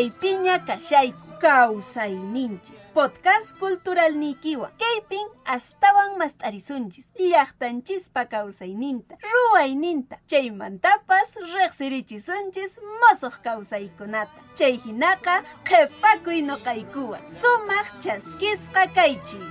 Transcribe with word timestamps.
Imaña 0.00 0.64
kashayki 0.64 1.32
kawsayninchis. 1.40 2.80
Podcast 2.94 3.52
cultural 3.58 4.16
nikiwa. 4.16 4.70
Kaypin 4.78 5.28
astawan 5.44 6.16
mast'arisunchis. 6.16 7.04
Llaqtanchispa 7.18 8.24
kawsayninta. 8.24 9.16
Ruwayninta. 9.20 10.16
Chaymantapas 10.26 11.36
riqsirichisunchis 11.36 12.80
mosuq 13.00 13.42
kawsaykunata. 13.44 14.40
Chay 14.56 14.80
hinaqa 14.84 15.42
qhipakuy 15.68 16.40
noqaykuwan. 16.48 17.20
Sumaq 17.40 17.86
chaskisqa 18.00 18.86
kaychis. 18.96 19.48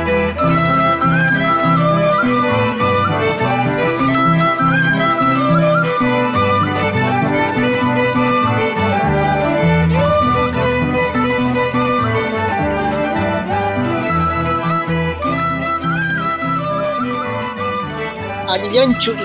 Alianchu 0.00 0.56
y 0.56 0.59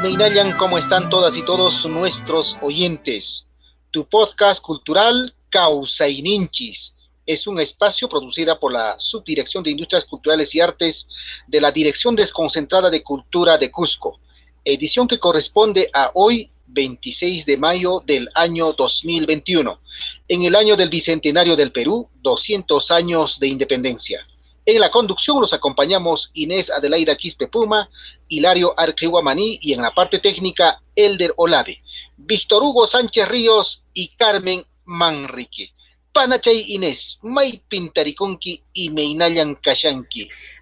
Meinayan, 0.03 0.51
¿cómo 0.55 0.77
están 0.77 1.09
todas 1.09 1.35
y 1.35 1.41
todos 1.41 1.83
nuestros 1.87 2.55
oyentes? 2.61 3.47
Tu 3.89 4.07
podcast 4.07 4.61
cultural 4.61 5.33
Causaininchis 5.49 6.95
es 7.25 7.47
un 7.47 7.59
espacio 7.59 8.07
producido 8.07 8.59
por 8.59 8.71
la 8.71 8.99
Subdirección 8.99 9.63
de 9.63 9.71
Industrias 9.71 10.05
Culturales 10.05 10.53
y 10.53 10.59
Artes 10.59 11.07
de 11.47 11.59
la 11.59 11.71
Dirección 11.71 12.15
Desconcentrada 12.15 12.91
de 12.91 13.01
Cultura 13.01 13.57
de 13.57 13.71
Cusco, 13.71 14.19
edición 14.63 15.07
que 15.07 15.17
corresponde 15.17 15.89
a 15.91 16.11
hoy, 16.13 16.51
26 16.67 17.47
de 17.47 17.57
mayo 17.57 18.03
del 18.05 18.29
año 18.35 18.73
2021, 18.73 19.79
en 20.27 20.43
el 20.43 20.55
año 20.55 20.75
del 20.75 20.89
Bicentenario 20.89 21.55
del 21.55 21.71
Perú, 21.71 22.09
200 22.21 22.91
años 22.91 23.39
de 23.39 23.47
independencia. 23.47 24.23
En 24.67 24.79
la 24.79 24.89
conducción 24.89 25.39
los 25.39 25.53
acompañamos 25.53 26.31
Inés 26.33 26.71
Adelaida 26.71 27.15
Quispe 27.15 27.47
Puma, 27.47 27.87
Hilario 28.27 28.73
Arquehuamaní 28.79 29.59
y 29.61 29.73
en 29.73 29.81
la 29.83 29.93
parte 29.93 30.17
técnica 30.17 30.81
Elder 30.95 31.33
Olave, 31.37 31.83
Víctor 32.17 32.63
Hugo 32.63 32.87
Sánchez 32.87 33.27
Ríos 33.27 33.83
y 33.93 34.07
Carmen 34.15 34.65
Manrique. 34.85 35.71
Panachay 36.11 36.65
Inés, 36.69 37.19
May 37.21 37.61
Pintarikunki 37.67 38.63
y 38.73 38.89
Meinayan. 38.89 39.59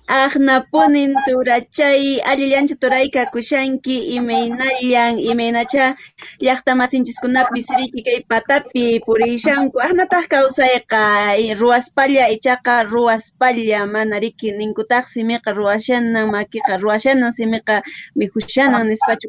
Aqnapunin 0.07 1.15
turachay 1.25 2.19
allillancha 2.27 2.75
turayka 2.75 3.23
kushanki 3.31 4.11
imaynallan 4.19 5.15
imaynacha 5.15 5.95
llaqta 6.43 6.75
masinchikunapi 6.75 7.63
siriki 7.63 8.03
kay 8.03 8.19
patapi 8.27 8.99
purishanku 9.05 9.79
aqnataq 9.79 10.27
kawsayqa 10.27 11.39
ruwaspalla 11.55 12.27
ichaqa 12.35 12.83
ruwaspalla 12.83 13.87
mana 13.87 14.19
riki 14.19 14.51
ninkutaq 14.51 15.07
simiqa 15.07 15.55
ruwashanan 15.55 16.27
makiqa 16.35 16.83
ruwashanan 16.83 17.31
simiqa 17.31 17.79
mikhushanan 18.19 18.91
nispachu 18.91 19.27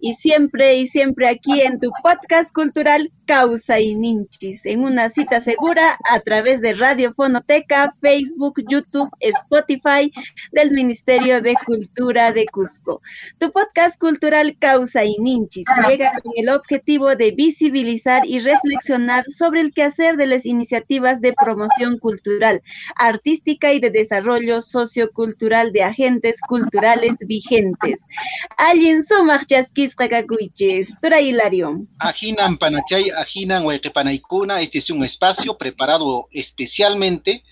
y 0.00 0.14
siempre 0.14 0.78
y 0.78 0.86
siempre 0.86 1.26
aquí 1.26 1.60
en 1.60 1.80
tu 1.80 1.90
podcast 2.04 2.54
cultural 2.54 3.10
Causayninchis 3.26 4.66
en 4.66 4.80
una 4.80 5.08
cita 5.08 5.40
segura 5.40 5.96
a 6.10 6.20
través 6.20 6.60
de 6.60 6.74
Radio 6.74 7.14
Fonoteca, 7.14 7.94
Facebook, 8.00 8.60
YouTube, 8.68 9.08
Spotify 9.20 9.71
del 10.52 10.70
Ministerio 10.72 11.40
de 11.40 11.54
Cultura 11.64 12.32
de 12.32 12.46
Cusco. 12.46 13.00
Tu 13.38 13.50
podcast 13.50 13.98
cultural 13.98 14.56
Causa 14.58 15.04
y 15.04 15.16
Ninchis 15.18 15.66
llega 15.88 16.12
con 16.22 16.32
el 16.36 16.48
objetivo 16.48 17.14
de 17.16 17.30
visibilizar 17.30 18.26
y 18.26 18.40
reflexionar 18.40 19.24
sobre 19.28 19.60
el 19.60 19.72
quehacer 19.72 20.16
de 20.16 20.26
las 20.26 20.44
iniciativas 20.44 21.20
de 21.20 21.32
promoción 21.32 21.98
cultural, 21.98 22.62
artística 22.96 23.72
y 23.72 23.80
de 23.80 23.90
desarrollo 23.90 24.60
sociocultural 24.60 25.72
de 25.72 25.82
agentes 25.82 26.40
culturales 26.46 27.18
vigentes. 27.26 28.06
Alguien 28.56 29.02
sumach 29.02 29.46
chasquisqa 29.46 30.08
kakuyches. 30.08 30.98
Tura 31.00 31.20
Hilario. 31.20 31.86
Ajinan 31.98 32.58
Panachay, 32.58 33.10
Ajinan 33.10 33.64
Huequepanaicuna, 33.64 34.60
este 34.60 34.78
es 34.78 34.90
un 34.90 35.04
espacio 35.04 35.56
preparado 35.56 36.28
especialmente 36.32 37.44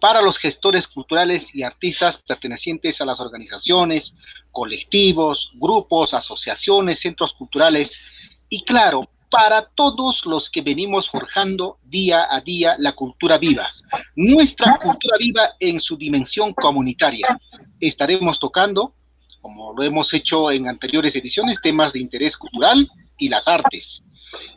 para 0.00 0.22
los 0.22 0.38
gestores 0.38 0.86
culturales 0.86 1.54
y 1.54 1.62
artistas 1.62 2.18
pertenecientes 2.18 3.00
a 3.00 3.04
las 3.04 3.20
organizaciones, 3.20 4.14
colectivos, 4.52 5.50
grupos, 5.54 6.14
asociaciones, 6.14 7.00
centros 7.00 7.32
culturales 7.32 8.00
y 8.48 8.64
claro, 8.64 9.08
para 9.30 9.62
todos 9.62 10.24
los 10.24 10.48
que 10.48 10.62
venimos 10.62 11.10
forjando 11.10 11.78
día 11.84 12.26
a 12.30 12.40
día 12.40 12.76
la 12.78 12.92
cultura 12.92 13.36
viva, 13.38 13.68
nuestra 14.16 14.78
cultura 14.78 15.16
viva 15.18 15.50
en 15.60 15.80
su 15.80 15.96
dimensión 15.96 16.54
comunitaria. 16.54 17.38
Estaremos 17.78 18.40
tocando, 18.40 18.94
como 19.42 19.74
lo 19.74 19.82
hemos 19.82 20.14
hecho 20.14 20.50
en 20.50 20.66
anteriores 20.66 21.14
ediciones, 21.14 21.60
temas 21.60 21.92
de 21.92 22.00
interés 22.00 22.36
cultural 22.36 22.88
y 23.18 23.28
las 23.28 23.48
artes. 23.48 24.02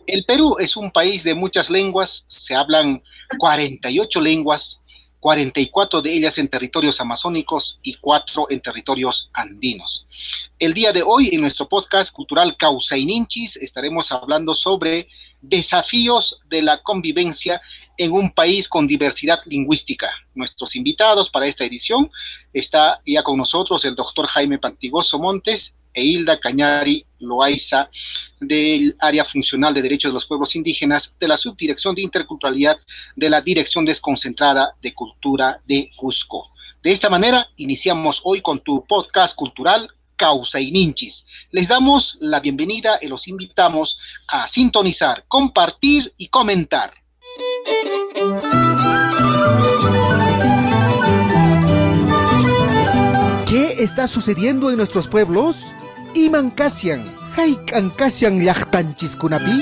El 0.08 0.24
Perú 0.26 0.58
es 0.60 0.76
un 0.76 0.92
país 0.92 1.24
de 1.24 1.34
muchas 1.34 1.70
lenguas, 1.70 2.26
se 2.28 2.56
hablan 2.56 3.02
48 3.38 4.22
lenguas, 4.22 4.82
44 5.22 6.02
de 6.02 6.14
ellas 6.14 6.38
en 6.40 6.50
territorios 6.50 7.00
amazónicos 7.00 7.80
y 7.84 7.94
4 7.94 8.48
en 8.50 8.60
territorios 8.60 9.30
andinos. 9.34 10.08
El 10.58 10.74
día 10.74 10.92
de 10.92 11.04
hoy 11.04 11.30
en 11.32 11.42
nuestro 11.42 11.70
podcast 11.70 12.12
cultural 12.12 12.58
Causa 12.58 12.98
y 12.98 13.06
Ninchis 13.06 13.56
estaremos 13.56 14.12
hablando 14.12 14.56
sobre 14.56 15.08
desafíos 15.40 16.40
de 16.50 16.64
la 16.64 16.82
convivencia 16.82 17.62
en 17.98 18.12
un 18.12 18.32
país 18.32 18.68
con 18.68 18.88
diversidad 18.88 19.40
lingüística. 19.46 20.10
Nuestros 20.34 20.76
invitados 20.76 21.30
para 21.30 21.46
esta 21.46 21.66
edición 21.66 22.10
está 22.52 23.00
ya 23.06 23.22
con 23.22 23.38
nosotros 23.38 23.86
el 23.86 23.96
doctor 23.96 24.26
Jaime 24.26 24.58
Pantigoso 24.58 25.20
Montes, 25.20 25.76
e 25.94 26.04
Hilda 26.04 26.40
Cañari 26.40 27.06
Loaiza 27.20 27.90
del 28.40 28.96
Área 29.00 29.26
Funcional 29.26 29.74
de 29.74 29.82
Derechos 29.82 30.10
de 30.10 30.14
los 30.14 30.26
Pueblos 30.26 30.56
Indígenas 30.56 31.14
de 31.20 31.28
la 31.28 31.38
Subdirección 31.38 31.96
de 31.96 32.02
Interculturalidad 32.02 32.80
de 33.16 33.30
la 33.30 33.42
Dirección 33.42 33.86
Desconcentrada 33.86 34.76
de 34.82 34.94
Cultura 34.94 35.62
de 35.66 35.92
Cusco. 35.96 36.52
De 36.84 36.92
esta 36.92 37.10
manera, 37.10 37.48
iniciamos 37.58 38.22
hoy 38.24 38.42
con 38.42 38.60
tu 38.60 38.84
podcast 38.86 39.36
cultural 39.36 39.88
Causa 40.16 40.60
y 40.60 40.72
Ninchis. 40.72 41.26
Les 41.52 41.68
damos 41.68 42.18
la 42.20 42.40
bienvenida 42.40 43.00
y 43.02 43.08
los 43.08 43.28
invitamos 43.28 43.98
a 44.28 44.48
sintonizar, 44.48 45.26
compartir 45.28 46.14
y 46.18 46.28
comentar. 46.28 46.94
Está 53.84 54.08
sucediendo 54.08 54.70
en 54.70 54.78
nuestros 54.78 55.08
pueblos? 55.08 55.72
Iman 56.14 56.52
kasian, 56.52 57.02
haikan 57.36 57.90
kasian 57.90 58.44
llaqtanchiskunapi? 58.44 59.60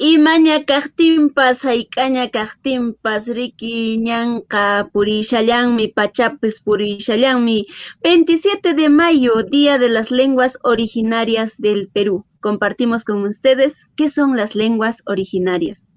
Imaña 0.00 0.64
kaqtinpas 0.64 1.64
hayk'aña 1.64 2.30
kaqtinpas 2.30 3.28
riki 3.28 3.98
ñanqa 3.98 4.90
purishallanmi 4.92 5.88
pachapis 5.88 6.60
purishallanmi 6.60 7.66
27 8.02 8.74
de 8.74 8.88
mayo, 8.88 9.42
Día 9.42 9.78
de 9.78 9.88
las 9.88 10.10
Lenguas 10.10 10.58
Originarias 10.62 11.56
del 11.58 11.88
Perú. 11.88 12.24
Compartimos 12.40 13.04
con 13.04 13.24
ustedes 13.24 13.88
qué 13.96 14.08
son 14.08 14.36
las 14.36 14.54
lenguas 14.54 15.02
originarias. 15.06 15.88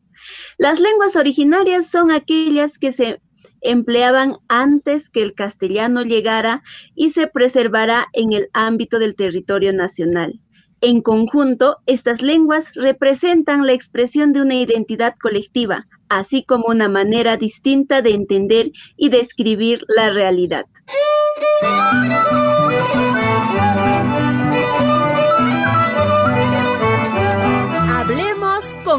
Las 0.58 0.80
lenguas 0.80 1.16
originarias 1.16 1.90
son 1.90 2.12
aquellas 2.12 2.78
que 2.78 2.92
se 2.92 3.22
empleaban 3.62 4.38
antes 4.48 5.10
que 5.10 5.22
el 5.22 5.34
castellano 5.34 6.04
llegara 6.04 6.64
y 6.96 7.12
se 7.12 7.28
preservará 7.28 8.08
en 8.14 8.34
el 8.34 8.50
ámbito 8.54 9.00
del 9.00 9.16
territorio 9.16 9.72
nacional. 9.74 10.42
En 10.84 11.02
conjunto, 11.02 11.78
estas 11.86 12.24
lenguas 12.24 12.74
representan 12.74 13.68
la 13.68 13.74
expresión 13.74 14.34
de 14.34 14.42
una 14.42 14.56
identidad 14.56 15.14
colectiva, 15.22 15.88
así 16.10 16.44
como 16.44 16.66
una 16.70 16.90
manera 16.90 17.38
distinta 17.38 18.02
de 18.02 18.12
entender 18.12 18.72
y 18.98 19.10
describir 19.10 19.86
la 19.88 20.10
realidad. 20.10 20.66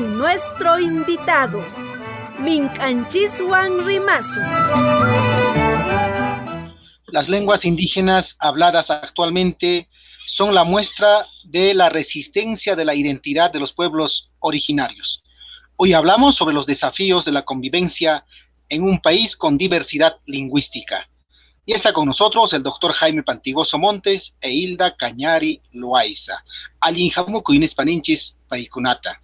Nuestro 0.00 0.78
invitado, 0.80 1.62
Minchanchisuan 2.38 3.84
Rimasu. 3.84 4.40
Las 7.08 7.28
lenguas 7.28 7.64
indígenas 7.64 8.36
habladas 8.38 8.90
actualmente 8.90 9.88
son 10.26 10.54
la 10.54 10.64
muestra 10.64 11.26
de 11.44 11.74
la 11.74 11.90
resistencia 11.90 12.74
de 12.74 12.84
la 12.86 12.94
identidad 12.94 13.52
de 13.52 13.60
los 13.60 13.72
pueblos 13.72 14.30
originarios. 14.38 15.22
Hoy 15.76 15.92
hablamos 15.92 16.36
sobre 16.36 16.54
los 16.54 16.64
desafíos 16.64 17.24
de 17.24 17.32
la 17.32 17.44
convivencia 17.44 18.24
en 18.70 18.84
un 18.84 19.00
país 19.00 19.36
con 19.36 19.58
diversidad 19.58 20.16
lingüística. 20.24 21.08
Y 21.64 21.74
está 21.74 21.92
con 21.92 22.06
nosotros 22.06 22.52
el 22.54 22.64
doctor 22.64 22.92
Jaime 22.92 23.22
Pantigoso 23.22 23.78
Montes 23.78 24.36
e 24.40 24.50
Hilda 24.50 24.96
Cañari 24.96 25.60
Loaiza. 25.70 26.42
Alinjamuco 26.80 27.52
Paninchis 27.76 28.36
Paikunata. 28.48 29.20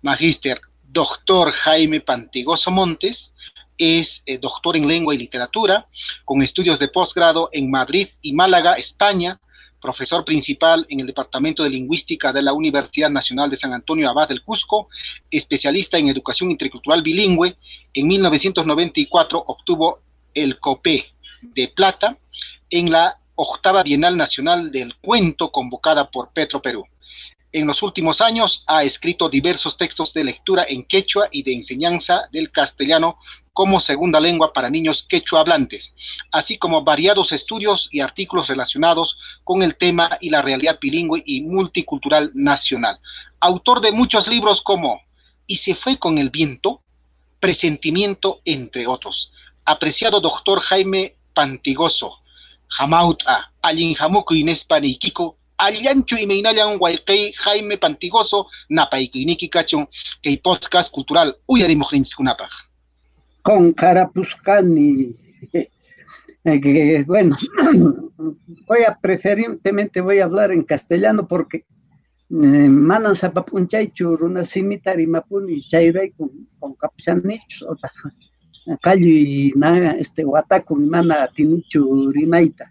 Magíster, 0.00 0.58
doctor 0.82 1.52
Jaime 1.52 2.00
Pantigoso 2.00 2.70
Montes 2.70 3.34
es 3.76 4.22
eh, 4.24 4.38
doctor 4.38 4.78
en 4.78 4.88
lengua 4.88 5.14
y 5.14 5.18
literatura, 5.18 5.84
con 6.24 6.40
estudios 6.40 6.78
de 6.78 6.88
posgrado 6.88 7.50
en 7.52 7.70
Madrid 7.70 8.08
y 8.22 8.32
Málaga, 8.32 8.74
España, 8.74 9.38
profesor 9.78 10.24
principal 10.24 10.86
en 10.88 11.00
el 11.00 11.06
Departamento 11.06 11.62
de 11.62 11.68
Lingüística 11.68 12.32
de 12.32 12.40
la 12.40 12.54
Universidad 12.54 13.10
Nacional 13.10 13.50
de 13.50 13.56
San 13.58 13.74
Antonio 13.74 14.08
Abad 14.08 14.30
del 14.30 14.42
Cusco, 14.42 14.88
especialista 15.30 15.98
en 15.98 16.08
educación 16.08 16.50
intercultural 16.50 17.02
bilingüe. 17.02 17.58
En 17.92 18.08
1994 18.08 19.44
obtuvo 19.46 20.00
el 20.32 20.58
COPE 20.58 21.11
de 21.42 21.68
plata 21.68 22.16
en 22.70 22.90
la 22.90 23.18
octava 23.34 23.82
Bienal 23.82 24.16
Nacional 24.16 24.70
del 24.70 24.96
Cuento 24.96 25.50
convocada 25.50 26.10
por 26.10 26.32
Petro 26.32 26.62
Perú. 26.62 26.84
En 27.52 27.66
los 27.66 27.82
últimos 27.82 28.22
años 28.22 28.64
ha 28.66 28.82
escrito 28.82 29.28
diversos 29.28 29.76
textos 29.76 30.14
de 30.14 30.24
lectura 30.24 30.64
en 30.66 30.84
quechua 30.84 31.28
y 31.30 31.42
de 31.42 31.52
enseñanza 31.52 32.22
del 32.32 32.50
castellano 32.50 33.18
como 33.52 33.80
segunda 33.80 34.18
lengua 34.20 34.54
para 34.54 34.70
niños 34.70 35.02
quechua 35.06 35.40
hablantes, 35.40 35.94
así 36.30 36.56
como 36.56 36.82
variados 36.82 37.32
estudios 37.32 37.90
y 37.92 38.00
artículos 38.00 38.48
relacionados 38.48 39.18
con 39.44 39.62
el 39.62 39.76
tema 39.76 40.16
y 40.20 40.30
la 40.30 40.40
realidad 40.40 40.78
bilingüe 40.80 41.22
y 41.26 41.42
multicultural 41.42 42.30
nacional. 42.34 42.98
Autor 43.40 43.82
de 43.82 43.92
muchos 43.92 44.28
libros 44.28 44.62
como 44.62 45.02
Y 45.46 45.56
se 45.56 45.74
fue 45.74 45.98
con 45.98 46.16
el 46.18 46.30
viento, 46.30 46.80
Presentimiento, 47.40 48.40
entre 48.44 48.86
otros. 48.86 49.32
Apreciado 49.64 50.20
doctor 50.20 50.60
Jaime 50.60 51.16
Pantigoso, 51.34 52.18
Jamauta, 52.78 53.50
Alinjamuku 53.62 54.34
Inespa 54.34 54.80
Neikiko, 54.80 55.36
Allanchu 55.58 56.16
y 56.16 56.26
Meinayan 56.26 56.78
Waikei, 56.80 57.32
Jaime 57.32 57.78
Pantigoso, 57.78 58.46
Napaikiniki 58.70 59.48
Kachon, 59.48 59.88
que 60.22 60.38
podcast 60.38 60.90
cultural 60.92 61.36
Uyarimojrinskunapaj 61.46 62.72
con 63.42 63.72
Carapuscani. 63.72 65.16
Eh, 66.44 67.04
bueno, 67.06 67.36
voy 68.66 68.82
a 68.84 68.98
preferentemente 69.00 70.00
voy 70.00 70.18
a 70.18 70.24
hablar 70.24 70.50
en 70.50 70.64
castellano 70.64 71.28
porque 71.28 71.58
eh, 71.58 71.64
manan 72.30 73.14
sapapunchay 73.14 73.92
churuna 73.92 74.42
simitari 74.42 75.06
mapuni 75.06 75.62
chayray 75.62 76.10
con 76.10 76.48
con 76.58 76.74
capsanich 76.74 77.62
calli 78.80 79.52
na 79.56 79.92
este 80.02 80.24
wataku 80.24 80.76
mana 80.76 81.28
tinichu 81.34 82.12
rimaita 82.12 82.64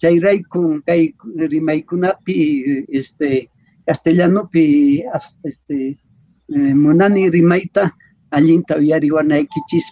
chayray 0.00 0.42
con 0.42 0.82
kay 0.86 1.14
rimaykunapi 1.52 2.36
este 2.88 3.50
castellanopi 3.86 5.02
este 5.44 5.98
eh, 6.54 6.74
munani 6.74 7.30
rimaita 7.30 7.94
allinta 8.30 8.76
uyariwanaykichis 8.76 9.86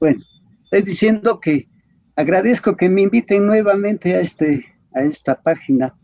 bueno, 0.00 0.24
estoy 0.64 0.82
diciendo 0.82 1.40
que 1.40 1.68
agradezco 2.16 2.74
que 2.74 2.88
me 2.88 3.02
inviten 3.02 3.46
nuevamente 3.46 4.16
a, 4.16 4.20
este, 4.20 4.64
a 4.94 5.02
esta 5.02 5.40
página 5.40 5.94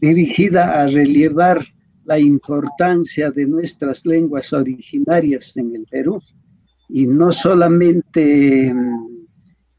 dirigida 0.00 0.80
a 0.80 0.86
relevar 0.86 1.64
la 2.04 2.18
importancia 2.18 3.30
de 3.30 3.46
nuestras 3.46 4.04
lenguas 4.06 4.52
originarias 4.52 5.56
en 5.56 5.76
el 5.76 5.86
Perú 5.90 6.20
y 6.88 7.06
no 7.06 7.32
solamente 7.32 8.74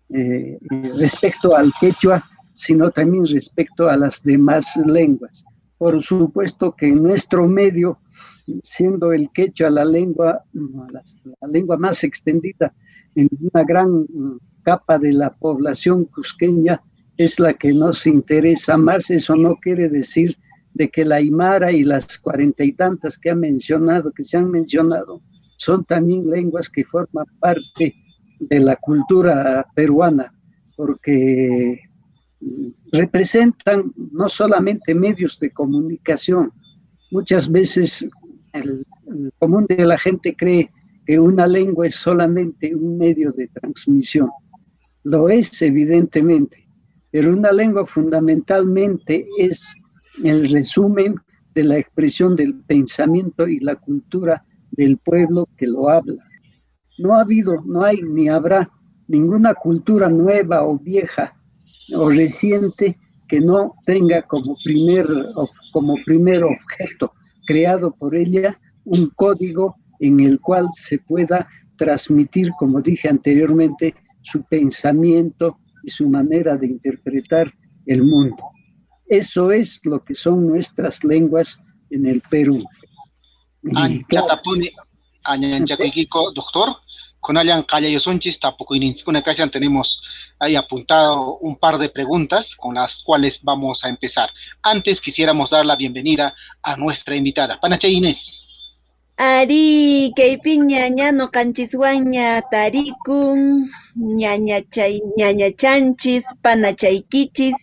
eh, 0.10 0.60
respecto 0.98 1.56
al 1.56 1.72
quechua, 1.80 2.24
sino 2.54 2.92
también 2.92 3.26
respecto 3.26 3.90
a 3.90 3.98
las 3.98 4.24
demás 4.24 4.76
lenguas. 4.86 5.44
Por 5.78 6.02
supuesto 6.02 6.74
que 6.76 6.88
en 6.88 7.04
nuestro 7.04 7.48
medio 7.48 8.00
siendo 8.64 9.12
el 9.12 9.30
quechua 9.32 9.70
la 9.70 9.86
lengua, 9.86 10.44
la, 10.54 11.48
lengua 11.48 11.78
más 11.78 12.04
extendida 12.04 12.74
en 13.16 13.30
una 13.40 13.64
gran 13.64 13.90
mm, 13.90 14.38
capa 14.64 14.98
de 14.98 15.14
la 15.14 15.32
población 15.34 16.06
cusqueña, 16.06 16.82
es 17.18 17.40
la 17.40 17.54
que 17.54 17.74
nos 17.74 18.06
interesa 18.06 18.78
más. 18.78 19.10
Eso 19.10 19.36
no 19.36 19.56
quiere 19.56 19.90
decir 19.90 20.38
de 20.74 20.90
que 20.90 21.06
la 21.06 21.16
Aymara 21.16 21.72
y 21.72 21.84
las 21.84 22.20
cuarenta 22.20 22.64
y 22.64 22.74
tantas 22.74 23.18
que 23.18 23.30
ha 23.30 23.36
mencionado, 23.36 24.12
que 24.12 24.24
se 24.24 24.38
han 24.38 24.52
mencionado, 24.52 25.22
son 25.58 25.86
también 25.86 26.30
lenguas 26.30 26.70
que 26.70 26.84
forman 26.84 27.26
parte 27.40 27.96
de 28.40 28.60
la 28.60 28.76
cultura 28.76 29.66
peruana, 29.76 30.34
porque 30.76 31.80
mm, 32.42 32.68
representan 32.92 33.94
no 34.12 34.30
solamente 34.30 34.94
medios 34.94 35.40
de 35.40 35.52
comunicación, 35.52 36.52
muchas 37.12 37.52
veces 37.52 38.08
el, 38.54 38.86
común 39.40 39.66
de 39.68 39.86
la 39.86 39.98
gente 39.98 40.36
cree 40.36 40.70
que 41.06 41.20
una 41.20 41.48
lengua 41.48 41.88
es 41.88 41.96
solamente 41.96 42.76
un 42.76 42.98
medio 42.98 43.32
de 43.32 43.48
transmisión. 43.48 44.30
Lo 45.04 45.30
es, 45.30 45.62
evidentemente, 45.62 46.68
pero 47.12 47.32
una 47.32 47.52
lengua 47.52 47.86
fundamentalmente 47.86 49.28
es 49.38 49.64
el 50.24 50.50
resumen 50.50 51.16
de 51.54 51.64
la 51.64 51.78
expresión 51.78 52.36
del 52.36 52.56
pensamiento 52.56 53.48
y 53.48 53.60
la 53.60 53.76
cultura 53.76 54.44
del 54.78 54.98
pueblo 54.98 55.46
que 55.58 55.68
lo 55.68 55.90
habla. 55.90 56.24
No 56.98 57.16
ha 57.16 57.22
habido, 57.22 57.62
no 57.66 57.84
hay 57.84 58.02
ni 58.02 58.30
habrá 58.30 58.70
ninguna 59.08 59.54
cultura 59.54 60.10
nueva 60.10 60.64
o 60.64 60.78
vieja 60.78 61.36
o 61.96 62.10
reciente 62.10 62.98
que 63.28 63.42
no 63.42 63.76
tenga 63.86 64.22
como 64.24 64.56
primer, 64.64 65.08
como 65.72 65.96
objeto 65.96 67.12
creado 67.46 67.92
por 67.92 68.16
ella 68.16 68.60
un 68.84 69.10
código 69.16 69.76
en 70.00 70.20
el 70.20 70.40
cual 70.40 70.68
se 70.74 70.98
pueda 71.00 71.48
transmitir, 71.78 72.52
como 72.58 72.82
dije 72.82 73.10
anteriormente, 73.10 73.94
su 74.24 74.44
pensamiento 74.44 75.58
y 75.84 75.90
su 75.90 76.10
manera 76.10 76.58
de 76.58 76.68
interpretar 76.68 77.54
el 77.86 78.04
mundo. 78.04 78.44
Eso 79.08 79.52
es 79.52 79.80
lo 79.84 80.04
que 80.04 80.16
son 80.16 80.48
nuestras 80.48 81.04
lenguas 81.04 81.60
en 81.92 82.08
el 82.08 82.22
Perú. 82.30 82.64
Doctor, 86.32 86.78
con 87.20 87.38
Alan 87.38 87.64
Callayosonchis, 87.64 88.40
tampoco 88.40 88.76
ocasión 89.20 89.50
tenemos 89.50 90.02
ahí 90.38 90.56
apuntado 90.56 91.38
un 91.38 91.56
par 91.56 91.80
de 91.80 91.90
preguntas 91.90 92.56
con 92.56 92.76
las 92.76 93.02
cuales 93.02 93.40
vamos 93.42 93.84
a 93.84 93.90
empezar. 93.90 94.30
Antes 94.62 95.02
quisiéramos 95.02 95.50
dar 95.50 95.66
la 95.66 95.76
bienvenida 95.76 96.36
a 96.62 96.76
nuestra 96.78 97.16
invitada, 97.16 97.60
Panache 97.60 97.90
Inés. 97.90 98.45
Ari 99.18 100.12
kaypin 100.18 100.68
ñaña 100.68 101.08
noqanchiswanña 101.14 102.42
tarikun 102.52 103.72
ñañachay 103.96 104.94
ñañachanchis 105.18 106.26
panachaykichis 106.44 107.56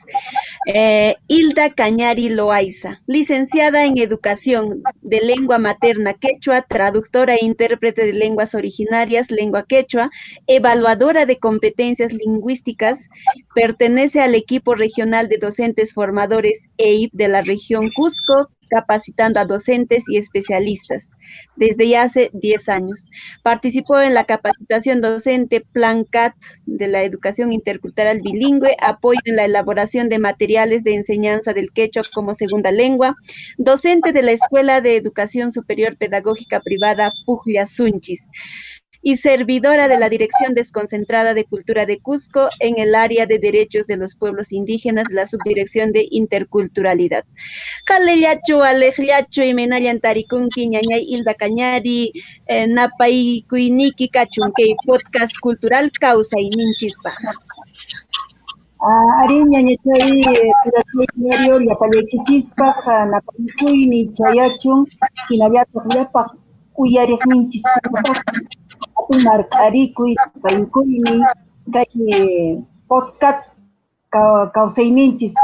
eh, 0.67 1.17
Hilda 1.29 1.75
Cañari 1.75 2.31
Loaiza, 2.31 3.03
licenciada 3.07 3.85
en 3.85 3.99
Educación 3.99 4.83
de 5.03 5.21
Lengua 5.21 5.59
Materna 5.59 6.15
Quechua, 6.15 6.63
traductora 6.63 7.35
e 7.35 7.45
intérprete 7.45 8.07
de 8.07 8.15
lenguas 8.15 8.55
originarias, 8.55 9.31
lengua 9.31 9.65
quechua, 9.65 10.11
evaluadora 10.47 11.27
de 11.27 11.39
competencias 11.39 12.13
lingüísticas, 12.15 13.11
pertenece 13.55 14.21
al 14.21 14.35
equipo 14.35 14.75
regional 14.75 15.29
de 15.29 15.37
docentes 15.37 15.93
formadores 15.93 16.71
EIP 16.79 17.13
de 17.13 17.29
la 17.29 17.43
región 17.43 17.91
Cusco, 17.95 18.49
capacitando 18.73 19.39
a 19.39 19.45
docentes 19.45 20.05
y 20.09 20.17
especialistas 20.17 21.19
desde 21.57 21.91
ya 21.91 22.05
hace 22.05 22.31
10 22.33 22.71
años. 22.71 23.11
Participó 23.43 24.01
en 24.01 24.15
la 24.15 24.25
capacitación 24.25 25.03
docente 25.03 25.61
Plan 25.61 26.05
CAT 26.05 26.35
de 26.65 26.89
la 26.89 27.03
educación 27.03 27.53
intercultural 27.53 28.23
bilingüe, 28.23 28.75
apoyo 28.81 29.21
en 29.27 29.37
la 29.37 29.45
elaboración 29.45 30.09
de 30.09 30.19
materiales 30.19 30.85
de 30.85 30.95
enseñanza 30.95 31.53
del 31.53 31.71
quechua 31.71 32.03
como 32.15 32.33
segunda 32.33 32.73
lengua, 32.73 33.15
docente 33.59 34.13
de 34.13 34.23
la 34.23 34.33
Escuela 34.33 34.81
de 34.81 34.97
Educación 34.97 35.53
Superior 35.53 35.99
Pedagógica 35.99 36.61
Privada 36.61 37.13
Puglia 37.27 37.67
Sunchis 37.67 38.31
y 39.03 39.17
servidora 39.17 39.89
de 39.89 39.99
la 39.99 40.09
Dirección 40.09 40.55
Desconcentrada 40.55 41.35
de 41.35 41.45
Cultura 41.45 41.87
de 41.87 41.99
Cusco 41.99 42.49
en 42.61 42.79
el 42.79 42.95
área 42.95 43.27
de 43.27 43.39
Derechos 43.39 43.87
de 43.87 43.97
los 43.97 44.15
Pueblos 44.15 44.53
Indígenas, 44.53 45.11
la 45.11 45.27
Subdirección 45.27 45.93
de 45.93 46.07
Interculturalidad. 46.11 47.25
Kalellacho, 47.85 48.63
Alejliacho, 48.63 49.43
y 49.43 49.55
Menayan 49.55 50.01
Tarikunki, 50.01 50.69
Ñañay, 50.69 51.05
Hilda 51.09 51.35
Cañari, 51.35 52.13
eh, 52.47 52.67
Napay, 52.69 53.45
Kuiniki, 53.49 54.09
Kachunke, 54.09 54.75
Podcast 54.87 55.33
Cultural, 55.41 55.91
Causa 56.01 56.39
y 56.39 56.51
Ninchispa. 56.51 57.13
Ari 59.23 59.45
ñañachay 59.45 60.25
turatay 60.65 61.07
diario 61.15 61.55
llapallaykichispaq 61.61 62.79
napaykuy 63.13 64.11
chayachun 64.17 64.81
hinallataq 65.31 65.85
llapaq 65.95 66.29
uyariqninchispaq 66.75 67.93
marqarikuy 69.25 70.15
paykuyni 70.43 71.17
kay 71.73 71.93
podcast 72.89 73.43
kawsayninchis 74.55 75.35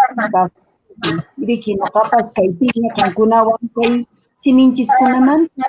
riki 1.49 1.73
noqapas 1.81 2.27
kaypiña 2.37 2.91
qankunawan 2.97 3.62
kay 3.77 4.07
siminchiskunamanta 4.37 5.65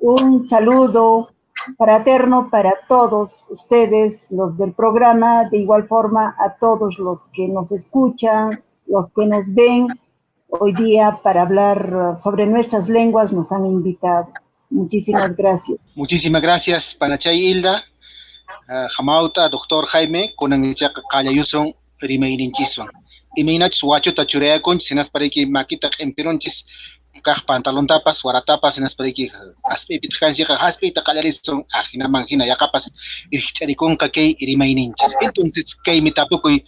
un 0.00 0.46
saludo 0.46 1.28
fraterno 1.76 2.48
para 2.50 2.72
todos 2.88 3.44
ustedes, 3.50 4.30
los 4.30 4.56
del 4.56 4.72
programa, 4.72 5.44
de 5.44 5.58
igual 5.58 5.86
forma 5.86 6.36
a 6.38 6.54
todos 6.54 6.98
los 6.98 7.26
que 7.26 7.48
nos 7.48 7.72
escuchan, 7.72 8.62
los 8.86 9.12
que 9.12 9.26
nos 9.26 9.54
ven 9.54 9.88
hoy 10.48 10.72
día 10.74 11.20
para 11.22 11.42
hablar 11.42 12.14
sobre 12.16 12.46
nuestras 12.46 12.88
lenguas, 12.88 13.32
nos 13.32 13.52
han 13.52 13.66
invitado. 13.66 14.28
Muchísimas 14.70 15.34
gracias. 15.36 15.78
Muchísimas 15.94 16.42
gracias, 16.42 16.94
Panachay 16.94 17.38
Hilda, 17.38 17.84
Jamauta, 18.96 19.48
doctor 19.48 19.86
Jaime, 19.86 20.34
con 20.36 20.52
Kalayuson, 21.10 21.74
Rimeininchison. 22.00 22.88
Y 23.34 23.44
Minach 23.44 23.72
Suacho 23.72 24.14
Tachurea 24.14 24.60
con 24.60 24.80
Sinas 24.80 25.10
para 25.10 25.28
que 25.28 25.46
Maquita 25.46 25.90
Emperonchis 25.98 26.64
kaq 27.22 27.44
pantalontapas 27.46 28.24
waratapas 28.24 28.78
hinaspariki 28.78 29.30
aspipit 29.74 30.12
kansiqa 30.20 30.56
haspiyta 30.56 31.02
qallarison 31.02 31.64
ajinaman 31.72 32.26
hina 32.28 32.46
yaqapas 32.46 32.90
irkich'arikunqa 33.30 34.08
kay 34.10 34.36
rimayninchis 34.48 35.12
entonces 35.20 35.74
kaymi 35.84 36.12
tapukuy 36.12 36.64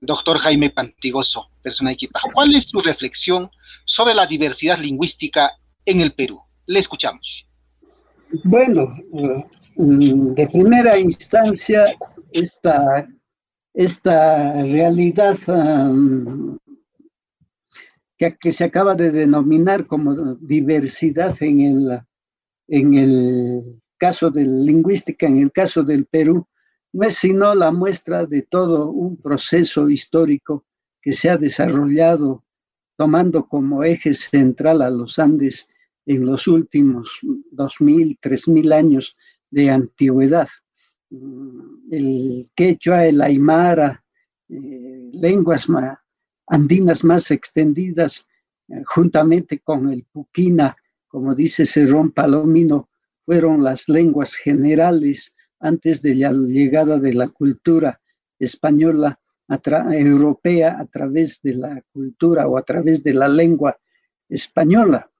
doctor 0.00 0.38
Jaime 0.38 0.70
Pantigoso 0.70 1.48
personaykipaq 1.62 2.32
¿cuál 2.32 2.54
es 2.54 2.64
su 2.68 2.80
reflexión 2.80 3.50
sobre 3.84 4.14
la 4.14 4.26
diversidad 4.26 4.78
lingüística 4.78 5.52
en 5.84 6.00
el 6.00 6.12
Perú? 6.12 6.40
Le 6.66 6.78
escuchamos. 6.78 7.46
Bueno, 8.44 8.88
mm, 9.76 10.34
de 10.34 10.48
primera 10.48 10.98
instancia, 10.98 11.94
esta, 12.32 13.06
esta 13.74 14.62
realidad 14.62 15.36
que, 18.16 18.52
se 18.52 18.64
acaba 18.64 18.94
de 18.94 19.10
denominar 19.10 19.86
como 19.86 20.34
diversidad 20.36 21.36
en 21.40 21.60
el, 21.60 22.00
en 22.68 22.94
el 22.94 23.82
caso 23.98 24.30
de 24.30 24.44
lingüística, 24.44 25.26
en 25.26 25.38
el 25.38 25.52
caso 25.52 25.82
del 25.82 26.06
Perú, 26.06 26.46
no 26.92 27.06
es 27.06 27.16
sino 27.16 27.54
la 27.54 27.72
muestra 27.72 28.24
de 28.24 28.42
todo 28.42 28.90
un 28.90 29.16
proceso 29.16 29.90
histórico 29.90 30.64
que 31.02 31.12
se 31.12 31.28
ha 31.28 31.36
desarrollado 31.36 32.44
tomando 32.96 33.46
como 33.46 33.82
eje 33.82 34.14
central 34.14 34.80
a 34.80 34.90
los 34.90 35.18
Andes 35.18 35.68
en 36.06 36.26
los 36.26 36.46
últimos 36.46 37.18
2.000, 37.22 38.18
3.000 38.20 38.72
años 38.74 39.16
de 39.50 39.70
antigüedad. 39.70 40.48
El 41.90 42.46
quechua, 42.54 43.06
el 43.06 43.20
aymara, 43.20 44.04
eh, 44.48 45.10
lenguas 45.12 45.66
andinas 46.46 47.04
más 47.04 47.30
extendidas, 47.30 48.26
eh, 48.68 48.82
juntamente 48.84 49.60
con 49.60 49.92
el 49.92 50.04
puquina, 50.04 50.76
como 51.06 51.34
dice 51.34 51.66
Cerrón 51.66 52.10
Palomino, 52.10 52.88
fueron 53.24 53.62
las 53.62 53.88
lenguas 53.88 54.34
generales 54.34 55.34
antes 55.60 56.02
de 56.02 56.14
la 56.14 56.32
llegada 56.32 56.98
de 56.98 57.14
la 57.14 57.28
cultura 57.28 58.00
española 58.38 59.18
europea 59.92 60.76
a 60.78 60.86
través 60.86 61.40
de 61.42 61.54
la 61.54 61.82
cultura 61.92 62.46
o 62.48 62.58
a 62.58 62.62
través 62.62 63.02
de 63.02 63.14
la 63.14 63.28
lengua 63.28 63.78
española. 64.28 65.10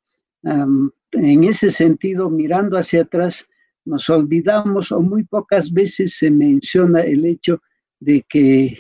En 0.44 1.44
ese 1.44 1.70
sentido, 1.70 2.30
mirando 2.30 2.76
hacia 2.76 3.02
atrás, 3.02 3.48
nos 3.84 4.08
olvidamos 4.08 4.92
o 4.92 5.00
muy 5.00 5.24
pocas 5.24 5.72
veces 5.72 6.16
se 6.16 6.30
menciona 6.30 7.02
el 7.02 7.24
hecho 7.24 7.60
de 8.00 8.24
que 8.28 8.78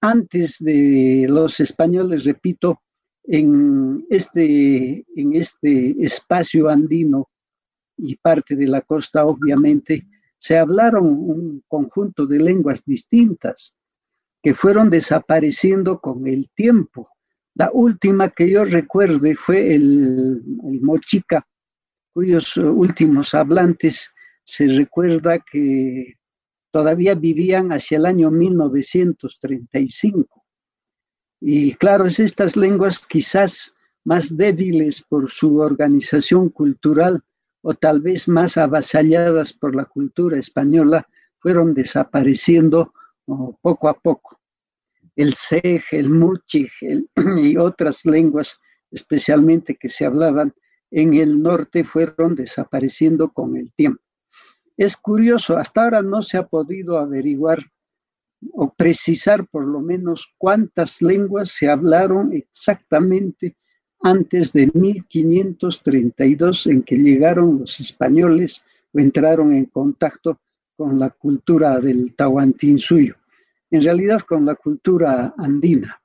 antes 0.00 0.56
de 0.58 1.26
los 1.28 1.60
españoles, 1.60 2.24
repito, 2.24 2.80
en 3.24 4.06
este, 4.08 5.04
en 5.14 5.34
este 5.34 6.02
espacio 6.02 6.68
andino 6.68 7.28
y 7.96 8.16
parte 8.16 8.56
de 8.56 8.66
la 8.66 8.80
costa, 8.80 9.26
obviamente, 9.26 10.06
se 10.38 10.56
hablaron 10.56 11.06
un 11.06 11.64
conjunto 11.66 12.26
de 12.26 12.38
lenguas 12.38 12.84
distintas 12.84 13.74
que 14.42 14.54
fueron 14.54 14.88
desapareciendo 14.88 16.00
con 16.00 16.26
el 16.26 16.48
tiempo. 16.54 17.10
La 17.58 17.70
última 17.72 18.30
que 18.30 18.48
yo 18.48 18.64
recuerde 18.64 19.34
fue 19.34 19.74
el, 19.74 20.40
mochica, 20.80 21.44
cuyos 22.14 22.56
últimos 22.56 23.34
hablantes 23.34 24.14
se 24.44 24.68
recuerda 24.68 25.40
que 25.40 26.14
todavía 26.70 27.16
vivían 27.16 27.72
hacia 27.72 27.98
el 27.98 28.06
año 28.06 28.30
1935. 28.30 30.46
Y 31.40 31.74
claro, 31.74 32.06
es 32.06 32.20
estas 32.20 32.56
lenguas 32.56 33.04
quizás 33.04 33.74
más 34.04 34.36
débiles 34.36 35.02
por 35.02 35.32
su 35.32 35.56
organización 35.56 36.50
cultural 36.50 37.24
o 37.62 37.74
tal 37.74 38.00
vez 38.00 38.28
más 38.28 38.56
avasalladas 38.56 39.52
por 39.52 39.74
la 39.74 39.84
cultura 39.84 40.38
española, 40.38 41.08
fueron 41.40 41.74
desapareciendo 41.74 42.92
poco 43.60 43.88
a 43.88 43.94
poco. 43.94 44.37
El 45.18 45.34
sej, 45.34 45.82
el 45.90 46.10
muchig 46.10 46.70
y 47.42 47.56
otras 47.56 48.06
lenguas, 48.06 48.60
especialmente 48.92 49.74
que 49.74 49.88
se 49.88 50.06
hablaban 50.06 50.54
en 50.92 51.14
el 51.14 51.42
norte, 51.42 51.82
fueron 51.82 52.36
desapareciendo 52.36 53.32
con 53.32 53.56
el 53.56 53.72
tiempo. 53.72 54.00
Es 54.76 54.96
curioso, 54.96 55.58
hasta 55.58 55.82
ahora 55.82 56.02
no 56.02 56.22
se 56.22 56.38
ha 56.38 56.46
podido 56.46 56.98
averiguar 56.98 57.58
o 58.52 58.72
precisar 58.72 59.44
por 59.48 59.66
lo 59.66 59.80
menos 59.80 60.32
cuántas 60.38 61.02
lenguas 61.02 61.50
se 61.50 61.68
hablaron 61.68 62.32
exactamente 62.32 63.56
antes 64.00 64.52
de 64.52 64.70
1532 64.72 66.68
en 66.68 66.84
que 66.84 66.94
llegaron 66.94 67.58
los 67.58 67.80
españoles 67.80 68.62
o 68.92 69.00
entraron 69.00 69.52
en 69.52 69.64
contacto 69.64 70.38
con 70.76 71.00
la 71.00 71.10
cultura 71.10 71.80
del 71.80 72.14
Tahuantinsuyo, 72.14 73.16
en 73.70 73.82
realidad 73.82 74.20
con 74.20 74.44
la 74.44 74.54
cultura 74.54 75.34
andina. 75.36 76.00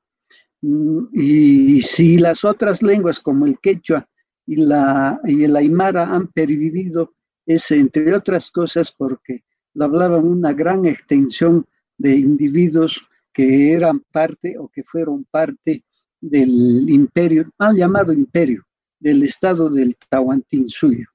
Mm, 0.61 1.07
y 1.13 1.81
si 1.81 2.15
las 2.15 2.43
otras 2.43 2.81
lenguas 2.81 3.19
como 3.19 3.45
el 3.45 3.59
quechua 3.59 4.07
y, 4.45 4.57
la, 4.57 5.19
y 5.25 5.43
el 5.43 5.55
aymara 5.55 6.09
han 6.09 6.27
pervivido 6.27 7.13
es, 7.45 7.69
entre 7.71 8.15
otras 8.15 8.51
cosas, 8.51 8.91
porque 8.91 9.43
lo 9.73 9.85
hablaban 9.85 10.25
una 10.25 10.53
gran 10.53 10.85
extensión 10.85 11.65
de 11.97 12.15
individuos 12.15 13.05
que 13.33 13.73
eran 13.73 13.99
parte 14.11 14.57
o 14.57 14.69
que 14.69 14.83
fueron 14.83 15.25
parte 15.29 15.83
del 16.21 16.89
imperio, 16.89 17.49
mal 17.57 17.75
llamado 17.75 18.13
imperio, 18.13 18.63
del 18.99 19.23
estado 19.23 19.69
del 19.69 19.97
Tahuantinsuyo. 20.09 21.07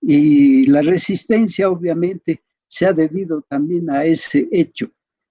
Y 0.00 0.64
la 0.68 0.82
resistencia 0.82 1.68
obviamente 1.68 2.42
se 2.68 2.86
ha 2.86 2.92
debido 2.92 3.42
también 3.48 3.90
a 3.90 4.04
ese 4.04 4.48
hecho, 4.52 4.90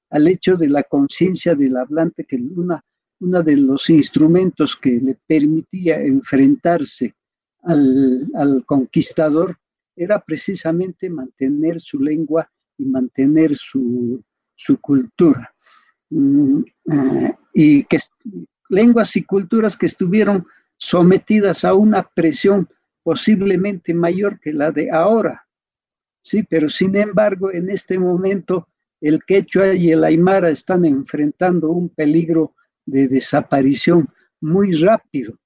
al 0.10 0.28
hecho 0.28 0.56
de 0.56 0.70
la 0.70 0.84
conciencia 0.84 1.56
del 1.56 1.78
hablante, 1.78 2.26
que 2.26 2.38
una, 2.38 2.84
uno 3.20 3.44
de 3.44 3.58
los 3.58 3.90
instrumentos 3.90 4.76
que 4.76 5.00
le 5.02 5.18
permitía 5.28 6.02
enfrentarse 6.02 7.16
al, 7.64 8.28
al 8.36 8.64
conquistador 8.66 9.58
era 9.96 10.20
precisamente 10.20 11.10
mantener 11.10 11.80
su 11.80 12.00
lengua 12.00 12.50
y 12.78 12.86
mantener 12.86 13.56
su, 13.56 14.24
cultura. 14.82 15.54
Mm, 16.10 16.62
eh, 16.92 17.36
y 17.54 17.84
que 17.86 18.00
lenguas 18.70 19.16
y 19.16 19.24
culturas 19.24 19.78
que 19.78 19.86
estuvieron 19.86 20.46
sometidas 20.78 21.64
a 21.64 21.74
una 21.74 22.04
presión 22.04 22.68
posiblemente 23.04 23.94
mayor 23.94 24.40
que 24.40 24.52
la 24.52 24.72
de 24.72 24.92
ahora. 24.92 25.48
Sí, 26.22 26.44
pero 26.44 26.70
sin 26.70 26.96
embargo, 26.96 27.52
en 27.52 27.70
este 27.70 28.00
momento 28.00 28.68
el 29.08 29.24
quechua 29.24 29.76
y 29.76 29.92
el 29.92 30.04
aymara 30.04 30.50
están 30.50 30.84
enfrentando 30.84 31.70
un 31.70 31.90
peligro 31.90 32.56
de 32.88 33.08
desaparición 33.08 34.10
muy 34.42 34.74
rápido 34.74 35.38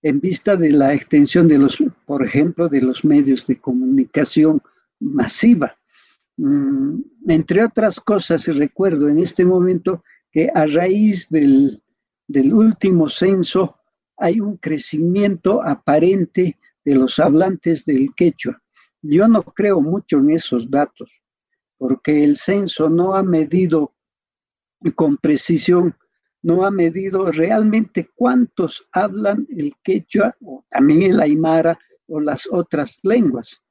en 0.00 0.20
vista 0.20 0.56
de 0.56 0.70
la 0.70 0.94
extensión 0.94 1.48
de 1.48 1.58
los, 1.58 1.82
por 2.06 2.24
ejemplo, 2.24 2.66
de 2.66 2.80
los 2.80 3.04
medios 3.04 3.46
de 3.46 3.60
comunicación 3.60 4.62
masiva. 5.00 5.76
Mm, 6.38 7.00
entre 7.26 7.62
otras 7.62 8.00
cosas, 8.00 8.46
recuerdo 8.46 9.10
en 9.10 9.18
este 9.18 9.44
momento 9.44 10.02
que 10.32 10.48
a 10.54 10.64
raíz 10.64 11.28
del, 11.28 11.82
del 12.26 12.54
último 12.54 13.10
censo 13.10 13.76
hay 14.16 14.40
un 14.40 14.56
crecimiento 14.56 15.62
aparente 15.62 16.56
de 16.86 16.94
los 16.94 17.18
hablantes 17.18 17.84
del 17.84 18.14
quechua. 18.14 18.62
Yo 19.02 19.28
no 19.28 19.42
creo 19.42 19.82
mucho 19.82 20.20
en 20.20 20.30
esos 20.30 20.70
datos, 20.70 21.17
porque 21.78 22.24
el 22.24 22.36
censo 22.36 22.90
no 22.90 23.14
ha 23.14 23.22
medido 23.22 23.94
con 24.94 25.16
precisión 25.16 25.96
no 26.42 26.64
ha 26.64 26.70
medido 26.70 27.30
realmente 27.30 28.10
cuántos 28.14 28.88
hablan 28.92 29.46
el 29.50 29.74
quechua 29.82 30.36
o 30.40 30.64
también 30.70 31.12
el 31.12 31.20
aymara 31.20 31.78
o 32.06 32.20
las 32.20 32.48
otras 32.50 32.98
lenguas. 33.02 33.62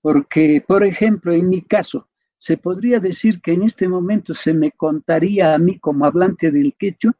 Porque, 0.00 0.64
por 0.66 0.84
ejemplo, 0.84 1.32
en 1.32 1.48
mi 1.48 1.62
caso, 1.62 2.08
se 2.36 2.56
podría 2.56 3.00
decir 3.00 3.40
que 3.40 3.52
en 3.52 3.62
este 3.62 3.88
momento 3.88 4.34
se 4.34 4.54
me 4.54 4.72
contaría 4.72 5.54
a 5.54 5.58
mí 5.58 5.78
como 5.78 6.06
hablante 6.06 6.50
del 6.50 6.74
quechua 6.76 7.12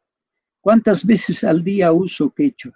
cuántas 0.61 1.05
veces 1.05 1.43
al 1.43 1.63
día 1.63 1.91
uso 1.91 2.31
quechua. 2.31 2.75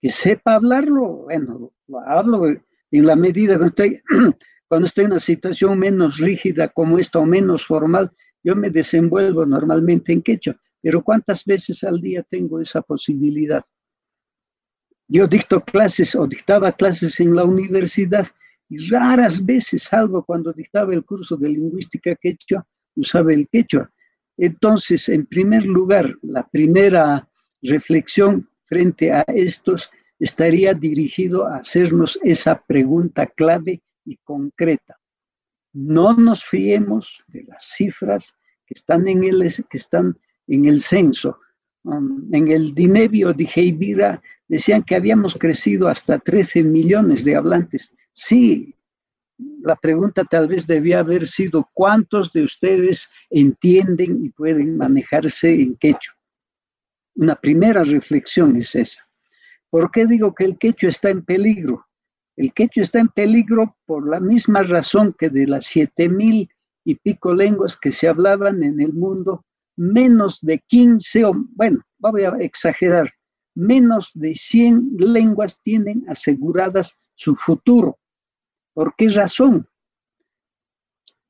Que 0.00 0.10
sepa 0.10 0.54
hablarlo, 0.54 1.24
bueno, 1.24 1.72
lo 1.86 2.00
hablo 2.00 2.46
en 2.46 3.06
la 3.06 3.16
medida 3.16 3.58
que 3.58 3.64
estoy, 3.64 4.02
cuando 4.68 4.86
estoy 4.86 5.04
en 5.04 5.12
una 5.12 5.20
situación 5.20 5.78
menos 5.78 6.18
rígida 6.18 6.68
como 6.68 6.98
esta 6.98 7.18
o 7.20 7.26
menos 7.26 7.64
formal, 7.64 8.10
yo 8.42 8.56
me 8.56 8.70
desenvuelvo 8.70 9.46
normalmente 9.46 10.12
en 10.12 10.22
quechua, 10.22 10.56
pero 10.80 11.02
¿cuántas 11.02 11.44
veces 11.44 11.84
al 11.84 12.00
día 12.00 12.22
tengo 12.22 12.60
esa 12.60 12.82
posibilidad? 12.82 13.64
Yo 15.08 15.26
dicto 15.26 15.60
clases 15.60 16.14
o 16.16 16.26
dictaba 16.26 16.72
clases 16.72 17.20
en 17.20 17.34
la 17.34 17.44
universidad 17.44 18.26
y 18.68 18.88
raras 18.88 19.44
veces, 19.44 19.84
salvo 19.84 20.24
cuando 20.24 20.52
dictaba 20.52 20.92
el 20.92 21.04
curso 21.04 21.36
de 21.36 21.48
lingüística 21.48 22.16
quechua, 22.16 22.66
usaba 22.96 23.32
el 23.32 23.48
quechua. 23.48 23.90
Entonces, 24.36 25.08
en 25.08 25.26
primer 25.26 25.64
lugar, 25.64 26.12
la 26.22 26.46
primera 26.48 27.28
reflexión 27.62 28.48
frente 28.66 29.12
a 29.12 29.24
estos 29.28 29.90
estaría 30.18 30.74
dirigido 30.74 31.46
a 31.46 31.58
hacernos 31.58 32.18
esa 32.22 32.60
pregunta 32.66 33.26
clave 33.26 33.82
y 34.06 34.16
concreta. 34.18 34.96
No 35.72 36.14
nos 36.14 36.44
fiemos 36.44 37.22
de 37.26 37.44
las 37.44 37.72
cifras 37.76 38.38
que 38.64 38.74
están 38.74 39.06
en 39.08 39.24
el, 39.24 39.52
que 39.68 39.76
están 39.76 40.18
en 40.46 40.64
el 40.64 40.80
censo. 40.80 41.38
Um, 41.82 42.34
en 42.34 42.48
el 42.48 42.74
Dinebio 42.74 43.32
de 43.32 43.48
Heibira 43.54 44.22
decían 44.48 44.82
que 44.82 44.96
habíamos 44.96 45.34
crecido 45.34 45.88
hasta 45.88 46.18
13 46.18 46.62
millones 46.62 47.24
de 47.24 47.36
hablantes. 47.36 47.92
Sí, 48.12 48.74
la 49.38 49.76
pregunta 49.76 50.24
tal 50.24 50.48
vez 50.48 50.66
debía 50.66 51.00
haber 51.00 51.26
sido 51.26 51.68
cuántos 51.74 52.32
de 52.32 52.42
ustedes 52.42 53.08
entienden 53.28 54.24
y 54.24 54.30
pueden 54.30 54.76
manejarse 54.76 55.52
en 55.52 55.76
quechua. 55.76 56.14
Una 57.16 57.34
primera 57.34 57.84
reflexión 57.84 58.56
es 58.56 58.74
esa. 58.74 59.06
¿Por 59.70 59.90
qué 59.90 60.06
digo 60.06 60.34
que 60.34 60.44
el 60.44 60.58
quechua 60.58 60.90
está 60.90 61.10
en 61.10 61.24
peligro? 61.24 61.85
El 62.36 62.52
quechua 62.52 62.82
está 62.82 63.00
en 63.00 63.08
peligro 63.08 63.76
por 63.86 64.08
la 64.08 64.20
misma 64.20 64.62
razón 64.62 65.14
que 65.18 65.30
de 65.30 65.46
las 65.46 65.64
siete 65.66 66.08
mil 66.08 66.50
y 66.84 66.94
pico 66.96 67.34
lenguas 67.34 67.78
que 67.78 67.92
se 67.92 68.08
hablaban 68.08 68.62
en 68.62 68.80
el 68.80 68.92
mundo, 68.92 69.44
menos 69.76 70.40
de 70.42 70.60
15, 70.68 71.24
o 71.24 71.32
bueno, 71.54 71.80
voy 71.98 72.24
a 72.24 72.30
exagerar, 72.40 73.12
menos 73.54 74.10
de 74.14 74.34
100 74.34 74.96
lenguas 74.98 75.60
tienen 75.62 76.04
aseguradas 76.08 76.98
su 77.14 77.34
futuro. 77.34 77.98
¿Por 78.74 78.94
qué 78.96 79.08
razón? 79.08 79.66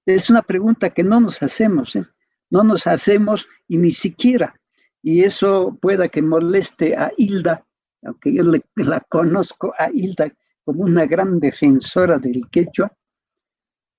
Es 0.05 0.29
una 0.29 0.43
pregunta 0.43 0.91
que 0.91 1.05
no 1.05 1.21
nos 1.21 1.43
hacemos, 1.43 1.97
¿eh? 1.97 2.05
no 2.51 2.65
nos 2.65 2.87
hacemos 2.87 3.49
y 3.67 3.79
ni 3.79 3.93
siquiera, 3.93 4.61
y 5.03 5.23
eso 5.23 5.79
pueda 5.81 6.09
que 6.09 6.21
moleste 6.21 6.97
a 6.97 7.13
Hilda, 7.17 7.65
aunque 8.03 8.35
yo 8.35 8.43
la 8.77 9.01
conozco 9.09 9.73
a 9.79 9.91
Hilda 9.91 10.33
como 10.67 10.83
una 10.83 11.07
gran 11.07 11.39
defensora 11.39 12.19
del 12.19 12.51
quechua, 12.51 12.93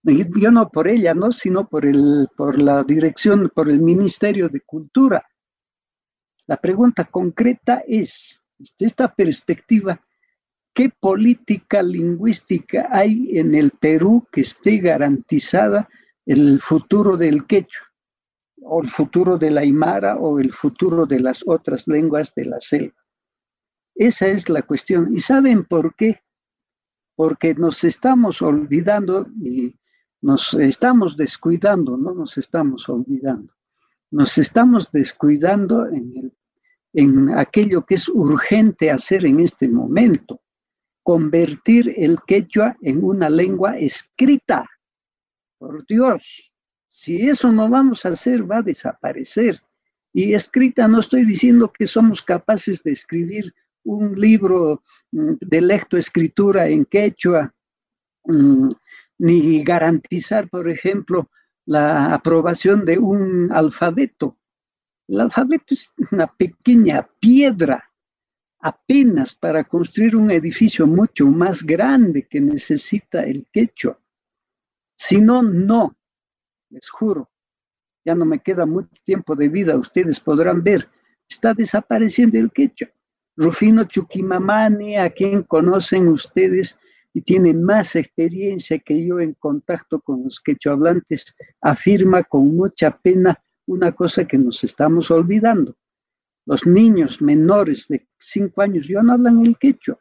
yo 0.03 0.51
no 0.51 0.69
por 0.69 0.89
ella, 0.89 1.13
¿no? 1.13 1.31
sino 1.31 1.65
por, 1.67 1.85
el, 1.85 2.27
por 2.35 2.61
la 2.61 2.83
dirección, 2.83 3.49
por 3.55 3.69
el 3.69 3.81
Ministerio 3.81 4.49
de 4.49 4.59
Cultura. 4.59 5.25
La 6.45 6.57
pregunta 6.57 7.05
concreta 7.05 7.83
es, 7.87 8.41
desde 8.57 8.85
esta 8.85 9.13
perspectiva, 9.13 10.01
¿qué 10.73 10.89
política 10.89 11.81
lingüística 11.81 12.89
hay 12.91 13.37
en 13.39 13.55
el 13.55 13.71
Perú 13.71 14.27
que 14.29 14.41
esté 14.41 14.77
garantizada 14.79 15.87
el 16.25 16.59
futuro 16.59 17.15
del 17.15 17.47
quechua? 17.47 17.87
o 18.69 18.81
el 18.81 18.89
futuro 18.89 19.37
de 19.37 19.49
la 19.51 19.61
aymara 19.61 20.17
o 20.17 20.39
el 20.39 20.51
futuro 20.51 21.05
de 21.05 21.21
las 21.21 21.41
otras 21.45 21.87
lenguas 21.87 22.33
de 22.35 22.45
la 22.45 22.59
selva. 22.59 22.95
Esa 23.95 24.27
es 24.27 24.49
la 24.49 24.61
cuestión. 24.61 25.15
¿Y 25.15 25.21
saben 25.21 25.63
por 25.63 25.95
qué? 25.95 26.21
Porque 27.17 27.53
nos 27.53 27.83
estamos 27.83 28.41
olvidando 28.41 29.27
y 29.41 29.75
nos 30.21 30.53
estamos 30.53 31.17
descuidando, 31.17 31.97
no 31.97 32.13
nos 32.13 32.37
estamos 32.37 32.87
olvidando. 32.87 33.53
Nos 34.11 34.37
estamos 34.37 34.89
descuidando 34.91 35.87
en, 35.87 36.31
en 36.93 37.37
aquello 37.37 37.85
que 37.85 37.95
es 37.95 38.07
urgente 38.07 38.89
hacer 38.89 39.25
en 39.25 39.39
este 39.39 39.67
momento, 39.67 40.41
convertir 41.03 41.93
el 41.97 42.19
quechua 42.25 42.77
en 42.81 43.03
una 43.03 43.29
lengua 43.29 43.77
escrita. 43.77 44.65
Por 45.57 45.85
Dios, 45.87 46.53
si 46.87 47.27
eso 47.27 47.51
no 47.51 47.67
vamos 47.67 48.05
a 48.05 48.09
hacer, 48.09 48.49
va 48.49 48.57
a 48.57 48.61
desaparecer. 48.63 49.59
Y 50.13 50.33
escrita, 50.33 50.87
no 50.87 50.99
estoy 50.99 51.25
diciendo 51.25 51.71
que 51.71 51.87
somos 51.87 52.21
capaces 52.21 52.83
de 52.83 52.91
escribir 52.91 53.53
un 53.83 54.19
libro 54.19 54.83
de 55.17 55.61
lectoescritura 55.61 56.67
en 56.67 56.85
quechua, 56.85 57.53
mm, 58.25 58.69
ni 59.19 59.63
garantizar, 59.63 60.47
por 60.47 60.69
ejemplo, 60.69 61.29
la 61.65 62.13
aprobación 62.13 62.85
de 62.85 62.97
un 62.99 63.51
alfabeto. 63.51 64.37
El 65.07 65.21
alfabeto 65.21 65.73
es 65.73 65.91
una 66.11 66.27
pequeña 66.27 67.07
piedra 67.19 67.83
apenas 68.59 69.33
para 69.33 69.63
construir 69.63 70.15
un 70.15 70.29
edificio 70.29 70.85
mucho 70.85 71.25
más 71.27 71.63
grande 71.63 72.27
que 72.27 72.39
necesita 72.39 73.23
el 73.23 73.47
quechua. 73.51 73.99
Si 74.95 75.19
no, 75.19 75.41
no, 75.41 75.95
les 76.69 76.89
juro, 76.89 77.29
ya 78.05 78.13
no 78.15 78.25
me 78.25 78.39
queda 78.39 78.65
mucho 78.65 78.95
tiempo 79.03 79.35
de 79.35 79.49
vida, 79.49 79.77
ustedes 79.77 80.19
podrán 80.19 80.63
ver, 80.63 80.87
está 81.27 81.53
desapareciendo 81.53 82.37
el 82.37 82.51
quechua. 82.51 82.89
Rufino 83.37 83.83
Chuquimamani, 83.83 84.97
a 84.97 85.11
quien 85.11 85.43
conocen 85.43 86.07
ustedes 86.07 86.77
y 87.13 87.21
tiene 87.21 87.53
más 87.53 87.95
experiencia 87.95 88.79
que 88.79 89.05
yo 89.05 89.19
en 89.19 89.33
contacto 89.33 90.01
con 90.01 90.23
los 90.23 90.41
quechohablantes, 90.41 91.35
afirma 91.61 92.23
con 92.23 92.55
mucha 92.55 92.97
pena 92.97 93.39
una 93.67 93.91
cosa 93.91 94.25
que 94.25 94.37
nos 94.37 94.63
estamos 94.63 95.11
olvidando. 95.11 95.75
Los 96.45 96.65
niños 96.65 97.21
menores 97.21 97.87
de 97.87 98.07
cinco 98.17 98.61
años 98.61 98.87
ya 98.87 99.01
no 99.03 99.13
hablan 99.13 99.45
el 99.45 99.57
quechua. 99.57 99.99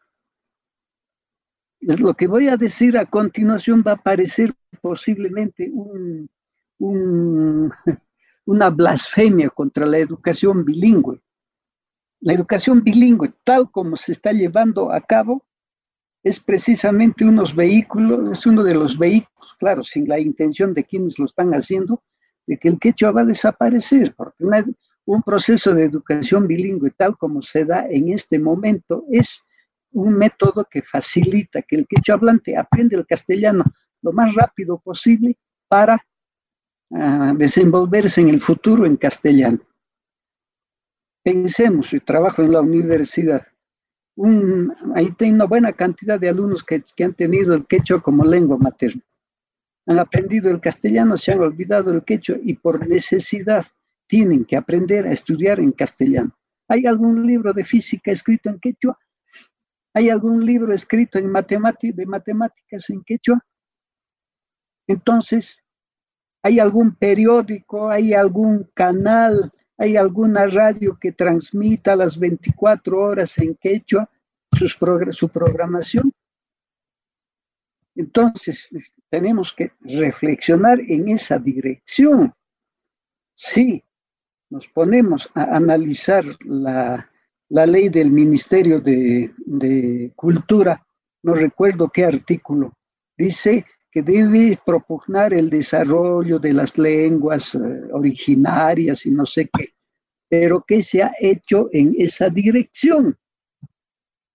Lo 1.80 2.14
que 2.14 2.26
voy 2.26 2.48
a 2.48 2.56
decir 2.56 2.96
a 2.96 3.04
continuación 3.04 3.84
va 3.86 3.92
a 3.92 4.02
parecer 4.02 4.54
posiblemente 4.80 5.70
un, 5.70 6.28
un, 6.78 7.70
una 8.46 8.70
blasfemia 8.70 9.50
contra 9.50 9.84
la 9.84 9.98
educación 9.98 10.64
bilingüe. 10.64 11.20
La 12.20 12.32
educación 12.32 12.82
bilingüe, 12.82 13.32
tal 13.44 13.70
como 13.70 13.96
se 13.96 14.12
está 14.12 14.32
llevando 14.32 14.90
a 14.92 15.00
cabo, 15.00 15.44
es 16.22 16.40
precisamente 16.40 17.24
unos 17.24 17.54
vehículos, 17.54 18.30
es 18.32 18.46
uno 18.46 18.64
de 18.64 18.74
los 18.74 18.98
vehículos, 18.98 19.54
claro, 19.58 19.84
sin 19.84 20.08
la 20.08 20.18
intención 20.18 20.74
de 20.74 20.84
quienes 20.84 21.18
lo 21.18 21.26
están 21.26 21.52
haciendo, 21.52 22.02
de 22.46 22.58
que 22.58 22.68
el 22.68 22.78
quechua 22.78 23.12
va 23.12 23.20
a 23.20 23.26
desaparecer, 23.26 24.14
porque 24.16 24.44
un 25.04 25.22
proceso 25.22 25.72
de 25.72 25.84
educación 25.84 26.48
bilingüe 26.48 26.90
tal 26.90 27.16
como 27.16 27.42
se 27.42 27.64
da 27.64 27.86
en 27.88 28.12
este 28.12 28.38
momento 28.38 29.04
es 29.08 29.40
un 29.92 30.14
método 30.14 30.66
que 30.68 30.82
facilita 30.82 31.62
que 31.62 31.76
el 31.76 31.86
quechua 31.86 32.16
hablante 32.16 32.56
aprenda 32.56 32.96
el 32.96 33.06
castellano 33.06 33.64
lo 34.02 34.12
más 34.12 34.34
rápido 34.34 34.78
posible 34.78 35.36
para 35.68 36.04
ah, 36.92 37.34
desenvolverse 37.36 38.20
en 38.20 38.28
el 38.30 38.40
futuro 38.40 38.84
en 38.84 38.96
castellano. 38.96 39.60
Pensemos, 41.26 41.90
yo 41.90 42.00
trabajo 42.02 42.40
en 42.40 42.52
la 42.52 42.60
universidad, 42.60 43.44
ahí 44.94 45.12
hay 45.18 45.30
una 45.32 45.44
buena 45.46 45.72
cantidad 45.72 46.20
de 46.20 46.28
alumnos 46.28 46.62
que, 46.62 46.84
han 47.02 47.14
tenido 47.14 47.52
el 47.52 47.66
quechua 47.66 48.00
como 48.00 48.24
lengua 48.24 48.56
materna. 48.56 49.02
Han 49.86 49.98
aprendido 49.98 50.48
el 50.52 50.60
castellano, 50.60 51.18
se 51.18 51.32
han 51.32 51.40
olvidado 51.40 51.90
el 51.90 52.04
quechua 52.04 52.36
y 52.40 52.54
por 52.54 52.86
necesidad 52.86 53.66
tienen 54.06 54.44
que 54.44 54.54
aprender 54.54 55.04
a 55.04 55.10
estudiar 55.10 55.58
en 55.58 55.72
castellano. 55.72 56.30
¿Hay 56.68 56.86
algún 56.86 57.26
libro 57.26 57.52
de 57.52 57.64
física 57.64 58.12
escrito 58.12 58.48
en 58.48 58.60
quechua? 58.60 58.96
¿Hay 59.94 60.10
algún 60.10 60.46
libro 60.46 60.72
escrito 60.72 61.18
en 61.18 61.32
de 61.32 62.06
matemáticas 62.06 62.88
en 62.90 63.02
quechua? 63.02 63.44
Entonces, 64.86 65.58
¿hay 66.40 66.60
algún 66.60 66.94
periódico, 66.94 67.90
hay 67.90 68.14
algún 68.14 68.70
canal 68.74 69.50
¿Hay 69.78 69.96
alguna 69.96 70.46
radio 70.46 70.98
que 70.98 71.12
transmita 71.12 71.96
las 71.96 72.18
24 72.18 72.98
horas 72.98 73.36
en 73.38 73.54
quechua 73.54 74.08
su 75.12 75.28
programación? 75.28 76.12
Entonces, 77.94 78.68
tenemos 79.10 79.52
que 79.52 79.72
reflexionar 79.80 80.80
en 80.80 81.08
esa 81.08 81.38
dirección. 81.38 82.32
Si 83.34 83.82
nos 84.50 84.66
ponemos 84.68 85.30
a 85.34 85.56
analizar 85.56 86.24
la, 86.44 87.10
ley 87.48 87.88
del 87.88 88.10
Ministerio 88.10 88.80
de, 88.80 89.32
de 89.38 90.12
Cultura, 90.14 90.86
no 91.22 91.34
recuerdo 91.34 91.88
qué 91.88 92.04
artículo, 92.04 92.72
dice 93.16 93.66
debe 94.02 94.58
propugnar 94.64 95.32
el 95.34 95.50
desarrollo 95.50 96.38
de 96.38 96.52
las 96.52 96.76
lenguas 96.78 97.54
eh, 97.54 97.58
originarias 97.92 99.06
y 99.06 99.10
no 99.10 99.24
sé 99.26 99.48
qué, 99.52 99.74
pero 100.28 100.62
que 100.62 100.82
se 100.82 101.02
ha 101.02 101.12
hecho 101.18 101.68
en 101.72 101.94
esa 101.98 102.28
dirección. 102.28 103.16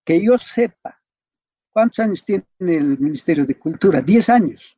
Que 0.04 0.20
yo 0.20 0.36
sepa, 0.38 1.00
¿cuántos 1.72 2.00
años 2.00 2.24
tiene 2.24 2.44
el 2.60 2.98
Ministerio 2.98 3.46
de 3.46 3.58
Cultura? 3.58 4.00
Diez 4.00 4.28
años. 4.28 4.76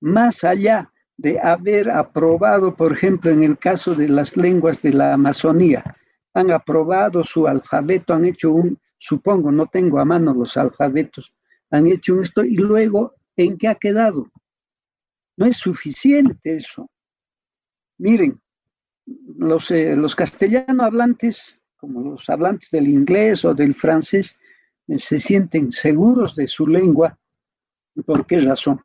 Más 0.00 0.44
allá 0.44 0.92
de 1.16 1.40
haber 1.40 1.90
aprobado, 1.90 2.76
por 2.76 2.92
ejemplo, 2.92 3.30
en 3.30 3.42
el 3.42 3.58
caso 3.58 3.94
de 3.94 4.08
las 4.08 4.36
lenguas 4.36 4.82
de 4.82 4.92
la 4.92 5.14
Amazonía, 5.14 5.96
han 6.34 6.50
aprobado 6.50 7.24
su 7.24 7.46
alfabeto, 7.46 8.12
han 8.12 8.26
hecho 8.26 8.52
un, 8.52 8.78
supongo, 8.98 9.50
no 9.50 9.66
tengo 9.66 9.98
a 9.98 10.04
mano 10.04 10.34
los 10.34 10.56
alfabetos, 10.58 11.32
han 11.70 11.86
hecho 11.86 12.20
esto 12.20 12.44
y 12.44 12.56
luego, 12.56 13.14
¿en 13.36 13.58
qué 13.58 13.68
ha 13.68 13.74
quedado? 13.74 14.30
No 15.36 15.46
es 15.46 15.56
suficiente 15.58 16.56
eso. 16.56 16.90
Miren, 17.98 18.40
los, 19.36 19.70
eh, 19.70 19.94
los 19.94 20.14
castellano 20.14 20.82
hablantes, 20.82 21.58
como 21.76 22.00
los 22.02 22.28
hablantes 22.28 22.70
del 22.70 22.88
inglés 22.88 23.44
o 23.44 23.54
del 23.54 23.74
francés, 23.74 24.36
eh, 24.88 24.98
se 24.98 25.18
sienten 25.18 25.72
seguros 25.72 26.34
de 26.34 26.48
su 26.48 26.66
lengua. 26.66 27.18
¿Por 28.04 28.26
qué 28.26 28.40
razón? 28.40 28.82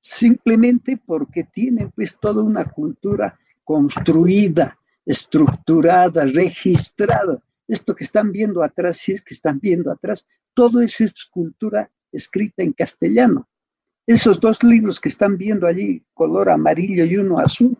Simplemente 0.00 0.96
porque 0.96 1.44
tienen 1.44 1.90
pues 1.90 2.18
toda 2.18 2.42
una 2.42 2.64
cultura 2.64 3.38
construida, 3.64 4.78
estructurada, 5.04 6.24
registrada. 6.24 7.42
Esto 7.68 7.94
que 7.94 8.04
están 8.04 8.32
viendo 8.32 8.62
atrás, 8.62 8.98
si 8.98 9.12
es 9.12 9.22
que 9.22 9.34
están 9.34 9.60
viendo 9.60 9.92
atrás, 9.92 10.26
todo 10.54 10.80
es 10.80 11.00
escultura 11.00 11.90
escrita 12.12 12.62
en 12.62 12.72
castellano. 12.72 13.48
Esos 14.06 14.40
dos 14.40 14.62
libros 14.62 15.00
que 15.00 15.08
están 15.08 15.36
viendo 15.36 15.66
allí, 15.66 16.04
color 16.14 16.50
amarillo 16.50 17.04
y 17.04 17.16
uno 17.16 17.38
azul, 17.38 17.76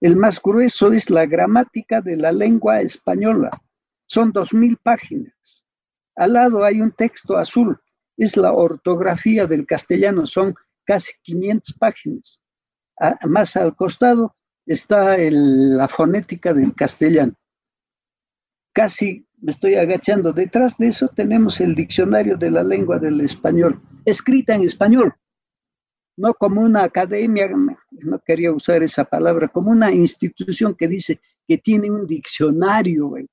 el 0.00 0.16
más 0.16 0.40
grueso 0.42 0.92
es 0.92 1.10
la 1.10 1.26
gramática 1.26 2.00
de 2.00 2.16
la 2.16 2.32
lengua 2.32 2.80
española. 2.80 3.50
Son 4.06 4.32
dos 4.32 4.52
mil 4.52 4.76
páginas. 4.76 5.64
Al 6.16 6.34
lado 6.34 6.64
hay 6.64 6.80
un 6.80 6.92
texto 6.92 7.36
azul, 7.36 7.80
es 8.16 8.36
la 8.36 8.52
ortografía 8.52 9.46
del 9.46 9.66
castellano, 9.66 10.26
son 10.26 10.54
casi 10.84 11.12
500 11.22 11.76
páginas. 11.78 12.40
más 13.26 13.56
al 13.56 13.74
costado 13.74 14.36
está 14.66 15.16
la 15.18 15.88
fonética 15.88 16.52
del 16.52 16.74
castellano. 16.74 17.34
Casi 18.72 19.26
me 19.44 19.50
estoy 19.50 19.74
agachando. 19.74 20.32
Detrás 20.32 20.78
de 20.78 20.88
eso 20.88 21.06
tenemos 21.08 21.60
el 21.60 21.74
diccionario 21.74 22.38
de 22.38 22.50
la 22.50 22.64
lengua 22.64 22.98
del 22.98 23.20
español, 23.20 23.78
escrita 24.06 24.54
en 24.54 24.64
español, 24.64 25.14
no 26.16 26.32
como 26.32 26.62
una 26.62 26.84
academia, 26.84 27.50
no 27.90 28.18
quería 28.24 28.52
usar 28.52 28.82
esa 28.82 29.04
palabra, 29.04 29.48
como 29.48 29.70
una 29.70 29.92
institución 29.92 30.74
que 30.74 30.88
dice 30.88 31.20
que 31.46 31.58
tiene 31.58 31.90
un 31.90 32.06
diccionario. 32.06 33.18
¿En 33.18 33.28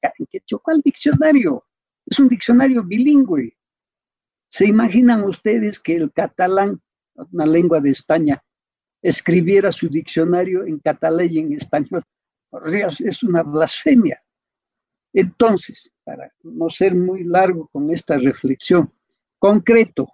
¿Cuál 0.62 0.82
diccionario? 0.84 1.64
Es 2.06 2.20
un 2.20 2.28
diccionario 2.28 2.84
bilingüe. 2.84 3.56
¿Se 4.50 4.66
imaginan 4.68 5.24
ustedes 5.24 5.80
que 5.80 5.96
el 5.96 6.12
catalán, 6.12 6.82
una 7.32 7.46
lengua 7.46 7.80
de 7.80 7.92
España, 7.92 8.44
escribiera 9.02 9.72
su 9.72 9.88
diccionario 9.88 10.66
en 10.66 10.80
catalán 10.80 11.28
y 11.32 11.40
en 11.40 11.54
español? 11.54 12.04
Es 13.00 13.24
una 13.24 13.44
blasfemia. 13.44 14.22
Entonces, 15.14 15.91
para 16.04 16.32
no 16.44 16.70
ser 16.70 16.96
muy 16.96 17.24
largo 17.24 17.68
con 17.68 17.92
esta 17.92 18.18
reflexión, 18.18 18.92
concreto, 19.38 20.14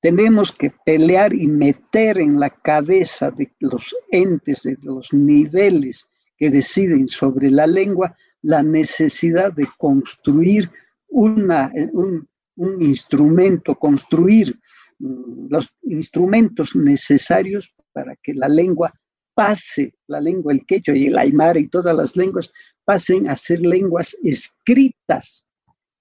tenemos 0.00 0.52
que 0.52 0.72
pelear 0.84 1.34
y 1.34 1.46
meter 1.46 2.18
en 2.18 2.38
la 2.38 2.50
cabeza 2.50 3.30
de 3.30 3.52
los 3.60 3.94
entes, 4.10 4.62
de 4.62 4.76
los 4.82 5.12
niveles 5.12 6.06
que 6.36 6.50
deciden 6.50 7.08
sobre 7.08 7.50
la 7.50 7.66
lengua, 7.66 8.16
la 8.42 8.62
necesidad 8.62 9.52
de 9.52 9.66
construir 9.78 10.70
una, 11.08 11.72
un, 11.92 12.28
un 12.56 12.82
instrumento, 12.82 13.74
construir 13.74 14.58
mm, 14.98 15.48
los 15.48 15.74
instrumentos 15.82 16.76
necesarios 16.76 17.74
para 17.92 18.14
que 18.16 18.34
la 18.34 18.48
lengua 18.48 18.92
pase, 19.36 19.92
la 20.06 20.18
lengua, 20.18 20.54
el 20.54 20.64
quechua 20.64 20.96
y 20.96 21.08
el 21.08 21.18
aymara 21.18 21.60
y 21.60 21.68
todas 21.68 21.94
las 21.94 22.16
lenguas 22.16 22.50
pasen 22.86 23.28
a 23.28 23.36
ser 23.36 23.60
lenguas 23.60 24.16
escritas. 24.24 25.44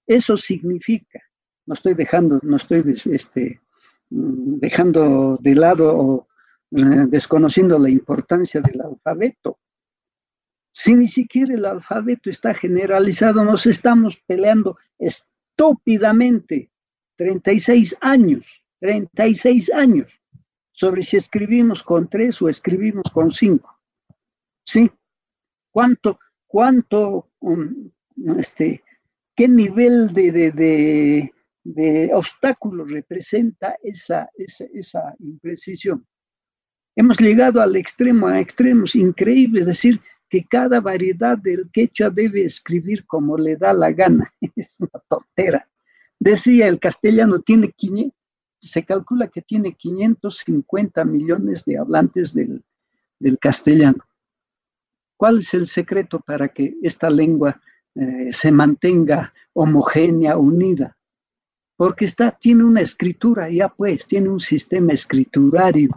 Eso 0.08 0.38
significa, 0.38 1.20
no 1.66 1.74
estoy 1.74 1.96
dejando, 1.96 2.40
no 2.44 2.56
estoy 2.56 2.82
este, 3.12 3.60
dejando 4.10 5.38
de 5.42 5.54
lado 5.54 5.98
o 5.98 6.28
eh, 6.72 7.08
desconociendo 7.10 7.78
la 7.78 7.90
importancia 7.90 8.62
del 8.62 8.80
alfabeto. 8.80 9.60
Si 10.72 10.96
ni 10.96 11.08
siquiera 11.08 11.56
el 11.56 11.66
alfabeto 11.66 12.30
está 12.30 12.54
generalizado, 12.54 13.44
nos 13.44 13.66
estamos 13.66 14.18
peleando 14.26 14.78
estúpidamente 14.98 16.70
36 17.18 17.98
años, 18.00 18.64
36 18.80 19.74
años, 19.74 20.22
sobre 20.76 21.04
si 21.04 21.16
escribimos 21.16 21.82
con 21.82 22.10
tres 22.10 22.42
o 22.42 22.50
escribimos 22.50 23.06
con 23.12 23.32
cinco. 23.32 23.80
¿Sí? 24.66 24.92
¿Cuánto, 25.72 26.20
cuánto, 26.46 27.32
um, 27.40 27.90
este, 28.38 28.84
qué 29.36 29.48
nivel 29.48 30.14
de, 30.14 30.32
de, 30.32 31.34
de, 31.64 32.12
obstáculos 32.14 32.92
representa 32.92 33.78
esa, 33.84 34.30
esa, 34.38 34.66
esa, 34.74 35.16
imprecisión? 35.20 36.06
Hemos 36.96 37.20
llegado 37.20 37.62
al 37.62 37.76
extremo, 37.76 38.28
a 38.28 38.40
extremos 38.40 38.96
increíbles, 38.96 39.62
es 39.62 39.68
decir, 39.68 40.02
que 40.30 40.44
cada 40.46 40.82
variedad 40.82 41.38
del 41.38 41.70
quechua 41.72 42.10
debe 42.10 42.44
escribir 42.44 43.06
como 43.06 43.38
le 43.38 43.56
da 43.56 43.74
la 43.74 43.92
gana. 43.92 44.30
es 44.56 44.80
una 44.80 45.02
tontera. 45.08 45.70
Decía, 46.20 46.68
el 46.68 46.80
castellano 46.80 47.40
tiene 47.40 47.72
500, 47.72 48.25
se 48.60 48.84
calcula 48.84 49.28
que 49.28 49.42
tiene 49.42 49.74
550 49.74 51.06
millones 51.06 51.66
de 51.66 51.78
hablantes 51.78 52.34
del, 52.34 52.64
castellano. 53.40 54.04
¿Cuál 55.18 55.40
es 55.40 55.54
el 55.54 55.66
secreto 55.66 56.20
para 56.20 56.50
que 56.50 56.76
esta 56.84 57.10
lengua 57.10 57.60
eh, 57.96 58.30
se 58.32 58.52
mantenga 58.52 59.34
homogénea, 59.54 60.38
unida? 60.38 60.98
Porque 61.78 62.06
está, 62.06 62.32
tiene 62.32 62.64
una 62.64 62.82
escritura, 62.82 63.50
ya 63.50 63.70
pues, 63.70 64.06
tiene 64.06 64.30
un 64.30 64.40
sistema 64.40 64.94
escriturario 64.94 65.90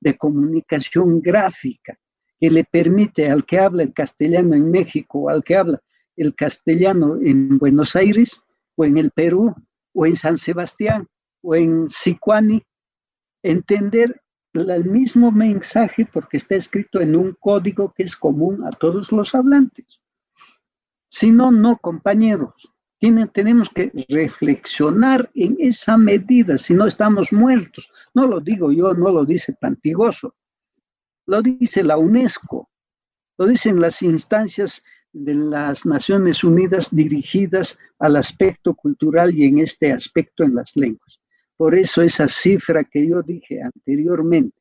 de 0.00 0.16
comunicación 0.16 1.20
gráfica 1.20 1.98
que 2.40 2.50
le 2.50 2.64
permite 2.64 3.30
al 3.30 3.44
que 3.44 3.58
habla 3.58 3.82
el 3.82 3.92
castellano 3.92 4.54
en 4.54 4.70
México 4.70 5.20
o 5.20 5.28
al 5.28 5.42
que 5.42 5.56
habla 5.56 5.80
el 6.16 6.34
castellano 6.34 7.16
en 7.22 7.58
Buenos 7.58 7.96
Aires 7.96 8.42
o 8.76 8.84
en 8.84 8.98
el 8.98 9.10
Perú 9.10 9.54
o 9.92 10.06
en 10.06 10.16
San 10.16 10.38
Sebastián 10.38 11.08
o 11.44 11.54
en 11.54 11.88
Sicuani, 11.88 12.64
entender 13.42 14.22
el 14.54 14.84
mismo 14.84 15.30
mensaje 15.30 16.06
porque 16.06 16.38
está 16.38 16.54
escrito 16.54 17.00
en 17.00 17.14
un 17.14 17.36
código 17.38 17.92
que 17.92 18.04
es 18.04 18.16
común 18.16 18.64
a 18.64 18.70
todos 18.70 19.12
los 19.12 19.34
hablantes. 19.34 20.00
Si 21.10 21.30
no, 21.30 21.50
no, 21.50 21.76
compañeros. 21.76 22.54
tenemos 23.32 23.68
que 23.68 23.92
reflexionar 24.08 25.30
en 25.34 25.56
esa 25.58 25.98
medida, 25.98 26.56
si 26.56 26.72
no 26.74 26.86
estamos 26.86 27.32
muertos. 27.32 27.90
No 28.14 28.26
lo 28.26 28.40
digo 28.40 28.72
yo, 28.72 28.94
no 28.94 29.10
lo 29.10 29.24
dice 29.26 29.52
Pantigoso, 29.52 30.34
lo 31.26 31.42
dice 31.42 31.82
la 31.82 31.98
UNESCO, 31.98 32.70
lo 33.36 33.46
dicen 33.46 33.80
las 33.80 34.00
instancias 34.02 34.82
de 35.12 35.34
las 35.34 35.84
Naciones 35.84 36.42
Unidas 36.42 36.94
dirigidas 36.94 37.78
al 37.98 38.16
aspecto 38.16 38.74
cultural 38.74 39.34
y 39.34 39.44
en 39.44 39.58
este 39.58 39.92
aspecto 39.92 40.42
en 40.42 40.54
las 40.54 40.74
lenguas. 40.74 41.20
Por 41.56 41.74
eso 41.74 42.02
esa 42.02 42.26
cifra 42.26 42.84
que 42.84 43.06
yo 43.06 43.22
dije 43.22 43.62
anteriormente, 43.62 44.56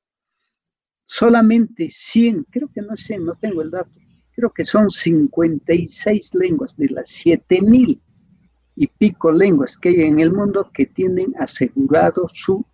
solamente 1.05 1.89
100, 1.91 2.45
creo 2.49 2.69
que 2.71 2.81
no 2.81 2.95
sé, 2.95 3.17
no 3.17 3.35
tengo 3.35 3.61
el 3.61 3.71
dato, 3.71 3.91
creo 4.35 4.51
que 4.51 4.63
son 4.65 4.89
56 4.89 6.35
lenguas 6.35 6.75
de 6.77 6.89
las 6.89 7.09
7000 7.09 8.01
y 8.75 8.87
pico 8.87 9.31
lenguas 9.31 9.77
que 9.77 9.89
hay 9.89 10.01
en 10.01 10.19
el 10.19 10.31
mundo 10.31 10.69
que 10.73 10.85
tienen 10.85 11.33
asegurado 11.39 12.27
su 12.33 12.65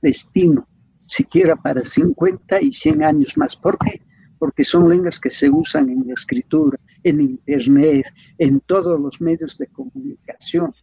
destino, 0.00 0.66
siquiera 1.06 1.56
para 1.56 1.84
50 1.84 2.62
y 2.62 2.72
100 2.72 3.02
años 3.02 3.36
más. 3.36 3.56
¿Por 3.56 3.78
qué? 3.78 4.02
Porque 4.38 4.64
son 4.64 4.88
lenguas 4.88 5.18
que 5.18 5.30
se 5.30 5.50
usan 5.50 5.88
en 5.88 6.06
la 6.06 6.14
escritura, 6.14 6.78
en 7.02 7.20
internet, 7.20 8.06
en 8.38 8.60
todos 8.60 9.00
los 9.00 9.20
medios 9.20 9.56
de 9.58 9.66
comunicación. 9.68 10.74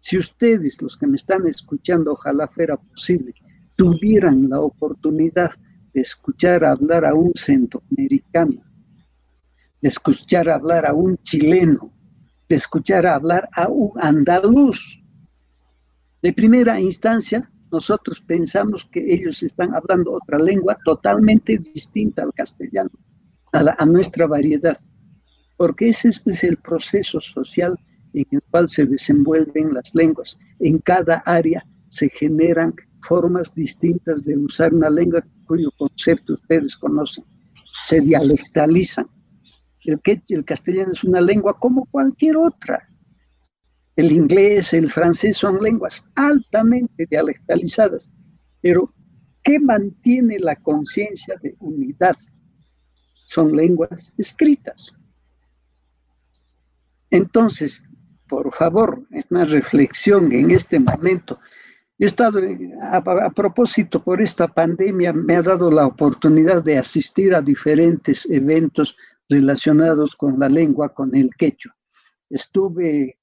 Si 0.00 0.16
ustedes, 0.16 0.80
los 0.80 0.96
que 0.96 1.06
me 1.06 1.16
están 1.16 1.46
escuchando, 1.46 2.12
ojalá 2.12 2.48
fuera 2.48 2.76
posible, 2.76 3.34
tuvieran 3.76 4.48
la 4.48 4.60
oportunidad 4.60 5.52
de 5.92 6.00
escuchar 6.00 6.64
hablar 6.64 7.04
a 7.04 7.14
un 7.14 7.32
centroamericano, 7.34 8.62
de 9.80 9.88
escuchar 9.88 10.48
hablar 10.48 10.86
a 10.86 10.94
un 10.94 11.16
chileno, 11.18 11.92
de 12.48 12.56
escuchar 12.56 13.06
hablar 13.06 13.48
a 13.52 13.68
un 13.68 13.92
andaluz, 14.00 14.98
de 16.22 16.32
primera 16.32 16.80
instancia 16.80 17.48
nosotros 17.70 18.20
pensamos 18.20 18.88
que 18.90 19.12
ellos 19.12 19.42
están 19.42 19.74
hablando 19.74 20.12
otra 20.12 20.38
lengua 20.38 20.76
totalmente 20.84 21.58
distinta 21.58 22.22
al 22.22 22.32
castellano, 22.32 22.90
a, 23.52 23.84
nuestra 23.84 24.26
variedad, 24.26 24.78
porque 25.56 25.90
ese 25.90 26.08
es 26.08 26.44
el 26.44 26.56
proceso 26.56 27.20
social 27.20 27.78
en 28.12 28.26
el 28.30 28.42
cual 28.50 28.68
se 28.68 28.86
desenvuelven 28.86 29.74
las 29.74 29.94
lenguas. 29.94 30.38
En 30.60 30.78
cada 30.78 31.16
área 31.26 31.66
se 31.88 32.08
generan 32.10 32.74
formas 33.02 33.54
distintas 33.54 34.24
de 34.24 34.36
usar 34.36 34.74
una 34.74 34.90
lengua 34.90 35.24
cuyo 35.46 35.70
concepto 35.76 36.34
ustedes 36.34 36.76
conocen. 36.76 37.24
Se 37.82 38.00
dialectalizan. 38.00 39.06
El, 39.84 40.00
el 40.28 40.44
castellano 40.44 40.92
es 40.92 41.04
una 41.04 41.20
lengua 41.20 41.58
como 41.58 41.86
cualquier 41.86 42.36
otra. 42.36 42.88
El 43.96 44.12
inglés, 44.12 44.74
el 44.74 44.90
francés 44.90 45.36
son 45.36 45.60
lenguas 45.60 46.06
altamente 46.14 47.06
dialectalizadas, 47.10 48.08
pero 48.60 48.94
¿qué 49.42 49.58
mantiene 49.58 50.38
la 50.38 50.54
conciencia 50.54 51.34
de 51.42 51.56
unidad? 51.58 52.16
Son 53.26 53.56
lenguas 53.56 54.14
escritas. 54.16 54.92
Entonces, 57.10 57.82
por 58.28 58.52
favor, 58.52 59.02
es 59.10 59.26
una 59.30 59.44
reflexión 59.44 60.32
en 60.32 60.50
este 60.50 60.78
momento. 60.78 61.40
Yo 61.98 62.06
he 62.06 62.06
estado, 62.06 62.40
a, 62.82 63.30
propósito, 63.30 64.02
por 64.02 64.22
esta 64.22 64.46
pandemia, 64.46 65.12
me 65.12 65.36
ha 65.36 65.42
dado 65.42 65.70
la 65.70 65.86
oportunidad 65.86 66.62
de 66.62 66.78
asistir 66.78 67.34
a 67.34 67.42
diferentes 67.42 68.24
eventos 68.30 68.96
relacionados 69.28 70.14
con 70.14 70.38
la 70.38 70.48
lengua, 70.48 70.94
con 70.94 71.14
el 71.16 71.30
quechua. 71.36 71.74
Estuve, 72.30 73.18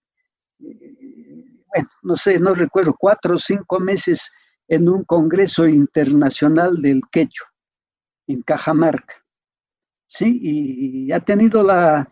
eh, 0.60 1.62
bueno, 1.74 1.90
no 2.04 2.18
sé, 2.18 2.38
no 2.40 2.54
recuerdo, 2.54 2.96
cuatro 3.00 3.36
o 3.36 3.40
cinco 3.40 3.80
meses 3.80 4.30
en 4.68 4.90
un 4.90 5.06
congreso 5.06 5.68
internacional 5.68 6.82
del 6.82 7.02
quechua, 7.12 7.48
en 8.28 8.42
Cajamarca. 8.42 9.16
Sí, 10.08 10.40
y 10.42 11.12
ha 11.12 11.20
tenido 11.20 11.64
la, 11.64 12.12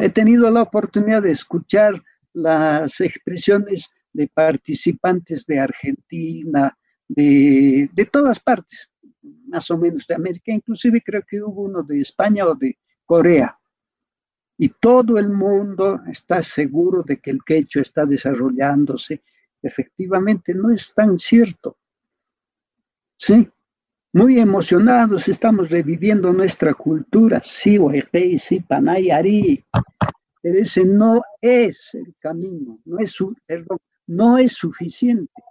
he 0.00 0.08
tenido 0.10 0.50
la 0.50 0.62
oportunidad 0.62 1.22
de 1.22 1.32
escuchar 1.32 2.02
las 2.32 3.00
expresiones 3.00 3.90
de 4.12 4.28
participantes 4.28 5.46
de 5.46 5.58
Argentina, 5.58 6.76
de, 7.08 7.90
de, 7.92 8.04
todas 8.06 8.38
partes, 8.40 8.90
más 9.48 9.70
o 9.70 9.78
menos 9.78 10.06
de 10.06 10.14
América, 10.14 10.52
inclusive 10.52 11.02
creo 11.02 11.22
que 11.28 11.42
hubo 11.42 11.62
uno 11.62 11.82
de 11.82 12.00
España 12.00 12.46
o 12.46 12.54
de 12.54 12.78
Corea. 13.04 13.58
Y 14.56 14.70
todo 14.70 15.18
el 15.18 15.28
mundo 15.28 16.02
está 16.10 16.42
seguro 16.42 17.02
de 17.02 17.18
que 17.18 17.30
el 17.30 17.44
quechua 17.44 17.82
está 17.82 18.04
desarrollándose. 18.04 19.22
Efectivamente, 19.62 20.52
no 20.52 20.70
es 20.70 20.92
tan 20.92 21.18
cierto. 21.18 21.78
Sí, 23.16 23.48
muy 24.12 24.38
emocionados, 24.38 25.28
estamos 25.28 25.70
reviviendo 25.70 26.32
nuestra 26.32 26.74
cultura, 26.74 27.40
sí, 27.44 27.78
sí, 28.38 28.60
panayari, 28.60 29.64
pero 30.40 30.58
ese 30.60 30.84
no 30.84 31.22
es 31.40 31.94
el 31.94 32.14
camino, 32.18 32.78
no 32.84 32.98
es, 32.98 33.14
no 34.06 34.38
es 34.38 34.52
suficiente 34.52 35.42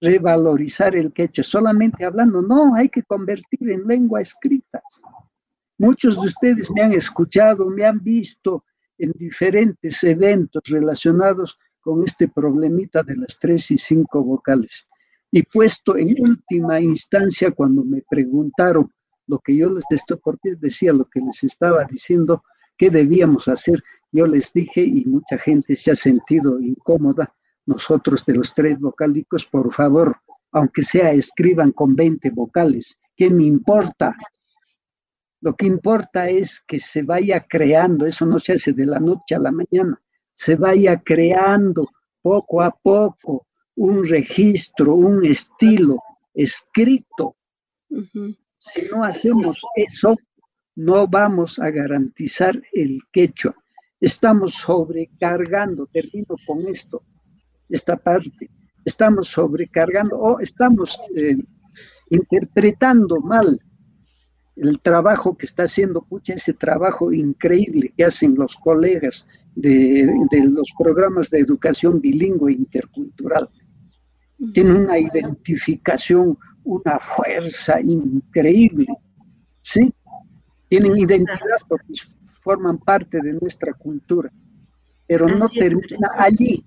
revalorizar 0.00 0.94
el 0.94 1.12
quechua, 1.12 1.44
solamente 1.44 2.04
hablando, 2.04 2.40
no, 2.40 2.74
hay 2.74 2.88
que 2.88 3.02
convertir 3.02 3.70
en 3.70 3.86
lengua 3.86 4.20
escrita. 4.20 4.80
Muchos 5.78 6.20
de 6.20 6.26
ustedes 6.26 6.70
me 6.70 6.82
han 6.82 6.92
escuchado, 6.92 7.66
me 7.66 7.84
han 7.84 8.02
visto 8.02 8.64
en 8.96 9.12
diferentes 9.12 10.02
eventos 10.04 10.62
relacionados 10.66 11.58
con 11.80 12.02
este 12.02 12.28
problemita 12.28 13.02
de 13.02 13.16
las 13.16 13.38
tres 13.38 13.70
y 13.70 13.78
cinco 13.78 14.22
vocales. 14.22 14.86
Y 15.30 15.42
puesto 15.42 15.96
en 15.96 16.14
última 16.20 16.80
instancia, 16.80 17.50
cuando 17.50 17.84
me 17.84 18.02
preguntaron 18.08 18.90
lo 19.26 19.38
que 19.40 19.56
yo 19.56 19.70
les 19.70 19.84
estoy, 19.90 20.18
decía 20.58 20.92
lo 20.92 21.04
que 21.04 21.20
les 21.20 21.44
estaba 21.44 21.84
diciendo, 21.84 22.44
qué 22.76 22.90
debíamos 22.90 23.46
hacer, 23.48 23.82
yo 24.10 24.26
les 24.26 24.52
dije 24.52 24.82
y 24.82 25.04
mucha 25.04 25.36
gente 25.36 25.76
se 25.76 25.90
ha 25.90 25.94
sentido 25.94 26.58
incómoda. 26.60 27.34
Nosotros 27.66 28.24
de 28.24 28.34
los 28.34 28.54
tres 28.54 28.80
vocálicos, 28.80 29.44
por 29.44 29.70
favor, 29.72 30.16
aunque 30.52 30.80
sea 30.82 31.12
escriban 31.12 31.72
con 31.72 31.94
20 31.94 32.30
vocales, 32.30 32.98
¿qué 33.14 33.28
me 33.28 33.44
importa? 33.44 34.16
Lo 35.42 35.54
que 35.54 35.66
importa 35.66 36.30
es 36.30 36.60
que 36.66 36.80
se 36.80 37.02
vaya 37.02 37.46
creando, 37.46 38.06
eso 38.06 38.24
no 38.24 38.40
se 38.40 38.54
hace 38.54 38.72
de 38.72 38.86
la 38.86 38.98
noche 38.98 39.34
a 39.34 39.38
la 39.38 39.52
mañana, 39.52 40.00
se 40.32 40.56
vaya 40.56 41.00
creando 41.04 41.90
poco 42.22 42.62
a 42.62 42.70
poco 42.70 43.46
un 43.78 44.04
registro, 44.04 44.94
un 44.94 45.24
estilo 45.24 45.94
escrito. 46.34 47.36
Si 48.58 48.88
no 48.90 49.04
hacemos 49.04 49.62
eso, 49.76 50.16
no 50.74 51.06
vamos 51.06 51.60
a 51.60 51.70
garantizar 51.70 52.60
el 52.72 52.98
quechua. 53.12 53.54
Estamos 54.00 54.54
sobrecargando, 54.54 55.86
termino 55.86 56.34
con 56.46 56.66
esto, 56.66 57.02
esta 57.68 57.96
parte, 57.96 58.50
estamos 58.84 59.28
sobrecargando 59.28 60.18
o 60.18 60.40
estamos 60.40 60.98
eh, 61.14 61.36
interpretando 62.10 63.20
mal 63.20 63.60
el 64.56 64.80
trabajo 64.80 65.36
que 65.36 65.46
está 65.46 65.64
haciendo, 65.64 66.02
pucha, 66.02 66.34
ese 66.34 66.52
trabajo 66.52 67.12
increíble 67.12 67.92
que 67.96 68.04
hacen 68.04 68.34
los 68.34 68.56
colegas 68.56 69.28
de, 69.54 70.12
de 70.32 70.44
los 70.46 70.72
programas 70.76 71.30
de 71.30 71.38
educación 71.38 72.00
bilingüe 72.00 72.52
intercultural 72.52 73.48
tienen 74.52 74.76
una 74.76 74.98
identificación, 74.98 76.38
una 76.64 76.98
fuerza 76.98 77.80
increíble, 77.80 78.86
¿sí? 79.62 79.92
Tienen 80.68 80.98
identidad 80.98 81.58
porque 81.68 81.94
forman 82.42 82.78
parte 82.78 83.20
de 83.20 83.32
nuestra 83.34 83.72
cultura, 83.72 84.30
pero 85.06 85.26
no 85.28 85.48
termina 85.48 86.10
allí. 86.16 86.64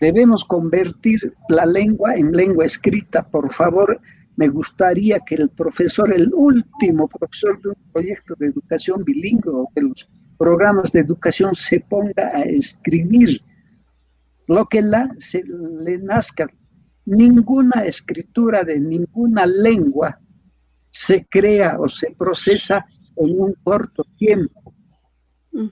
Debemos 0.00 0.44
convertir 0.44 1.34
la 1.48 1.64
lengua 1.64 2.14
en 2.14 2.32
lengua 2.32 2.66
escrita. 2.66 3.26
Por 3.26 3.50
favor, 3.52 3.98
me 4.36 4.48
gustaría 4.48 5.20
que 5.20 5.36
el 5.36 5.48
profesor, 5.48 6.12
el 6.12 6.30
último 6.34 7.08
profesor 7.08 7.60
de 7.62 7.70
un 7.70 7.92
proyecto 7.92 8.34
de 8.38 8.48
educación 8.48 9.02
bilingüe 9.04 9.52
o 9.52 9.68
de 9.74 9.82
los 9.82 10.08
programas 10.36 10.92
de 10.92 11.00
educación, 11.00 11.54
se 11.54 11.80
ponga 11.80 12.28
a 12.34 12.42
escribir 12.42 13.40
lo 14.46 14.66
que 14.66 14.82
la, 14.82 15.14
se 15.18 15.42
le 15.44 15.98
nazca. 15.98 16.48
Ninguna 17.04 17.84
escritura 17.84 18.64
de 18.64 18.80
ninguna 18.80 19.46
lengua 19.46 20.18
se 20.90 21.26
crea 21.26 21.78
o 21.78 21.88
se 21.88 22.10
procesa 22.16 22.84
en 23.16 23.40
un 23.40 23.54
corto 23.62 24.04
tiempo. 24.16 24.74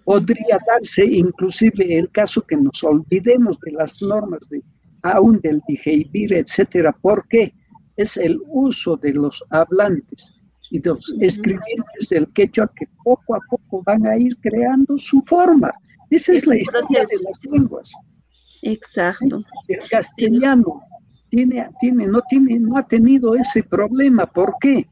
Podría 0.05 0.59
darse 0.67 1.05
inclusive 1.05 1.99
el 1.99 2.11
caso 2.11 2.43
que 2.43 2.57
nos 2.57 2.83
olvidemos 2.85 3.59
de 3.61 3.73
las 3.73 4.01
normas 4.01 4.49
de 4.49 4.63
aún 5.03 5.39
del 5.41 5.61
Dijeibir, 5.69 6.33
etcétera, 6.33 6.97
porque 7.03 7.53
es 7.97 8.17
el 8.17 8.41
uso 8.47 8.97
de 8.97 9.13
los 9.13 9.45
hablantes 9.51 10.35
y 10.71 10.79
de 10.79 10.91
los 10.91 11.15
escribientes 11.21 12.09
del 12.09 12.33
quechua 12.33 12.71
que 12.75 12.87
poco 13.05 13.35
a 13.35 13.41
poco 13.49 13.83
van 13.85 14.07
a 14.07 14.17
ir 14.17 14.37
creando 14.41 14.97
su 14.99 15.23
forma. 15.27 15.73
Esa 16.11 16.33
es, 16.33 16.47
la 16.47 16.57
historia 16.57 17.01
de 17.01 17.23
las 17.23 17.45
lenguas. 17.45 17.91
Exacto. 18.65 19.39
El 19.69 19.89
castellano 19.91 20.83
tiene, 21.29 21.69
tiene, 21.81 22.07
no, 22.07 22.23
tiene, 22.29 22.59
no 22.59 22.79
ha 22.79 22.87
tenido 22.87 23.35
ese 23.35 23.63
problema. 23.63 24.27
¿Por 24.27 24.55
qué? 24.59 24.89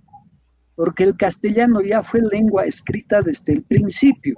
Porque 0.74 1.04
el 1.04 1.16
castellano 1.16 1.80
ya 1.80 2.02
fue 2.02 2.20
lengua 2.20 2.64
escrita 2.64 3.22
desde 3.22 3.54
el 3.54 3.62
principio. 3.62 4.37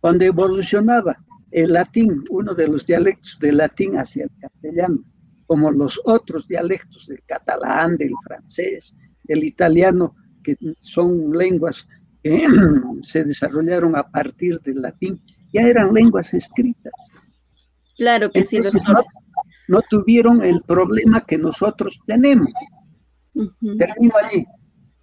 Cuando 0.00 0.24
evolucionaba 0.24 1.16
el 1.52 1.74
latín, 1.74 2.24
uno 2.30 2.54
de 2.54 2.66
los 2.66 2.84
dialectos 2.84 3.38
del 3.40 3.58
latín 3.58 3.96
hacia 3.96 4.24
el 4.24 4.30
castellano, 4.40 5.04
como 5.46 5.70
los 5.70 6.00
otros 6.04 6.48
dialectos 6.48 7.06
del 7.06 7.22
catalán, 7.24 7.96
del 7.96 8.12
francés, 8.24 8.96
del 9.22 9.44
italiano, 9.44 10.16
que 10.42 10.56
son 10.80 11.30
lenguas 11.30 11.86
que 12.20 12.48
se 13.02 13.22
desarrollaron 13.22 13.94
a 13.94 14.02
partir 14.10 14.60
del 14.60 14.82
latín, 14.82 15.20
ya 15.52 15.62
eran 15.62 15.94
lenguas 15.94 16.34
escritas. 16.34 16.92
Claro 18.02 18.32
que 18.32 18.44
sí, 18.44 18.58
doctor. 18.58 19.04
No, 19.68 19.80
tuvieron 19.88 20.42
el 20.42 20.60
problema 20.62 21.24
que 21.24 21.38
nosotros 21.38 22.00
tenemos. 22.04 22.48
Termino 23.78 24.14
allí. 24.20 24.44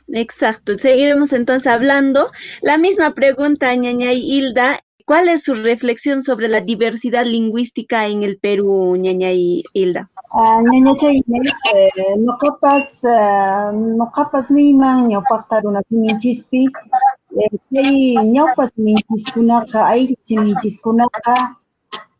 Exacto, 0.09 0.75
seguiremos 0.75 1.31
entonces 1.31 1.67
hablando. 1.67 2.29
La 2.61 2.77
misma 2.77 3.13
pregunta, 3.13 3.73
ñaña 3.73 4.11
Hilda, 4.11 4.81
¿cuál 5.05 5.29
es 5.29 5.43
su 5.43 5.53
reflexión 5.53 6.21
sobre 6.21 6.49
la 6.49 6.59
diversidad 6.59 7.25
lingüística 7.25 8.05
en 8.07 8.23
el 8.23 8.37
Perú, 8.37 8.97
ñaña 8.97 9.31
Hilda? 9.31 10.11
Uh, 10.33 10.61
ñaña 10.69 10.91
Inés, 11.01 11.53
eh, 11.73 12.19
no 12.19 12.37
capas, 12.37 13.05
uh, 13.05 13.71
no 13.71 14.11
capas 14.11 14.51
ni 14.51 14.73
man, 14.73 15.07
no 15.07 15.23
pactar 15.29 15.65
una 15.65 15.81
pinchispi, 15.83 16.67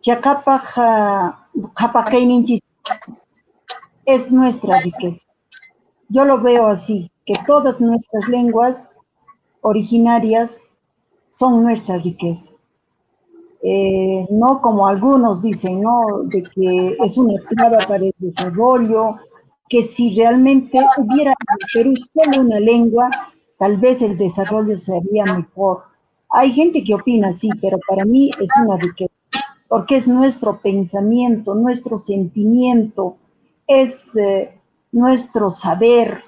uh, 0.08 1.70
qhapaqayninchis 1.76 2.62
es 4.06 4.32
nuestra 4.32 4.82
riqueza. 4.82 5.28
Yo 6.08 6.26
lo 6.26 6.42
veo 6.42 6.68
así, 6.68 7.12
que 7.26 7.36
todas 7.46 7.80
nuestras 7.80 8.28
lenguas 8.28 8.90
originarias 9.62 10.64
son 11.30 11.64
nuestra 11.64 11.98
riqueza. 11.98 12.54
Eh, 13.62 14.26
no 14.32 14.62
como 14.62 14.88
algunos 14.88 15.42
dicen, 15.42 15.82
¿no? 15.82 16.24
De 16.24 16.44
que 16.44 16.98
es 17.04 17.18
una 17.18 17.36
traba 17.50 17.80
para 17.80 18.06
el 18.06 18.16
desarrollo, 18.18 19.18
que 19.68 19.84
si 19.84 20.16
realmente 20.16 20.80
hubiera 20.98 21.32
en 21.32 21.68
Perú 21.74 21.94
solo 21.98 22.42
una 22.42 22.60
lengua, 22.60 23.10
tal 23.58 23.78
vez 23.78 24.02
el 24.02 24.18
desarrollo 24.18 24.78
sería 24.78 25.26
mejor. 25.26 25.84
Hay 26.32 26.52
gente 26.52 26.84
que 26.84 26.96
opina 26.96 27.30
así, 27.30 27.50
pero 27.62 27.78
para 27.88 28.06
mí 28.06 28.32
es 28.40 28.50
una 28.64 28.78
riqueza, 28.78 29.09
porque 29.70 29.96
es 29.96 30.08
nuestro 30.08 30.60
pensamiento, 30.60 31.54
nuestro 31.54 31.98
sentimiento, 32.00 33.16
es 33.68 34.16
eh, 34.18 34.60
nuestro 34.92 35.52
saber. 35.52 36.24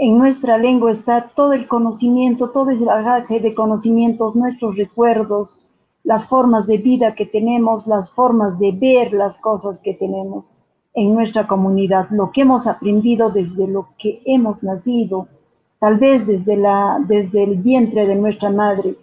En 0.00 0.18
nuestra 0.18 0.58
lengua 0.58 0.90
está 0.90 1.28
todo 1.28 1.52
el 1.52 1.68
conocimiento, 1.68 2.50
todo 2.50 2.70
ese 2.70 2.84
bagaje 2.84 3.38
de 3.38 3.54
conocimientos, 3.54 4.34
nuestros 4.34 4.76
recuerdos, 4.76 5.62
las 6.02 6.26
formas 6.26 6.66
de 6.66 6.78
vida 6.78 7.14
que 7.14 7.24
tenemos, 7.24 7.86
las 7.86 8.12
formas 8.12 8.58
de 8.58 8.72
ver 8.72 9.12
las 9.12 9.38
cosas 9.38 9.78
que 9.78 9.94
tenemos 9.94 10.52
en 10.92 11.14
nuestra 11.14 11.46
comunidad, 11.46 12.08
lo 12.10 12.32
que 12.32 12.40
hemos 12.40 12.66
aprendido 12.66 13.30
desde 13.30 13.68
lo 13.68 13.90
que 13.96 14.22
hemos 14.24 14.64
nacido, 14.64 15.28
tal 15.78 15.98
vez 15.98 16.26
desde, 16.26 16.56
la, 16.56 16.98
desde 17.06 17.44
el 17.44 17.58
vientre 17.58 18.06
de 18.06 18.16
nuestra 18.16 18.50
madre. 18.50 18.96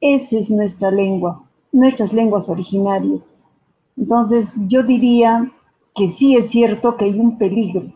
Esa 0.00 0.36
es 0.36 0.50
nuestra 0.50 0.92
lengua, 0.92 1.44
nuestras 1.74 2.12
lenguas 2.12 2.48
originarias. 2.48 3.34
Entonces 3.96 4.56
yo 4.68 4.82
diría 4.82 5.52
que 5.94 6.08
sí 6.08 6.36
es 6.36 6.50
cierto 6.50 6.96
que 6.96 7.06
hay 7.06 7.18
un 7.18 7.38
peligro. 7.38 7.92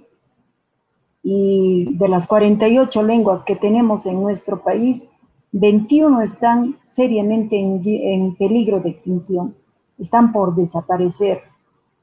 Y 1.23 1.97
de 1.97 2.09
las 2.09 2.27
48 2.27 3.03
lenguas 3.03 3.43
que 3.45 3.57
tenemos 3.57 4.07
en 4.07 4.21
nuestro 4.21 4.63
país, 4.63 5.11
21 5.53 6.21
están 6.23 6.77
seriamente 6.83 7.59
en, 7.59 8.37
peligro 8.37 8.81
de 8.81 8.91
extinción, 8.91 9.57
están 9.99 10.33
por 10.33 10.55
desaparecer 10.55 11.43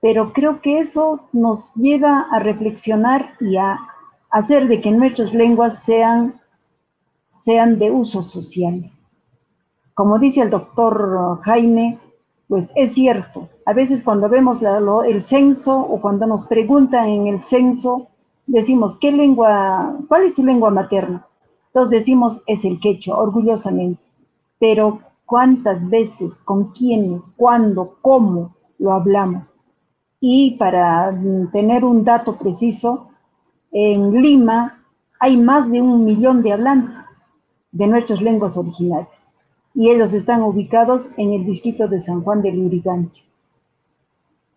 pero 0.06 0.34
creo 0.34 0.62
que 0.62 0.78
eso 0.78 1.22
nos 1.34 1.74
lleva 1.74 2.28
a 2.30 2.38
reflexionar 2.38 3.34
y 3.40 3.58
a 3.58 3.80
hacer 4.30 4.68
de 4.68 4.80
que 4.80 4.92
nuestras 4.92 5.34
lenguas 5.34 5.82
sean, 5.82 6.40
sean 7.28 7.80
de 7.80 7.90
uso 7.90 8.22
social. 8.22 8.92
Como 9.96 10.20
dice 10.20 10.42
el 10.42 10.50
doctor 10.50 11.40
Jaime, 11.44 12.00
pues 12.50 12.74
es 12.76 12.94
cierto, 12.94 13.48
a 13.66 13.72
veces 13.72 14.04
cuando 14.04 14.28
vemos 14.28 14.62
el 14.62 15.22
censo 15.22 15.80
o 15.80 16.02
cuando 16.02 16.26
nos 16.26 16.44
preguntan 16.44 17.08
en 17.08 17.28
el 17.28 17.40
censo, 17.40 18.10
decimos, 18.46 18.98
¿qué 18.98 19.14
lengua, 19.14 19.98
cuál 20.10 20.24
es 20.24 20.36
tu 20.36 20.44
lengua 20.44 20.70
materna? 20.70 21.26
Entonces 21.68 22.00
decimos, 22.00 22.42
es 22.46 22.66
el 22.66 22.82
quechua, 22.82 23.18
orgullosamente. 23.18 24.04
Pero 24.60 25.00
¿cuántas 25.26 25.90
veces, 25.90 26.40
con 26.40 26.74
quiénes, 26.74 27.32
cuándo, 27.38 27.96
cómo 28.02 28.54
lo 28.78 28.92
hablamos? 28.92 29.44
Y 30.20 30.58
para 30.58 31.18
tener 31.54 31.86
un 31.86 32.04
dato 32.04 32.36
preciso, 32.36 33.12
en 33.72 34.22
Lima 34.22 34.84
hay 35.22 35.38
más 35.38 35.72
de 35.72 35.82
un 35.82 36.04
millón 36.04 36.44
de 36.44 36.52
hablantes 36.52 37.22
de 37.72 37.88
nuestras 37.88 38.22
lenguas 38.22 38.58
originales 38.58 39.36
y 39.76 39.92
ellos 39.92 40.14
están 40.14 40.42
ubicados 40.42 41.10
en 41.18 41.34
el 41.34 41.46
distrito 41.46 41.88
de 41.90 42.00
San 42.00 42.24
Juan 42.24 42.42
del 42.42 42.58
Lurigancho. 42.58 43.22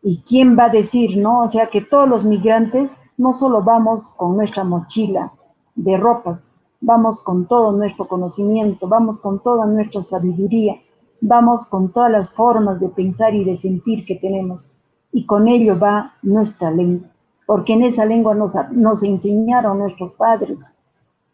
¿Y 0.01 0.23
quién 0.23 0.57
va 0.57 0.67
a 0.67 0.69
decir, 0.71 1.19
no? 1.19 1.43
O 1.43 1.49
sea, 1.49 1.67
que 1.67 1.81
todos 1.81 2.09
los 2.09 2.25
migrantes 2.25 2.99
no 3.17 3.33
solo 3.33 3.63
vamos 3.63 4.11
con 4.17 4.37
nuestra 4.37 4.63
mochila 4.63 5.33
de 5.75 5.97
ropas, 5.97 6.55
vamos 6.81 7.21
con 7.21 7.47
todo 7.47 7.73
nuestro 7.73 8.07
conocimiento, 8.07 8.87
vamos 8.87 9.19
con 9.19 9.43
toda 9.43 9.67
nuestra 9.67 10.03
sabiduría, 10.03 10.77
vamos 11.21 11.67
con 11.67 11.93
todas 11.93 12.13
las 12.13 12.31
formas 12.31 12.79
de 12.79 12.89
pensar 12.89 13.35
y 13.35 13.45
de 13.45 13.57
sentir 13.57 14.07
que 14.07 14.15
tenemos 14.15 14.71
y 15.11 15.27
con 15.27 15.49
ello 15.49 15.77
va 15.79 16.15
nuestra 16.23 16.71
lengua, 16.71 17.09
porque 17.45 17.73
en 17.73 17.83
esa 17.83 18.05
lengua 18.05 18.35
nos, 18.35 18.55
nos 18.71 19.03
enseñaron 19.03 19.79
nuestros 19.79 20.13
padres 20.13 20.73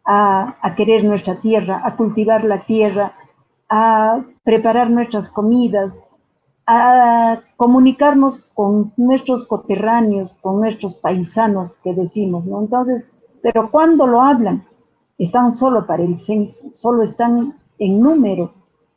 a 0.06 0.74
querer 0.76 1.04
nuestra 1.04 1.40
tierra, 1.40 1.82
a 1.84 1.96
cultivar 1.96 2.44
la 2.44 2.64
tierra, 2.64 3.14
a 3.68 4.24
preparar 4.42 4.90
nuestras 4.90 5.28
comidas, 5.28 6.04
a 6.66 7.42
comunicarnos 7.56 8.38
con 8.54 8.92
nuestros 8.96 9.46
coterráneos, 9.46 10.38
con 10.40 10.60
nuestros 10.60 10.94
paisanos 10.94 11.74
que 11.82 11.94
decimos, 11.94 12.44
¿no? 12.44 12.60
Entonces, 12.60 13.08
pero 13.42 13.70
cuando 13.70 14.06
lo 14.06 14.22
hablan, 14.22 14.66
están 15.18 15.54
solo 15.54 15.86
para 15.86 16.02
el 16.02 16.16
censo, 16.16 16.70
solo 16.74 17.02
están 17.02 17.54
en 17.78 18.00
número, 18.00 18.52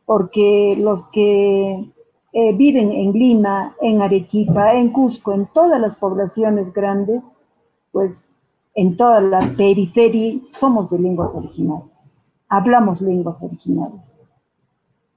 porque 0.05 0.77
los 0.79 1.07
que 1.07 1.91
eh, 2.33 2.53
viven 2.53 2.91
en 2.91 3.11
Lima, 3.11 3.75
en 3.81 4.01
Arequipa, 4.01 4.73
en 4.73 4.89
Cusco, 4.91 5.33
en 5.33 5.47
todas 5.47 5.79
las 5.81 5.95
poblaciones 5.95 6.73
grandes, 6.73 7.33
pues 7.91 8.35
en 8.73 8.95
toda 8.95 9.21
la 9.21 9.39
periferia 9.57 10.39
somos 10.47 10.89
de 10.89 10.99
lenguas 10.99 11.35
originales, 11.35 12.17
hablamos 12.47 13.01
lenguas 13.01 13.41
originales 13.41 14.19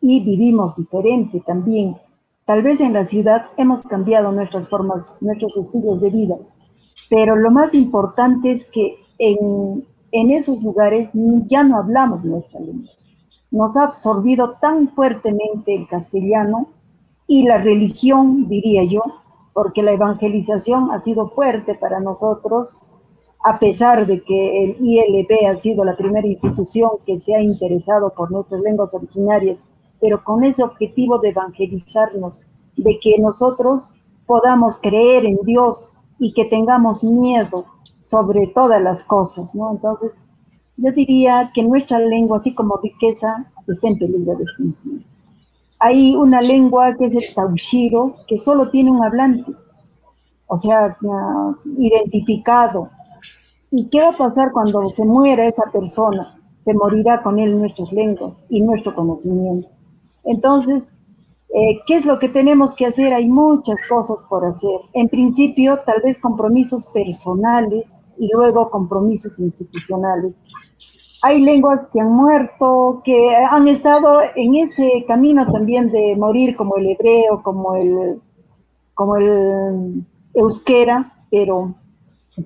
y 0.00 0.24
vivimos 0.24 0.76
diferente 0.76 1.42
también. 1.46 1.96
Tal 2.44 2.62
vez 2.62 2.80
en 2.80 2.92
la 2.92 3.04
ciudad 3.04 3.46
hemos 3.56 3.82
cambiado 3.82 4.32
nuestras 4.32 4.68
formas, 4.68 5.18
nuestros 5.20 5.56
estilos 5.56 6.00
de 6.00 6.10
vida, 6.10 6.36
pero 7.08 7.36
lo 7.36 7.50
más 7.50 7.74
importante 7.74 8.50
es 8.50 8.64
que 8.64 8.96
en, 9.18 9.86
en 10.12 10.30
esos 10.30 10.62
lugares 10.62 11.10
ya 11.46 11.62
no 11.62 11.76
hablamos 11.76 12.24
nuestra 12.24 12.60
lengua. 12.60 12.90
Nos 13.50 13.76
ha 13.76 13.84
absorbido 13.84 14.56
tan 14.60 14.94
fuertemente 14.94 15.74
el 15.74 15.86
castellano 15.86 16.68
y 17.26 17.44
la 17.44 17.58
religión, 17.58 18.48
diría 18.48 18.84
yo, 18.84 19.02
porque 19.52 19.82
la 19.82 19.92
evangelización 19.92 20.90
ha 20.90 20.98
sido 20.98 21.28
fuerte 21.30 21.74
para 21.74 22.00
nosotros, 22.00 22.78
a 23.42 23.58
pesar 23.58 24.06
de 24.06 24.22
que 24.22 24.64
el 24.64 24.76
ILP 24.80 25.46
ha 25.48 25.54
sido 25.54 25.84
la 25.84 25.96
primera 25.96 26.26
institución 26.26 26.90
que 27.06 27.16
se 27.16 27.34
ha 27.34 27.40
interesado 27.40 28.12
por 28.14 28.30
nuestras 28.30 28.60
lenguas 28.60 28.92
originarias, 28.94 29.68
pero 30.00 30.24
con 30.24 30.44
ese 30.44 30.62
objetivo 30.62 31.18
de 31.18 31.30
evangelizarnos, 31.30 32.46
de 32.76 32.98
que 32.98 33.18
nosotros 33.18 33.92
podamos 34.26 34.78
creer 34.78 35.26
en 35.26 35.38
Dios 35.44 35.94
y 36.18 36.32
que 36.32 36.44
tengamos 36.44 37.02
miedo 37.04 37.64
sobre 38.00 38.46
todas 38.46 38.80
las 38.80 39.04
cosas, 39.04 39.54
¿no? 39.54 39.70
Entonces, 39.72 40.16
yo 40.76 40.92
diría 40.92 41.50
que 41.54 41.62
nuestra 41.62 41.98
lengua, 41.98 42.38
así 42.38 42.54
como 42.54 42.76
riqueza, 42.76 43.50
está 43.66 43.88
en 43.88 43.98
peligro 43.98 44.36
de 44.36 44.44
extinción. 44.44 45.04
Hay 45.78 46.14
una 46.14 46.40
lengua 46.40 46.94
que 46.96 47.06
es 47.06 47.14
el 47.14 47.34
taushiro, 47.34 48.16
que 48.26 48.36
solo 48.36 48.70
tiene 48.70 48.90
un 48.90 49.02
hablante, 49.02 49.52
o 50.46 50.56
sea, 50.56 50.96
identificado. 51.78 52.90
¿Y 53.70 53.88
qué 53.88 54.02
va 54.02 54.10
a 54.10 54.16
pasar 54.16 54.52
cuando 54.52 54.90
se 54.90 55.04
muera 55.04 55.46
esa 55.46 55.70
persona? 55.70 56.38
Se 56.60 56.74
morirá 56.74 57.22
con 57.22 57.38
él 57.38 57.58
nuestras 57.58 57.92
lenguas 57.92 58.44
y 58.48 58.60
nuestro 58.60 58.94
conocimiento. 58.94 59.68
Entonces, 60.24 60.94
eh, 61.54 61.80
¿qué 61.86 61.96
es 61.96 62.04
lo 62.04 62.18
que 62.18 62.28
tenemos 62.28 62.74
que 62.74 62.86
hacer? 62.86 63.12
Hay 63.12 63.28
muchas 63.28 63.80
cosas 63.88 64.24
por 64.28 64.44
hacer. 64.44 64.80
En 64.92 65.08
principio, 65.08 65.78
tal 65.84 66.00
vez 66.02 66.18
compromisos 66.18 66.86
personales 66.86 67.96
y 68.18 68.28
luego 68.32 68.70
compromisos 68.70 69.38
institucionales 69.38 70.44
hay 71.22 71.40
lenguas 71.40 71.88
que 71.92 72.00
han 72.00 72.12
muerto, 72.12 73.02
que 73.04 73.36
han 73.36 73.68
estado 73.68 74.20
en 74.36 74.54
ese 74.54 75.04
camino 75.06 75.50
también 75.50 75.90
de 75.90 76.16
morir, 76.16 76.56
como 76.56 76.76
el 76.76 76.90
hebreo, 76.90 77.42
como 77.42 77.74
el, 77.74 78.22
como 78.94 79.16
el 79.16 80.06
euskera, 80.32 81.12
pero 81.30 81.74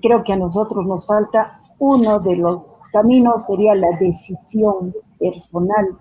creo 0.01 0.23
que 0.23 0.33
a 0.33 0.37
nosotros 0.37 0.85
nos 0.85 1.05
falta 1.05 1.61
uno 1.79 2.19
de 2.19 2.35
los 2.35 2.81
caminos, 2.91 3.47
sería 3.47 3.75
la 3.75 3.97
decisión 3.97 4.93
personal 5.19 5.97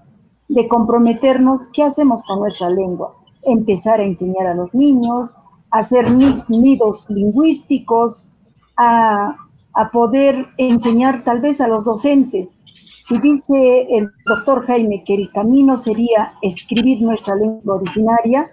de 0.49 0.68
comprometernos, 0.68 1.68
¿qué 1.72 1.82
hacemos 1.82 2.22
con 2.24 2.40
nuestra 2.40 2.70
lengua? 2.70 3.16
Empezar 3.42 4.01
a 4.01 4.05
enseñar 4.05 4.47
a 4.47 4.55
los 4.55 4.72
niños, 4.74 5.36
hacer 5.70 6.11
nidos 6.49 7.09
lingüísticos, 7.11 8.28
a, 8.76 9.36
a 9.72 9.90
poder 9.90 10.49
enseñar 10.59 11.24
tal 11.24 11.40
vez 11.40 11.61
a 11.61 11.68
los 11.68 11.84
docentes 11.84 12.61
si 13.07 13.18
dice 13.18 13.86
el 13.99 14.11
doctor 14.24 14.64
Jaime 14.64 15.05
que 15.05 15.14
el 15.14 15.30
camino 15.30 15.76
sería 15.76 16.38
escribir 16.40 17.03
nuestra 17.03 17.34
lengua 17.34 17.74
originaria, 17.74 18.51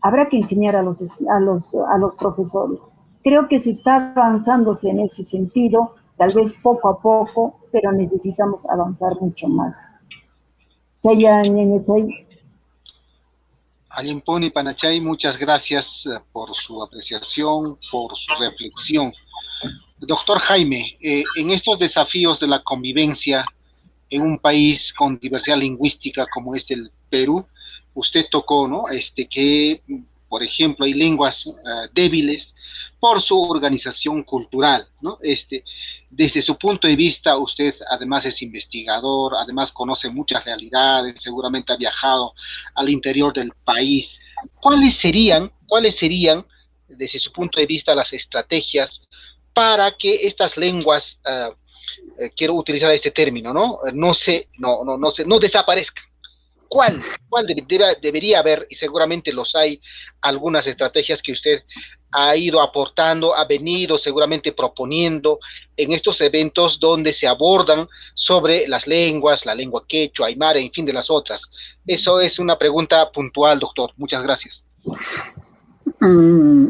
habrá 0.00 0.28
que 0.28 0.38
enseñar 0.38 0.74
a 0.74 0.82
los, 0.82 1.00
a 1.30 1.38
los, 1.38 1.72
a 1.76 1.98
los 1.98 2.16
profesores. 2.16 2.90
Creo 3.22 3.46
que 3.46 3.60
se 3.60 3.70
está 3.70 4.12
avanzándose 4.16 4.90
en 4.90 4.98
ese 4.98 5.22
sentido, 5.22 5.94
tal 6.16 6.34
vez 6.34 6.52
poco 6.52 6.88
a 6.88 7.00
poco, 7.00 7.60
pero 7.70 7.92
necesitamos 7.92 8.68
avanzar 8.68 9.20
mucho 9.20 9.46
más. 9.46 9.86
Alimponi 13.88 14.50
Panachay, 14.50 15.00
muchas 15.00 15.36
gracias 15.36 16.06
eh, 16.06 16.10
por 16.30 16.54
su 16.54 16.80
apreciación, 16.80 17.76
por 17.90 18.16
su 18.16 18.32
reflexión. 18.38 19.12
Doctor 19.98 20.38
Jaime, 20.38 20.96
eh, 21.00 21.24
en 21.36 21.50
estos 21.50 21.80
desafíos 21.80 22.38
de 22.38 22.46
la 22.46 22.62
convivencia 22.62 23.44
en 24.10 24.22
un 24.22 24.38
país 24.38 24.92
con 24.92 25.18
diversidad 25.18 25.56
lingüística 25.56 26.24
como 26.32 26.54
es 26.54 26.70
el 26.70 26.92
Perú, 27.10 27.44
usted 27.94 28.26
tocó, 28.30 28.68
¿no? 28.68 28.88
Este, 28.88 29.26
que, 29.26 29.82
por 30.28 30.44
ejemplo, 30.44 30.86
hay 30.86 30.94
lenguas 30.94 31.46
eh, 31.46 31.52
débiles 31.92 32.54
por 33.00 33.20
su 33.20 33.42
organización 33.42 34.22
cultural, 34.22 34.86
¿no? 35.00 35.18
Este, 35.20 35.64
desde 36.14 36.42
su 36.42 36.58
punto 36.58 36.86
de 36.86 36.94
vista, 36.94 37.38
usted 37.38 37.74
además 37.88 38.26
es 38.26 38.42
investigador, 38.42 39.34
además 39.34 39.72
conoce 39.72 40.10
muchas 40.10 40.44
realidades, 40.44 41.14
seguramente 41.22 41.72
ha 41.72 41.76
viajado 41.76 42.34
al 42.74 42.90
interior 42.90 43.32
del 43.32 43.50
país. 43.64 44.20
¿Cuáles 44.60 44.94
serían, 44.94 45.50
cuáles 45.66 45.96
serían, 45.96 46.46
desde 46.86 47.18
su 47.18 47.32
punto 47.32 47.58
de 47.58 47.64
vista, 47.64 47.94
las 47.94 48.12
estrategias 48.12 49.00
para 49.54 49.90
que 49.92 50.26
estas 50.26 50.58
lenguas, 50.58 51.18
eh, 51.24 51.48
eh, 52.18 52.30
quiero 52.36 52.54
utilizar 52.56 52.90
este 52.90 53.10
término, 53.10 53.54
¿no? 53.54 53.78
No 53.94 54.12
se, 54.12 54.50
no, 54.58 54.84
no, 54.84 54.98
no 54.98 55.10
se, 55.10 55.24
no 55.24 55.38
desaparezcan? 55.38 56.04
¿Cuál, 56.68 57.02
cuál 57.26 57.46
debería 57.46 58.38
haber, 58.38 58.66
y 58.68 58.74
seguramente 58.74 59.32
los 59.32 59.54
hay, 59.54 59.80
algunas 60.20 60.66
estrategias 60.66 61.22
que 61.22 61.32
usted 61.32 61.64
ha 62.12 62.36
ido 62.36 62.60
aportando, 62.60 63.34
ha 63.34 63.44
venido 63.46 63.98
seguramente 63.98 64.52
proponiendo 64.52 65.38
en 65.76 65.92
estos 65.92 66.20
eventos 66.20 66.78
donde 66.78 67.12
se 67.12 67.26
abordan 67.26 67.88
sobre 68.14 68.68
las 68.68 68.86
lenguas, 68.86 69.46
la 69.46 69.54
lengua 69.54 69.84
quechua, 69.88 70.28
aymara, 70.28 70.58
en 70.58 70.70
fin, 70.70 70.84
de 70.84 70.92
las 70.92 71.10
otras? 71.10 71.50
Eso 71.86 72.20
es 72.20 72.38
una 72.38 72.58
pregunta 72.58 73.10
puntual, 73.10 73.58
doctor. 73.58 73.90
Muchas 73.96 74.22
gracias. 74.22 74.66
Mm, 76.00 76.68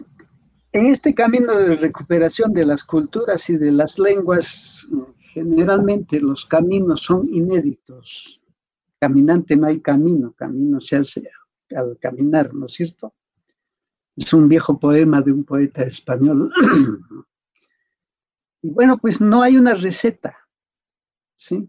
en 0.73 0.87
este 0.87 1.15
camino 1.15 1.59
de 1.59 1.77
recuperación 1.77 2.53
de 2.53 2.65
las 2.65 2.85
culturas 2.85 3.51
y 3.51 3.57
de 3.57 3.73
las 3.73 3.99
lenguas, 3.99 4.87
generalmente 5.35 6.21
los 6.21 6.47
caminos 6.47 7.03
son 7.03 7.29
inéditos 7.33 8.39
caminante 9.03 9.57
no 9.57 9.67
hay 9.67 9.81
camino, 9.81 10.33
camino 10.33 10.81
se 10.81 10.95
hace 10.95 11.29
al 11.75 11.99
caminar, 11.99 12.55
¿no 12.55 12.67
es 12.67 12.75
cierto? 12.75 13.13
Es 14.17 14.33
un 14.33 14.49
viejo 14.49 14.79
poema 14.79 15.23
de 15.23 15.33
un 15.33 15.45
poeta 15.45 15.83
español. 15.83 16.53
y 18.63 18.71
bueno, 18.71 18.99
pues 18.99 19.21
no 19.21 19.43
hay 19.43 19.57
una 19.57 19.75
receta, 19.75 20.37
¿sí? 21.37 21.69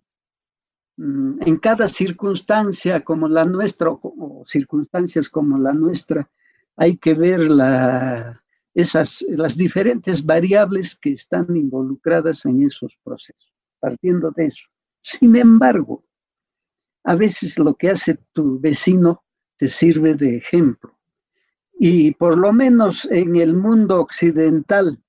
Mm, 0.97 1.41
en 1.41 1.57
cada 1.57 1.87
circunstancia 1.87 3.01
como 3.01 3.27
la 3.27 3.45
nuestra, 3.45 3.89
o 3.91 4.43
circunstancias 4.45 5.29
como 5.29 5.57
la 5.57 5.73
nuestra, 5.73 6.29
hay 6.75 6.97
que 6.97 7.13
ver 7.13 7.49
las 7.49 9.57
diferentes 9.57 10.25
variables 10.25 10.95
que 10.95 11.13
están 11.13 11.55
involucradas 11.55 12.45
en 12.45 12.63
esos 12.63 12.97
procesos, 13.03 13.53
partiendo 13.79 14.31
de 14.31 14.47
eso. 14.47 14.65
Sin 15.01 15.35
embargo, 15.35 16.03
a 17.03 17.15
veces 17.15 17.59
lo 17.59 17.75
que 17.75 17.89
hace 17.89 18.17
tu 18.31 18.59
vecino 18.59 19.23
te 19.57 19.67
sirve 19.67 20.15
de 20.15 20.37
ejemplo. 20.37 20.92
Y 21.79 22.11
por 22.11 22.37
lo 22.37 22.53
menos 22.53 23.05
en 23.11 23.35
el 23.35 23.55
mundo 23.55 23.99
occidental, 23.99 24.99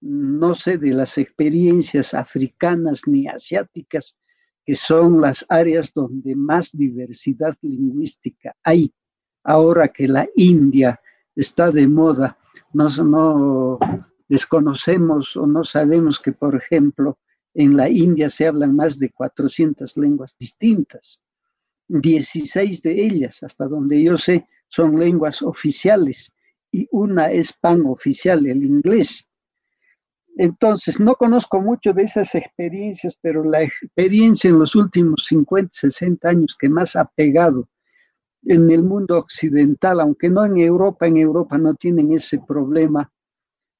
no 0.00 0.54
sé 0.54 0.78
de 0.78 0.92
las 0.92 1.18
experiencias 1.18 2.14
africanas 2.14 3.02
ni 3.06 3.28
asiáticas, 3.28 4.16
que 4.64 4.74
son 4.74 5.20
las 5.20 5.44
áreas 5.48 5.92
donde 5.92 6.34
más 6.34 6.72
diversidad 6.72 7.56
lingüística 7.62 8.54
hay. 8.62 8.92
Ahora 9.44 9.88
que 9.88 10.06
la 10.06 10.28
India 10.36 11.00
está 11.34 11.70
de 11.70 11.88
moda, 11.88 12.38
no, 12.72 12.88
no 12.88 13.78
desconocemos 14.28 15.36
o 15.36 15.46
no 15.46 15.64
sabemos 15.64 16.20
que, 16.20 16.32
por 16.32 16.54
ejemplo, 16.54 17.18
en 17.54 17.76
la 17.76 17.88
India 17.88 18.30
se 18.30 18.46
hablan 18.46 18.74
más 18.74 18.98
de 18.98 19.10
400 19.10 19.96
lenguas 19.96 20.36
distintas. 20.38 21.20
16 21.88 22.82
de 22.82 23.04
ellas, 23.04 23.42
hasta 23.42 23.66
donde 23.66 24.02
yo 24.02 24.16
sé, 24.16 24.46
son 24.72 24.98
lenguas 24.98 25.42
oficiales 25.42 26.34
y 26.72 26.88
una 26.92 27.30
es 27.30 27.52
pan 27.52 27.84
oficial, 27.84 28.46
el 28.46 28.64
inglés. 28.64 29.28
Entonces, 30.36 30.98
no 30.98 31.14
conozco 31.14 31.60
mucho 31.60 31.92
de 31.92 32.04
esas 32.04 32.34
experiencias, 32.34 33.18
pero 33.20 33.44
la 33.44 33.62
experiencia 33.62 34.48
en 34.48 34.58
los 34.58 34.74
últimos 34.74 35.26
50, 35.26 35.68
60 35.72 36.26
años 36.26 36.56
que 36.58 36.70
más 36.70 36.96
ha 36.96 37.04
pegado 37.04 37.68
en 38.44 38.70
el 38.70 38.82
mundo 38.82 39.18
occidental, 39.18 40.00
aunque 40.00 40.30
no 40.30 40.44
en 40.46 40.56
Europa, 40.56 41.06
en 41.06 41.18
Europa 41.18 41.58
no 41.58 41.74
tienen 41.74 42.12
ese 42.12 42.38
problema, 42.38 43.12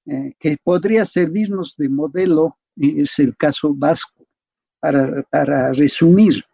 eh, 0.04 0.34
que 0.38 0.58
podría 0.62 1.06
servirnos 1.06 1.74
de 1.78 1.88
modelo, 1.88 2.58
es 2.76 3.18
el 3.18 3.34
caso 3.34 3.72
vasco, 3.74 4.26
para, 4.78 5.22
para 5.22 5.72
resumir. 5.72 6.44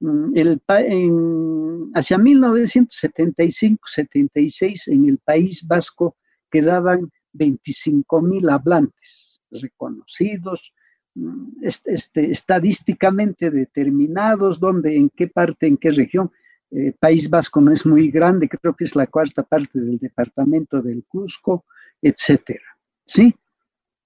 Mm, 0.00 1.92
hacia 1.94 2.18
1975-76 2.18 4.88
en 4.88 5.08
el 5.08 5.18
País 5.18 5.64
Vasco 5.66 6.16
quedaban 6.50 7.10
25 7.32 8.20
mil 8.20 8.50
hablantes 8.50 9.40
reconocidos, 9.50 10.74
mm, 11.14 11.62
este, 11.62 12.30
estadísticamente 12.30 13.50
determinados, 13.50 14.60
donde, 14.60 14.96
en 14.96 15.08
qué 15.10 15.28
parte, 15.28 15.66
en 15.66 15.76
qué 15.78 15.90
región. 15.90 16.30
El 16.70 16.94
País 16.94 17.30
Vasco 17.30 17.60
no 17.60 17.72
es 17.72 17.86
muy 17.86 18.10
grande, 18.10 18.48
creo 18.48 18.74
que 18.74 18.84
es 18.84 18.96
la 18.96 19.06
cuarta 19.06 19.42
parte 19.44 19.78
del 19.80 19.98
departamento 19.98 20.82
del 20.82 21.04
Cusco, 21.04 21.64
etcétera. 22.02 22.64
¿Sí? 23.04 23.34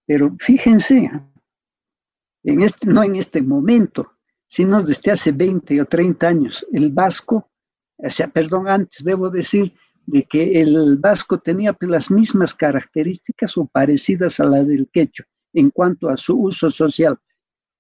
Pero 0.07 0.37
fíjense, 0.39 1.11
en 2.45 2.63
este, 2.63 2.87
no 2.87 3.03
en 3.03 3.17
este 3.17 3.43
momento, 3.43 4.13
sino 4.51 4.83
desde 4.83 5.13
hace 5.13 5.31
20 5.31 5.81
o 5.81 5.85
30 5.87 6.27
años. 6.27 6.67
El 6.73 6.91
vasco, 6.91 7.49
o 7.97 8.11
sea, 8.11 8.27
perdón, 8.27 8.67
antes 8.67 9.05
debo 9.05 9.31
decir 9.31 9.73
de 10.07 10.25
que 10.25 10.61
el 10.61 10.97
vasco 10.99 11.39
tenía 11.39 11.77
las 11.83 12.11
mismas 12.11 12.53
características 12.53 13.57
o 13.57 13.67
parecidas 13.67 14.41
a 14.41 14.45
la 14.45 14.65
del 14.65 14.89
quechua 14.93 15.25
en 15.53 15.71
cuanto 15.71 16.09
a 16.09 16.17
su 16.17 16.37
uso 16.37 16.69
social. 16.69 17.17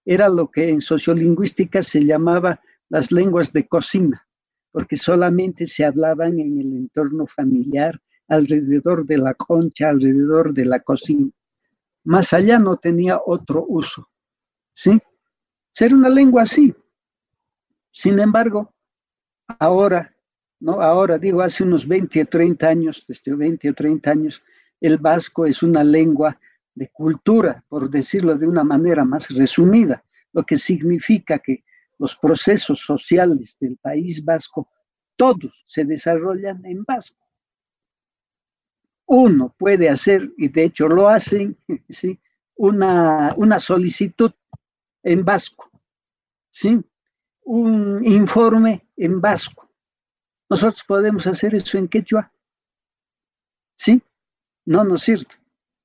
Era 0.04 0.28
lo 0.28 0.48
que 0.48 0.68
en 0.68 0.80
sociolingüística 0.80 1.82
se 1.82 2.04
llamaba 2.04 2.60
las 2.88 3.10
lenguas 3.10 3.52
de 3.52 3.66
cocina, 3.66 4.24
porque 4.70 4.96
solamente 4.96 5.66
se 5.66 5.84
hablaban 5.84 6.38
en 6.38 6.60
el 6.60 6.76
entorno 6.76 7.26
familiar, 7.26 8.00
alrededor 8.28 9.04
de 9.06 9.18
la 9.18 9.34
concha, 9.34 9.88
alrededor 9.88 10.54
de 10.54 10.66
la 10.66 10.78
cocina. 10.78 11.30
Más 12.04 12.32
allá 12.32 12.60
no 12.60 12.76
tenía 12.76 13.18
otro 13.26 13.64
uso. 13.68 14.08
¿Sí? 14.72 15.00
Ser 15.81 15.95
una 15.95 16.11
lengua 16.11 16.43
así. 16.43 16.74
Sin 17.91 18.18
embargo, 18.18 18.70
ahora, 19.59 20.14
¿no? 20.61 20.72
Ahora 20.83 21.16
digo, 21.16 21.41
hace 21.41 21.62
unos 21.62 21.89
20 21.89 22.20
o 22.20 22.26
30 22.26 22.68
años, 22.68 23.03
desde 23.09 23.35
20 23.35 23.70
o 23.70 23.72
30 23.72 24.11
años, 24.11 24.43
el 24.78 24.99
vasco 24.99 25.47
es 25.47 25.62
una 25.62 25.83
lengua 25.83 26.39
de 26.74 26.89
cultura, 26.91 27.64
por 27.66 27.89
decirlo 27.89 28.37
de 28.37 28.47
una 28.47 28.62
manera 28.62 29.07
más 29.07 29.31
resumida, 29.31 30.05
lo 30.35 30.43
que 30.43 30.59
significa 30.59 31.39
que 31.39 31.64
los 31.99 32.14
procesos 32.14 32.81
sociales 32.81 33.57
del 33.59 33.78
país 33.78 34.22
vasco, 34.22 34.68
todos 35.16 35.64
se 35.64 35.87
desarrollan 35.87 36.62
en 36.66 36.85
vasco. 36.85 37.26
Uno 39.07 39.55
puede 39.59 39.89
hacer, 39.89 40.31
y 40.37 40.49
de 40.49 40.64
hecho 40.64 40.89
lo 40.89 41.09
hacen, 41.09 41.57
¿sí? 41.89 42.20
una, 42.57 43.33
una 43.39 43.59
solicitud 43.59 44.33
en 45.03 45.24
vasco, 45.24 45.69
¿sí? 46.51 46.80
Un 47.44 48.05
informe 48.05 48.88
en 48.96 49.20
vasco. 49.20 49.68
Nosotros 50.48 50.84
podemos 50.84 51.26
hacer 51.26 51.55
eso 51.55 51.78
en 51.78 51.88
quechua, 51.88 52.32
¿sí? 53.76 54.03
No, 54.66 54.84
no 54.84 54.96
es 54.96 55.03
cierto. 55.03 55.36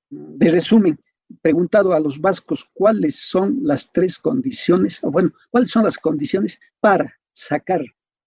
De 0.10 0.50
resumen, 0.50 1.00
preguntado 1.42 1.94
a 1.94 2.00
los 2.00 2.20
vascos 2.20 2.70
cuáles 2.74 3.16
son 3.16 3.60
las 3.62 3.92
tres 3.92 4.20
condiciones, 4.20 5.04
o 5.04 5.12
bueno, 5.12 5.32
cuáles 5.50 5.72
son 5.72 5.84
las 5.84 5.98
condiciones 5.98 6.60
para 6.80 7.20
sacar 7.34 7.82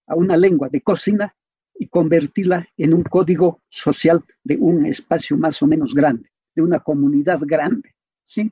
a 0.07 0.15
una 0.15 0.37
lengua 0.37 0.69
de 0.69 0.81
cocina 0.81 1.35
y 1.75 1.87
convertirla 1.87 2.67
en 2.77 2.93
un 2.93 3.03
código 3.03 3.61
social 3.69 4.23
de 4.43 4.57
un 4.57 4.85
espacio 4.85 5.37
más 5.37 5.61
o 5.61 5.67
menos 5.67 5.93
grande, 5.93 6.29
de 6.55 6.61
una 6.61 6.79
comunidad 6.79 7.39
grande, 7.41 7.95
¿sí? 8.23 8.51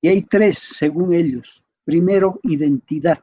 Y 0.00 0.08
hay 0.08 0.22
tres, 0.22 0.58
según 0.58 1.14
ellos. 1.14 1.63
Primero, 1.84 2.40
identidad. 2.42 3.18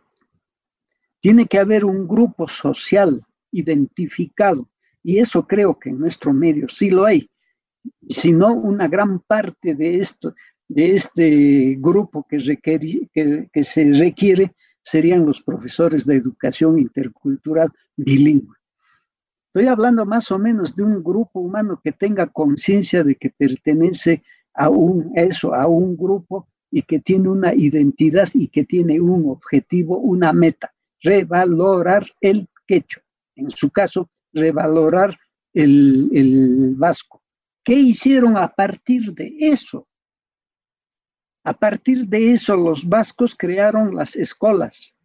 Tiene 1.20 1.45
que 1.45 1.59
haber 1.59 1.86
un 1.86 2.07
grupo 2.07 2.47
social 2.47 3.26
identificado. 3.51 4.70
Y 5.03 5.18
eso 5.20 5.47
creo 5.47 5.78
que 5.80 5.89
en 5.89 5.99
nuestro 5.99 6.34
medio 6.34 6.68
sí 6.70 6.89
lo 6.89 7.05
hay. 7.05 7.30
Si 8.09 8.32
no, 8.32 8.53
una 8.53 8.88
gran 8.88 9.20
parte 9.20 9.74
de 9.74 9.99
esto, 9.99 10.36
de 10.68 10.95
este 10.95 11.76
grupo 11.80 12.26
que, 12.28 12.39
se 13.64 13.84
requiere 13.93 14.55
serían 14.82 15.26
los 15.26 15.41
profesores 15.41 16.05
de 16.05 16.16
educación 16.16 16.78
intercultural 16.78 17.70
bilingüe. 17.97 18.55
Estoy 19.47 19.68
hablando 19.68 20.05
más 20.05 20.32
o 20.32 20.39
menos 20.39 20.76
de 20.76 20.84
un 20.84 21.03
grupo 21.03 21.41
humano 21.41 21.82
que 21.84 21.91
tenga 21.91 22.28
conciencia 22.28 23.03
de 23.03 23.16
que 23.16 23.32
pertenece 23.32 24.24
a 24.53 24.70
un, 24.70 25.12
eso, 25.16 25.53
a 25.53 25.68
un 25.68 25.97
grupo 25.97 26.47
y 26.72 26.84
que 26.84 26.99
tiene 26.99 27.30
una 27.30 27.53
identidad 27.53 28.30
y 28.34 28.47
que 28.47 28.63
tiene 28.63 28.99
un 29.01 29.30
objetivo, 29.30 29.97
una 29.97 30.32
meta, 30.32 30.74
revalorar 31.01 32.07
el 32.22 32.47
quechua. 32.65 33.03
En 33.36 33.49
su 33.51 33.69
caso, 33.69 34.09
revalorar 34.32 35.19
el, 35.53 36.09
el 36.13 36.76
vasco. 36.76 37.22
¿Qué 37.63 37.74
hicieron 37.74 38.38
a 38.38 38.47
partir 38.47 39.13
de 39.13 39.36
eso? 39.39 39.88
A 41.43 41.53
partir 41.53 42.07
de 42.07 42.32
eso, 42.32 42.55
los 42.55 42.88
vascos 42.88 43.36
crearon 43.36 43.95
las 43.95 44.15
escuelas, 44.15 44.95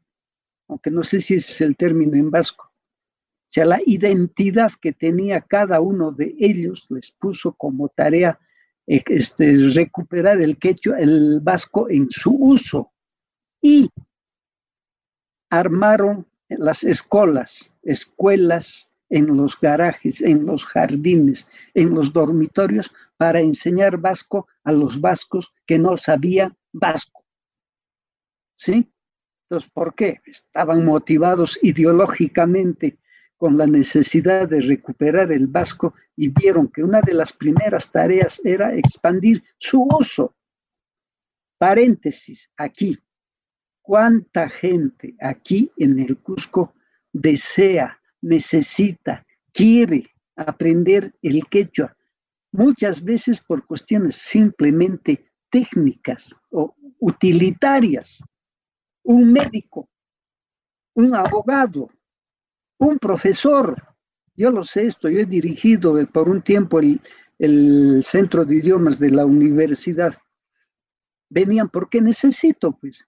aunque 0.68 0.90
no 0.90 1.02
sé 1.02 1.20
si 1.20 1.34
es 1.34 1.60
el 1.60 1.76
término 1.76 2.14
en 2.14 2.30
vasco. 2.30 2.66
O 2.66 3.48
sea, 3.48 3.64
la 3.64 3.80
identidad 3.86 4.70
que 4.80 4.92
tenía 4.92 5.40
cada 5.40 5.80
uno 5.80 6.12
de 6.12 6.34
ellos 6.38 6.86
les 6.90 7.10
puso 7.10 7.52
como 7.52 7.88
tarea 7.88 8.38
este, 8.86 9.56
recuperar 9.74 10.40
el 10.40 10.58
quechua, 10.58 10.98
el 10.98 11.40
vasco 11.40 11.90
en 11.90 12.08
su 12.10 12.34
uso. 12.34 12.92
Y 13.60 13.90
armaron 15.50 16.26
las 16.48 16.84
escuelas, 16.84 17.72
escuelas 17.82 18.88
en 19.08 19.36
los 19.36 19.58
garajes, 19.60 20.20
en 20.20 20.46
los 20.46 20.64
jardines, 20.64 21.48
en 21.74 21.94
los 21.94 22.12
dormitorios, 22.12 22.92
para 23.16 23.40
enseñar 23.40 23.98
vasco 23.98 24.46
a 24.64 24.72
los 24.72 25.00
vascos 25.00 25.52
que 25.66 25.78
no 25.78 25.96
sabían 25.96 26.56
vasco. 26.72 27.24
¿Sí? 28.54 28.90
Entonces, 29.48 29.70
¿por 29.72 29.94
qué? 29.94 30.20
Estaban 30.26 30.84
motivados 30.84 31.58
ideológicamente 31.62 32.98
con 33.36 33.56
la 33.58 33.66
necesidad 33.66 34.48
de 34.48 34.60
recuperar 34.60 35.30
el 35.30 35.46
vasco 35.46 35.94
y 36.16 36.28
vieron 36.28 36.68
que 36.68 36.82
una 36.82 37.00
de 37.00 37.14
las 37.14 37.32
primeras 37.32 37.90
tareas 37.90 38.40
era 38.44 38.74
expandir 38.74 39.44
su 39.58 39.82
uso. 39.82 40.34
Paréntesis, 41.58 42.50
aquí. 42.56 42.98
¿Cuánta 43.82 44.48
gente 44.48 45.14
aquí 45.20 45.70
en 45.76 45.98
el 45.98 46.18
Cusco 46.18 46.74
desea, 47.12 48.00
necesita, 48.20 49.24
quiere 49.52 50.10
aprender 50.34 51.14
el 51.22 51.46
quechua? 51.46 51.96
Muchas 52.52 53.04
veces 53.04 53.40
por 53.40 53.66
cuestiones 53.66 54.16
simplemente 54.16 55.30
técnicas 55.50 56.34
o 56.50 56.74
utilitarias. 56.98 58.22
Un 59.04 59.32
médico, 59.32 59.88
un 60.94 61.14
abogado, 61.14 61.90
un 62.78 62.98
profesor. 62.98 63.82
Yo 64.34 64.50
lo 64.50 64.64
sé 64.64 64.86
esto, 64.86 65.08
yo 65.08 65.20
he 65.20 65.26
dirigido 65.26 65.94
por 66.08 66.28
un 66.28 66.42
tiempo 66.42 66.78
el, 66.78 67.00
el 67.38 68.02
centro 68.04 68.44
de 68.44 68.56
idiomas 68.56 68.98
de 68.98 69.10
la 69.10 69.24
universidad. 69.24 70.14
Venían 71.28 71.68
porque 71.68 72.00
necesito, 72.00 72.72
pues. 72.72 73.04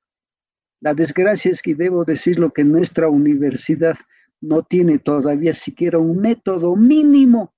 La 0.80 0.94
desgracia 0.94 1.50
es 1.50 1.60
que 1.60 1.74
debo 1.74 2.04
decirlo 2.04 2.50
que 2.50 2.64
nuestra 2.64 3.08
universidad 3.08 3.96
no 4.40 4.62
tiene 4.62 4.98
todavía 4.98 5.52
siquiera 5.52 5.98
un 5.98 6.18
método 6.18 6.76
mínimo 6.76 7.52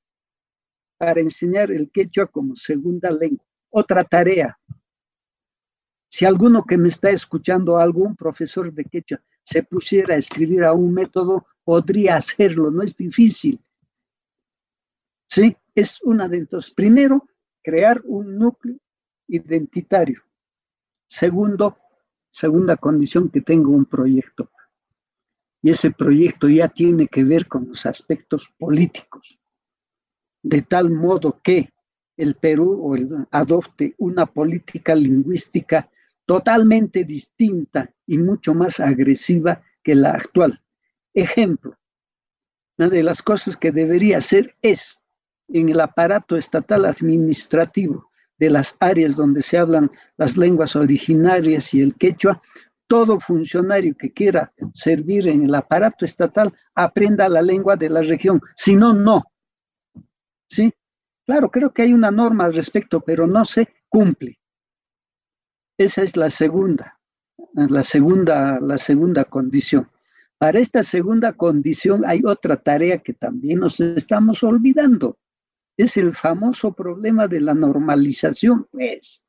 para 0.96 1.20
enseñar 1.20 1.70
el 1.70 1.90
quechua 1.90 2.26
como 2.26 2.56
segunda 2.56 3.10
lengua. 3.10 3.44
Otra 3.70 4.04
tarea. 4.04 4.58
Si 6.10 6.24
alguno 6.24 6.64
que 6.64 6.76
me 6.76 6.88
está 6.88 7.10
escuchando, 7.10 7.78
algún 7.78 8.16
profesor 8.16 8.72
de 8.72 8.84
quechua, 8.84 9.22
se 9.44 9.62
pusiera 9.62 10.14
a 10.14 10.18
escribir 10.18 10.64
a 10.64 10.72
un 10.72 10.92
método, 10.92 11.46
podría 11.64 12.16
hacerlo, 12.16 12.70
no 12.70 12.82
es 12.82 12.96
difícil. 12.96 13.60
¿Sí? 15.26 15.56
Es 15.74 16.02
una 16.02 16.28
de 16.28 16.38
entonces. 16.38 16.72
Primero, 16.72 17.28
crear 17.62 18.02
un 18.04 18.36
núcleo 18.36 18.78
identitario. 19.28 20.22
Segundo, 21.06 21.78
segunda 22.28 22.76
condición, 22.76 23.28
que 23.30 23.40
tenga 23.40 23.68
un 23.68 23.84
proyecto. 23.84 24.50
Y 25.62 25.70
ese 25.70 25.90
proyecto 25.90 26.48
ya 26.48 26.68
tiene 26.68 27.06
que 27.06 27.22
ver 27.22 27.46
con 27.46 27.68
los 27.68 27.86
aspectos 27.86 28.48
políticos. 28.58 29.38
De 30.42 30.62
tal 30.62 30.90
modo 30.90 31.40
que 31.42 31.70
el 32.16 32.34
Perú 32.34 33.26
adopte 33.30 33.94
una 33.98 34.26
política 34.26 34.94
lingüística 34.94 35.90
totalmente 36.26 37.04
distinta 37.04 37.92
y 38.06 38.18
mucho 38.18 38.54
más 38.54 38.80
agresiva 38.80 39.62
que 39.82 39.94
la 39.94 40.12
actual. 40.12 40.62
Ejemplo, 41.14 41.76
una 42.78 42.88
de 42.88 43.02
las 43.02 43.22
cosas 43.22 43.56
que 43.56 43.72
debería 43.72 44.18
hacer 44.18 44.56
es, 44.62 44.98
en 45.48 45.68
el 45.68 45.80
aparato 45.80 46.36
estatal 46.36 46.84
administrativo 46.84 48.10
de 48.38 48.50
las 48.50 48.76
áreas 48.80 49.16
donde 49.16 49.42
se 49.42 49.58
hablan 49.58 49.90
las 50.16 50.36
lenguas 50.36 50.76
originarias 50.76 51.74
y 51.74 51.82
el 51.82 51.94
quechua, 51.94 52.40
todo 52.86 53.20
funcionario 53.20 53.94
que 53.96 54.12
quiera 54.12 54.52
servir 54.72 55.28
en 55.28 55.44
el 55.44 55.54
aparato 55.54 56.04
estatal 56.04 56.52
aprenda 56.74 57.28
la 57.28 57.42
lengua 57.42 57.76
de 57.76 57.88
la 57.88 58.00
región, 58.00 58.40
si 58.56 58.74
no, 58.74 58.92
no. 58.92 59.24
¿Sí? 60.48 60.72
Claro, 61.26 61.50
creo 61.50 61.72
que 61.72 61.82
hay 61.82 61.92
una 61.92 62.10
norma 62.10 62.46
al 62.46 62.54
respecto, 62.54 63.00
pero 63.00 63.26
no 63.26 63.44
se 63.44 63.68
cumple. 63.88 64.40
Esa 65.78 66.02
es 66.02 66.16
la 66.16 66.30
segunda, 66.30 66.98
la 67.54 67.84
segunda, 67.84 68.58
la 68.60 68.78
segunda 68.78 69.24
condición. 69.24 69.88
Para 70.40 70.58
esta 70.58 70.82
segunda 70.82 71.34
condición 71.34 72.02
hay 72.06 72.22
otra 72.24 72.56
tarea 72.56 72.96
que 72.96 73.12
también 73.12 73.60
nos 73.60 73.78
estamos 73.78 74.42
olvidando. 74.42 75.18
Es 75.76 75.98
el 75.98 76.14
famoso 76.14 76.72
problema 76.72 77.28
de 77.28 77.42
la 77.42 77.52
normalización, 77.52 78.66
pues. 78.72 79.22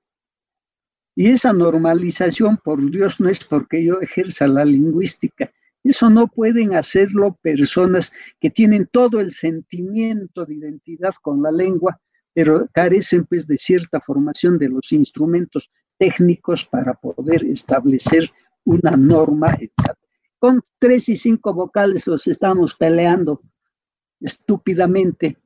Y 1.13 1.27
esa 1.31 1.51
normalización, 1.51 2.55
por 2.63 2.89
Dios, 2.89 3.19
no 3.19 3.27
es 3.27 3.43
porque 3.43 3.83
yo 3.83 3.99
ejerza 3.99 4.47
la 4.47 4.63
lingüística. 4.63 5.51
Eso 5.83 6.09
no 6.09 6.27
pueden 6.27 6.75
hacerlo 6.75 7.37
personas 7.41 8.13
que 8.39 8.49
tienen 8.49 8.87
todo 8.89 9.19
el 9.19 9.31
sentimiento 9.31 10.45
de 10.45 10.55
identidad 10.55 11.13
con 11.21 11.43
la 11.43 11.51
lengua, 11.51 11.99
pero 12.33 12.69
carecen 12.71 13.25
pues 13.25 13.45
de 13.47 13.57
cierta 13.57 13.99
formación 13.99 14.57
de 14.57 14.69
los 14.69 14.93
instrumentos 14.93 15.69
técnicos 15.97 16.63
para 16.63 16.93
poder 16.93 17.43
establecer 17.43 18.31
una 18.63 18.95
norma, 18.95 19.57
etc 19.59 20.00
con 20.41 20.63
tres 20.79 21.07
y 21.07 21.17
cinco 21.17 21.53
vocales 21.53 22.07
los 22.07 22.25
estamos 22.25 22.73
peleando 22.73 23.43
estúpidamente, 24.19 25.37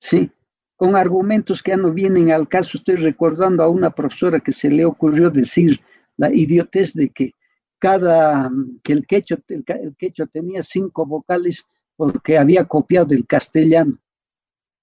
¿sí? 0.00 0.30
Con 0.76 0.94
argumentos 0.94 1.60
que 1.60 1.72
ya 1.72 1.76
no 1.76 1.92
vienen 1.92 2.30
al 2.30 2.46
caso. 2.46 2.78
Estoy 2.78 2.94
recordando 2.94 3.64
a 3.64 3.68
una 3.68 3.90
profesora 3.90 4.38
que 4.38 4.52
se 4.52 4.70
le 4.70 4.84
ocurrió 4.84 5.30
decir 5.30 5.80
la 6.16 6.32
idiotez 6.32 6.92
de 6.94 7.10
que 7.10 7.32
cada, 7.80 8.52
que 8.84 8.92
el 8.92 9.04
quechua 9.04 10.26
tenía 10.32 10.62
cinco 10.62 11.04
vocales 11.04 11.68
porque 11.96 12.38
había 12.38 12.66
copiado 12.66 13.14
el 13.14 13.26
castellano. 13.26 13.98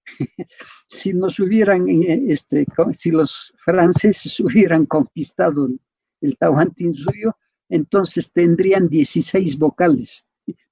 si 0.89 1.13
nos 1.13 1.39
hubieran, 1.39 1.87
eh, 1.87 2.25
este, 2.27 2.65
si 2.91 3.11
los 3.11 3.53
franceses 3.63 4.37
hubieran 4.41 4.85
conquistado 4.85 5.67
el, 5.67 5.79
el 6.19 6.95
suyo, 6.97 7.37
entonces 7.71 8.31
tendrían 8.31 8.89
16 8.89 9.57
vocales, 9.57 10.25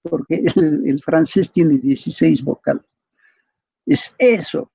porque 0.04 0.44
el, 0.56 1.02
francés 1.02 1.52
tiene 1.52 1.78
16 1.78 2.44
vocales. 2.44 2.84
Es 3.86 4.14
eso, 4.18 4.72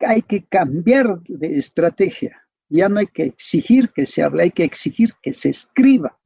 hay 0.00 0.22
que 0.22 0.44
cambiar 0.44 1.20
de 1.22 1.56
estrategia. 1.56 2.42
Ya 2.68 2.88
no 2.88 3.00
hay 3.00 3.06
que 3.06 3.24
exigir 3.24 3.90
que 3.90 4.06
se 4.06 4.22
hable, 4.22 4.44
hay 4.44 4.50
que 4.50 4.64
exigir 4.64 5.14
que 5.22 5.32
se 5.32 5.48
escriba. 5.50 6.18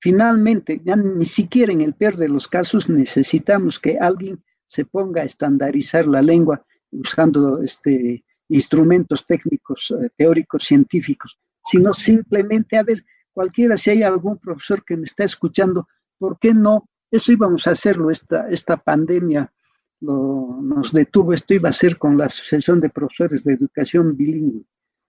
Finalmente, 0.00 0.80
ya 0.84 0.94
ni 0.94 1.24
siquiera 1.24 1.72
en 1.72 1.80
el 1.80 1.94
peor 1.94 2.16
de 2.16 2.28
los 2.28 2.46
casos 2.46 2.88
necesitamos 2.88 3.80
que 3.80 3.98
alguien 3.98 4.42
se 4.66 4.84
ponga 4.84 5.22
a 5.22 5.26
estandarizar 5.26 6.06
la 6.06 6.22
lengua 6.22 6.64
usando 6.92 7.62
este, 7.62 8.24
instrumentos 8.48 9.26
técnicos, 9.26 9.90
eh, 9.90 10.08
teóricos, 10.16 10.64
científicos, 10.64 11.36
sino 11.64 11.92
simplemente, 11.92 12.76
a 12.76 12.84
ver, 12.84 13.04
cualquiera, 13.32 13.76
si 13.76 13.90
hay 13.90 14.02
algún 14.02 14.38
profesor 14.38 14.84
que 14.84 14.96
me 14.96 15.04
está 15.04 15.24
escuchando, 15.24 15.88
¿por 16.18 16.38
qué 16.38 16.54
no? 16.54 16.88
Eso 17.10 17.32
íbamos 17.32 17.66
a 17.66 17.72
hacerlo, 17.72 18.10
esta, 18.10 18.48
esta 18.50 18.76
pandemia 18.76 19.52
nos 20.00 20.92
detuvo, 20.92 21.34
esto 21.34 21.52
iba 21.52 21.68
a 21.68 21.72
ser 21.72 21.98
con 21.98 22.16
la 22.16 22.26
Asociación 22.26 22.80
de 22.80 22.88
Profesores 22.88 23.44
de 23.44 23.52
Educación 23.52 24.16
Bilingüe. 24.16 24.64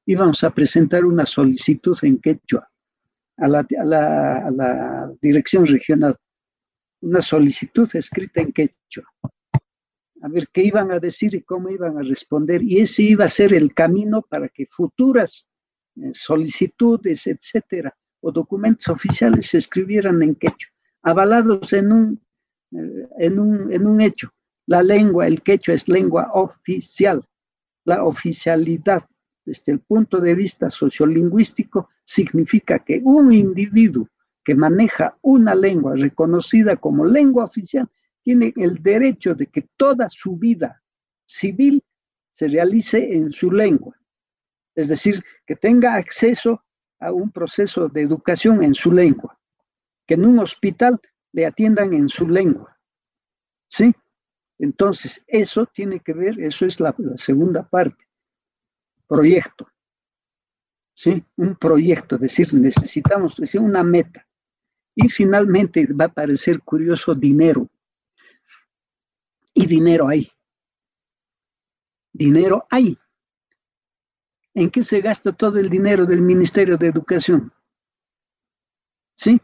Íbamos 0.05 0.43
a 0.43 0.49
presentar 0.49 1.05
una 1.05 1.25
solicitud 1.25 1.97
en 2.01 2.17
quechua 2.19 2.69
a 3.37 3.47
la, 3.47 3.59
a 3.59 4.51
la 4.51 5.11
dirección 5.21 5.65
regional, 5.65 6.17
una 7.01 7.21
solicitud 7.21 7.89
escrita 7.93 8.41
en 8.41 8.51
quechua 8.51 9.05
a 10.21 10.27
ver 10.27 10.47
qué 10.53 10.63
iban 10.63 10.91
a 10.91 10.99
decir 10.99 11.33
y 11.35 11.41
cómo 11.41 11.69
iban 11.69 11.97
a 11.97 12.03
responder. 12.03 12.61
Y 12.63 12.79
ese 12.79 13.03
iba 13.03 13.25
a 13.25 13.29
ser 13.29 13.53
el 13.53 13.73
camino 13.73 14.21
para 14.21 14.49
que 14.49 14.67
futuras 14.67 15.47
eh, 15.95 16.11
solicitudes, 16.13 17.27
etcétera, 17.27 17.95
o 18.21 18.31
documentos 18.31 18.87
oficiales 18.87 19.47
se 19.47 19.57
escribieran 19.57 20.21
en 20.21 20.35
quechua, 20.35 20.71
avalados 21.01 21.73
en 21.73 21.91
un, 21.91 22.21
eh, 22.71 23.07
en 23.19 23.39
un, 23.39 23.71
en 23.71 23.85
un 23.85 24.01
hecho. 24.01 24.31
La 24.67 24.83
lengua, 24.83 25.27
el 25.27 25.41
quechua 25.41 25.73
es 25.73 25.87
lengua 25.87 26.29
oficial. 26.33 27.23
la 27.83 28.03
oficialidad 28.03 29.03
desde 29.43 29.71
el 29.71 29.79
punto 29.79 30.19
de 30.19 30.35
vista 30.35 30.69
sociolingüístico 30.69 31.89
significa 32.05 32.77
que 32.79 33.01
un 33.03 33.33
individuo 33.33 34.07
que 34.43 34.53
maneja 34.53 35.17
una 35.21 35.55
lengua 35.55 35.95
reconocida 35.95 36.75
como 36.75 37.05
lengua 37.05 37.45
oficial 37.45 37.89
tiene 38.21 38.53
el 38.55 38.81
derecho 38.81 39.33
de 39.33 39.47
que 39.47 39.67
toda 39.75 40.09
su 40.09 40.37
vida 40.37 40.81
civil 41.25 41.83
se 42.31 42.47
realice 42.47 43.15
en 43.15 43.31
su 43.31 43.51
lengua. 43.51 43.95
Es 44.75 44.87
decir, 44.87 45.23
que 45.45 45.55
tenga 45.55 45.95
acceso 45.95 46.63
a 47.01 47.11
un 47.11 47.31
proceso 47.31 47.89
de 47.89 48.01
educación 48.01 48.63
en 48.63 48.73
su 48.73 48.91
lengua, 48.91 49.37
que 50.07 50.13
en 50.13 50.25
un 50.25 50.39
hospital 50.39 50.99
le 51.33 51.45
atiendan 51.45 51.93
en 51.93 52.07
su 52.07 52.27
lengua. 52.27 52.77
¿Sí? 53.67 53.93
Entonces, 54.59 55.23
eso 55.27 55.65
tiene 55.65 55.99
que 55.99 56.13
ver, 56.13 56.39
eso 56.39 56.65
es 56.65 56.79
la, 56.79 56.95
segunda 57.15 57.67
parte. 57.67 58.05
Proyecto. 59.07 59.67
¿Sí? 60.93 61.23
Un 61.37 61.55
proyecto, 61.55 62.15
es 62.15 62.21
decir, 62.21 62.53
necesitamos 62.53 63.35
decir, 63.37 63.59
una 63.59 63.83
meta. 63.83 64.27
Y 64.93 65.09
finalmente 65.09 65.87
va 65.87 66.05
a 66.05 66.13
parecer 66.13 66.61
curioso 66.61 67.15
dinero. 67.15 67.67
Y 69.53 69.65
dinero 69.65 70.07
hay. 70.07 70.31
Dinero 72.13 72.67
hay. 72.69 72.97
¿En 74.53 74.69
qué 74.69 74.83
se 74.83 75.01
gasta 75.01 75.31
todo 75.31 75.59
el 75.59 75.69
dinero 75.69 76.05
del 76.05 76.21
Ministerio 76.21 76.77
de 76.77 76.87
Educación? 76.87 77.53
¿Sí? 79.15 79.39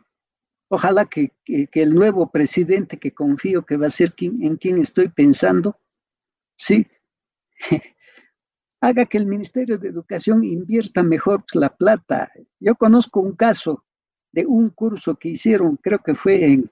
Ojalá 0.69 1.05
que, 1.05 1.31
el 1.45 1.93
nuevo 1.93 2.29
presidente, 2.29 2.97
que 2.97 3.13
confío 3.13 3.65
que 3.65 3.77
va 3.77 3.87
a 3.87 3.91
ser 3.91 4.13
quien, 4.13 4.43
en 4.43 4.57
quien 4.57 4.79
estoy 4.79 5.07
pensando, 5.07 5.79
¿sí? 6.57 6.87
haga 8.81 9.05
que 9.05 9.17
el 9.17 9.25
Ministerio 9.25 9.77
de 9.77 9.89
Educación 9.89 10.43
invierta 10.43 11.03
mejor 11.03 11.43
la 11.53 11.75
plata. 11.75 12.31
Yo 12.59 12.75
conozco 12.75 13.21
un 13.21 13.35
caso 13.35 13.85
de 14.31 14.45
un 14.45 14.69
curso 14.69 15.15
que 15.15 15.29
hicieron, 15.29 15.77
creo 15.77 15.99
que 15.99 16.15
fue 16.15 16.45
en, 16.45 16.71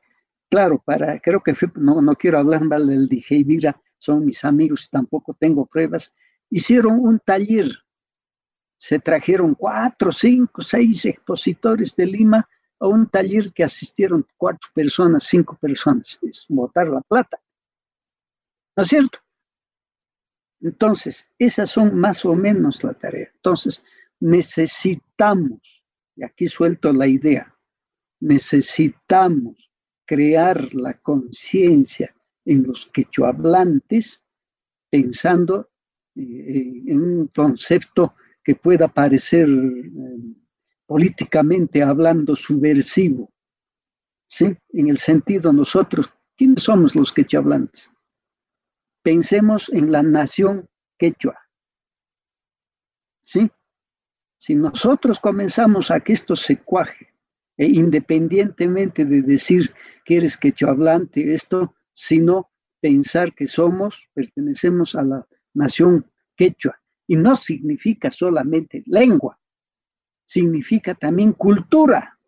claro, 0.49 0.81
para, 0.83 1.19
creo 1.19 1.41
que 1.41 1.55
fue, 1.55 1.71
no, 1.75 2.01
no 2.01 2.15
quiero 2.15 2.39
hablar 2.39 2.63
mal 2.63 2.87
del 2.87 3.07
dije 3.07 3.43
Vira, 3.43 3.81
son 3.97 4.25
mis 4.25 4.43
amigos 4.43 4.85
y 4.85 4.89
tampoco 4.89 5.33
tengo 5.33 5.65
pruebas, 5.65 6.13
hicieron 6.49 6.99
un 6.99 7.19
taller, 7.19 7.71
se 8.85 8.99
trajeron 8.99 9.55
cuatro, 9.55 10.11
cinco, 10.11 10.61
seis 10.61 11.05
expositores 11.05 11.95
de 11.95 12.05
Lima 12.05 12.47
a 12.79 12.87
un 12.87 13.09
taller 13.09 13.51
que 13.51 13.63
asistieron 13.63 14.23
cuatro 14.37 14.69
personas, 14.75 15.23
cinco 15.23 15.57
personas, 15.59 16.19
es 16.21 16.45
botar 16.47 16.87
la 16.89 17.01
plata. 17.01 17.41
¿No 18.77 18.83
es 18.83 18.89
cierto? 18.89 19.17
Entonces, 20.61 21.27
esas 21.39 21.71
son 21.71 21.97
más 21.97 22.25
o 22.25 22.35
menos 22.35 22.83
la 22.83 22.93
tarea. 22.93 23.27
Entonces, 23.33 23.83
necesitamos, 24.19 25.83
y 26.15 26.23
aquí 26.23 26.47
suelto 26.47 26.93
la 26.93 27.07
idea, 27.07 27.57
necesitamos 28.19 29.71
crear 30.05 30.75
la 30.75 30.93
conciencia 30.99 32.15
en 32.45 32.61
los 32.67 32.85
quechohablantes 32.85 34.21
pensando 34.91 35.71
eh, 36.15 36.83
en 36.85 37.01
un 37.01 37.27
concepto 37.29 38.13
que 38.45 38.55
pueda 38.55 38.87
parecer 38.87 39.49
eh, 39.49 40.19
políticamente 40.85 41.81
hablando 41.81 42.35
subversivo, 42.35 43.33
¿sí? 44.27 44.55
En 44.69 44.87
el 44.87 44.97
sentido 44.97 45.51
nosotros, 45.51 46.11
¿quiénes 46.37 46.61
somos 46.61 46.95
los 46.95 47.11
quechohablantes? 47.11 47.89
Pensemos 49.01 49.69
en 49.69 49.91
la 49.91 50.03
nación 50.03 50.69
quechua, 50.97 51.35
¿sí? 53.23 53.49
Si 54.37 54.53
nosotros 54.53 55.19
comenzamos 55.19 55.89
a 55.89 55.99
que 56.01 56.13
esto 56.13 56.35
se 56.35 56.61
cuaje, 56.61 57.15
e 57.57 57.65
independientemente 57.65 59.05
de 59.05 59.23
decir 59.23 59.73
que 60.03 60.17
eres 60.17 60.37
quechohablante, 60.37 61.33
esto, 61.33 61.73
sino 61.93 62.51
pensar 62.79 63.33
que 63.33 63.47
somos, 63.47 64.07
pertenecemos 64.13 64.93
a 64.93 65.01
la 65.01 65.27
nación 65.55 66.11
quechua, 66.35 66.79
y 67.07 67.15
no 67.15 67.35
significa 67.35 68.11
solamente 68.11 68.83
lengua, 68.87 69.39
significa 70.25 70.95
también 70.95 71.33
cultura. 71.33 72.19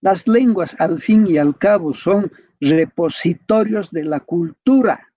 Las 0.00 0.26
lenguas, 0.26 0.76
al 0.78 1.00
fin 1.00 1.26
y 1.26 1.38
al 1.38 1.56
cabo, 1.56 1.94
son 1.94 2.30
repositorios 2.60 3.90
de 3.90 4.04
la 4.04 4.20
cultura. 4.20 5.12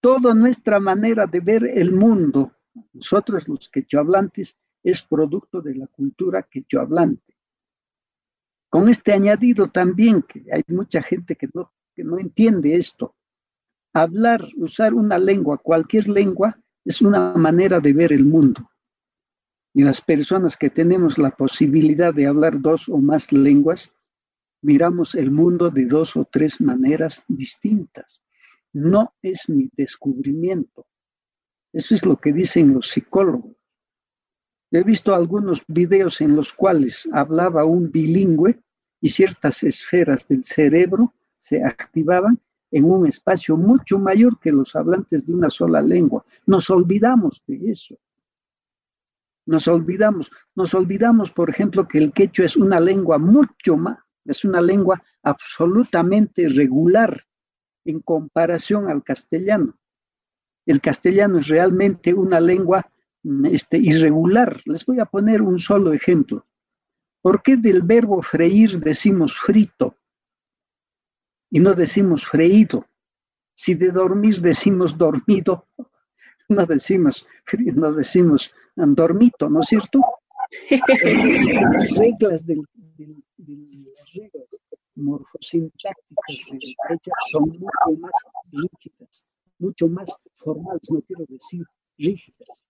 Toda 0.00 0.34
nuestra 0.34 0.80
manera 0.80 1.26
de 1.26 1.40
ver 1.40 1.64
el 1.64 1.92
mundo, 1.92 2.52
nosotros 2.92 3.48
los 3.48 3.68
quechohablantes, 3.68 4.56
es 4.82 5.02
producto 5.02 5.60
de 5.60 5.74
la 5.74 5.86
cultura 5.88 6.42
quechohablante. 6.42 7.36
Con 8.70 8.88
este 8.88 9.12
añadido 9.12 9.68
también, 9.68 10.22
que 10.22 10.44
hay 10.52 10.62
mucha 10.68 11.02
gente 11.02 11.36
que 11.36 11.48
no, 11.52 11.72
que 11.94 12.04
no 12.04 12.18
entiende 12.18 12.76
esto, 12.76 13.16
hablar, 13.92 14.46
usar 14.56 14.94
una 14.94 15.18
lengua, 15.18 15.58
cualquier 15.58 16.08
lengua, 16.08 16.58
es 16.84 17.02
una 17.02 17.34
manera 17.34 17.80
de 17.80 17.92
ver 17.92 18.12
el 18.12 18.24
mundo 18.24 18.70
y 19.78 19.84
las 19.84 20.00
personas 20.00 20.56
que 20.56 20.70
tenemos 20.70 21.18
la 21.18 21.30
posibilidad 21.30 22.12
de 22.12 22.26
hablar 22.26 22.60
dos 22.60 22.88
o 22.88 22.98
más 22.98 23.32
lenguas, 23.32 23.92
miramos 24.60 25.14
el 25.14 25.30
mundo 25.30 25.70
de 25.70 25.86
dos 25.86 26.16
o 26.16 26.24
tres 26.24 26.60
maneras 26.60 27.22
distintas. 27.28 28.20
No 28.72 29.14
es 29.22 29.48
mi 29.48 29.70
descubrimiento. 29.76 30.86
Eso 31.72 31.94
es 31.94 32.04
lo 32.04 32.16
que 32.16 32.32
dicen 32.32 32.74
los 32.74 32.88
psicólogos. 32.88 33.56
He 34.72 34.82
visto 34.82 35.14
algunos 35.14 35.62
videos 35.68 36.20
en 36.20 36.34
los 36.34 36.52
cuales 36.52 37.08
hablaba 37.12 37.64
un 37.64 37.90
bilingüe 37.90 38.60
y 39.00 39.10
ciertas 39.10 39.62
esferas 39.62 40.26
del 40.26 40.44
cerebro 40.44 41.14
se 41.38 41.62
activaban 41.62 42.40
en 42.70 42.84
un 42.84 43.06
espacio 43.06 43.56
mucho 43.56 43.98
mayor 43.98 44.38
que 44.38 44.52
los 44.52 44.76
hablantes 44.76 45.26
de 45.26 45.34
una 45.34 45.50
sola 45.50 45.80
lengua. 45.80 46.24
Nos 46.46 46.68
olvidamos 46.70 47.42
de 47.46 47.70
eso. 47.70 47.98
Nos 49.46 49.66
olvidamos, 49.66 50.30
nos 50.54 50.74
olvidamos, 50.74 51.30
por 51.30 51.48
ejemplo, 51.48 51.88
que 51.88 51.98
el 51.98 52.12
quechua 52.12 52.44
es 52.44 52.56
una 52.56 52.78
lengua 52.78 53.16
mucho 53.16 53.78
más, 53.78 53.98
es 54.26 54.44
una 54.44 54.60
lengua 54.60 55.02
absolutamente 55.22 56.48
regular 56.48 57.24
en 57.86 58.00
comparación 58.00 58.90
al 58.90 59.02
castellano. 59.02 59.78
El 60.66 60.82
castellano 60.82 61.38
es 61.38 61.48
realmente 61.48 62.12
una 62.12 62.40
lengua 62.40 62.90
mm, 63.22 63.46
este, 63.46 63.78
irregular. 63.78 64.60
Les 64.66 64.84
voy 64.84 65.00
a 65.00 65.06
poner 65.06 65.40
un 65.40 65.58
solo 65.58 65.94
ejemplo. 65.94 66.46
¿Por 67.22 67.42
qué 67.42 67.56
del 67.56 67.80
verbo 67.82 68.22
freír 68.22 68.78
decimos 68.78 69.34
frito 69.38 69.96
y 71.50 71.60
no 71.60 71.74
decimos 71.74 72.26
freído? 72.26 72.86
Si 73.54 73.74
de 73.74 73.90
dormir 73.90 74.40
decimos 74.40 74.96
dormido, 74.96 75.66
no 76.48 76.66
decimos, 76.66 77.26
no 77.74 77.92
decimos 77.92 78.52
dormito, 78.76 79.48
¿no 79.48 79.60
es 79.60 79.66
cierto? 79.66 80.00
las 80.70 81.90
reglas 81.96 82.46
del, 82.46 82.62
las 82.96 84.12
reglas 84.14 84.60
morfosintácticas 84.94 86.36
de 86.50 86.54
la 86.54 86.88
fecha 86.88 87.10
son 87.32 87.48
mucho 87.50 88.00
más 88.00 88.12
rígidas, 88.50 89.28
mucho 89.58 89.88
más 89.88 90.22
formales, 90.34 90.90
no 90.90 91.00
quiero 91.02 91.24
decir 91.28 91.64
rígidas. 91.98 92.64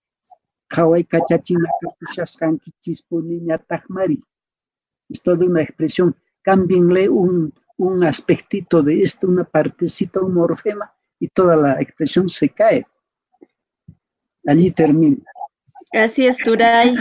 Es 5.09 5.23
toda 5.23 5.47
una 5.47 5.63
expresión. 5.63 6.15
Cámbienle 6.43 7.09
un, 7.09 7.55
un 7.79 8.05
aspectito 8.05 8.83
de 8.83 9.03
esto, 9.03 9.29
una 9.29 9.45
partecita, 9.45 10.21
un 10.21 10.35
morfema, 10.35 10.93
y 11.19 11.29
toda 11.29 11.57
la 11.57 11.81
expresión 11.81 12.29
se 12.29 12.49
cae. 12.51 12.87
Allí 14.47 14.71
termina. 14.71 15.25
Así 15.93 16.27
es, 16.27 16.37
Turay. 16.39 16.95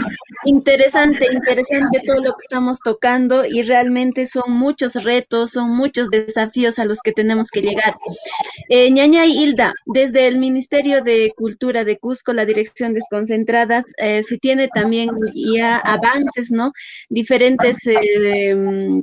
Interesante, 0.44 1.26
interesante 1.30 2.00
todo 2.06 2.16
lo 2.22 2.32
que 2.32 2.42
estamos 2.42 2.80
tocando 2.80 3.44
y 3.44 3.60
realmente 3.62 4.24
son 4.24 4.52
muchos 4.52 4.94
retos, 5.04 5.50
son 5.50 5.76
muchos 5.76 6.08
desafíos 6.08 6.78
a 6.78 6.86
los 6.86 7.00
que 7.02 7.12
tenemos 7.12 7.50
que 7.50 7.60
llegar. 7.60 7.94
Eh, 8.70 8.88
y 8.88 9.42
Hilda, 9.42 9.74
desde 9.84 10.26
el 10.26 10.38
Ministerio 10.38 11.02
de 11.02 11.32
Cultura 11.36 11.84
de 11.84 11.98
Cusco, 11.98 12.32
la 12.32 12.46
Dirección 12.46 12.94
Desconcentrada, 12.94 13.84
eh, 13.98 14.22
se 14.22 14.38
tiene 14.38 14.68
también 14.68 15.10
ya 15.34 15.76
avances, 15.78 16.50
¿no? 16.50 16.72
Diferentes 17.10 17.86
eh, 17.86 19.02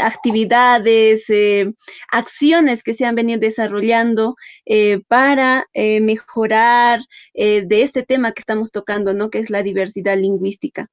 actividades, 0.00 1.28
eh, 1.28 1.72
acciones 2.10 2.82
que 2.82 2.94
se 2.94 3.04
han 3.04 3.14
venido 3.14 3.40
desarrollando 3.40 4.36
eh, 4.66 5.00
para 5.08 5.66
eh, 5.74 6.00
mejorar 6.00 7.00
de 7.34 7.82
este 7.82 8.02
tema 8.02 8.32
que 8.32 8.40
estamos 8.40 8.72
tocando, 8.72 9.14
¿no? 9.14 9.30
Que 9.30 9.38
es 9.38 9.50
la 9.50 9.62
diversidad 9.62 10.16
lingüística. 10.18 10.90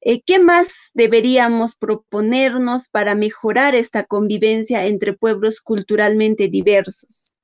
¿Qué 0.00 0.38
más 0.38 0.90
deberíamos 0.94 1.76
proponernos 1.76 2.88
para 2.88 3.14
mejorar 3.14 3.74
esta 3.74 4.04
convivencia 4.04 4.86
entre 4.86 5.12
pueblos 5.12 5.60
culturalmente 5.60 6.48
diversos? 6.48 7.36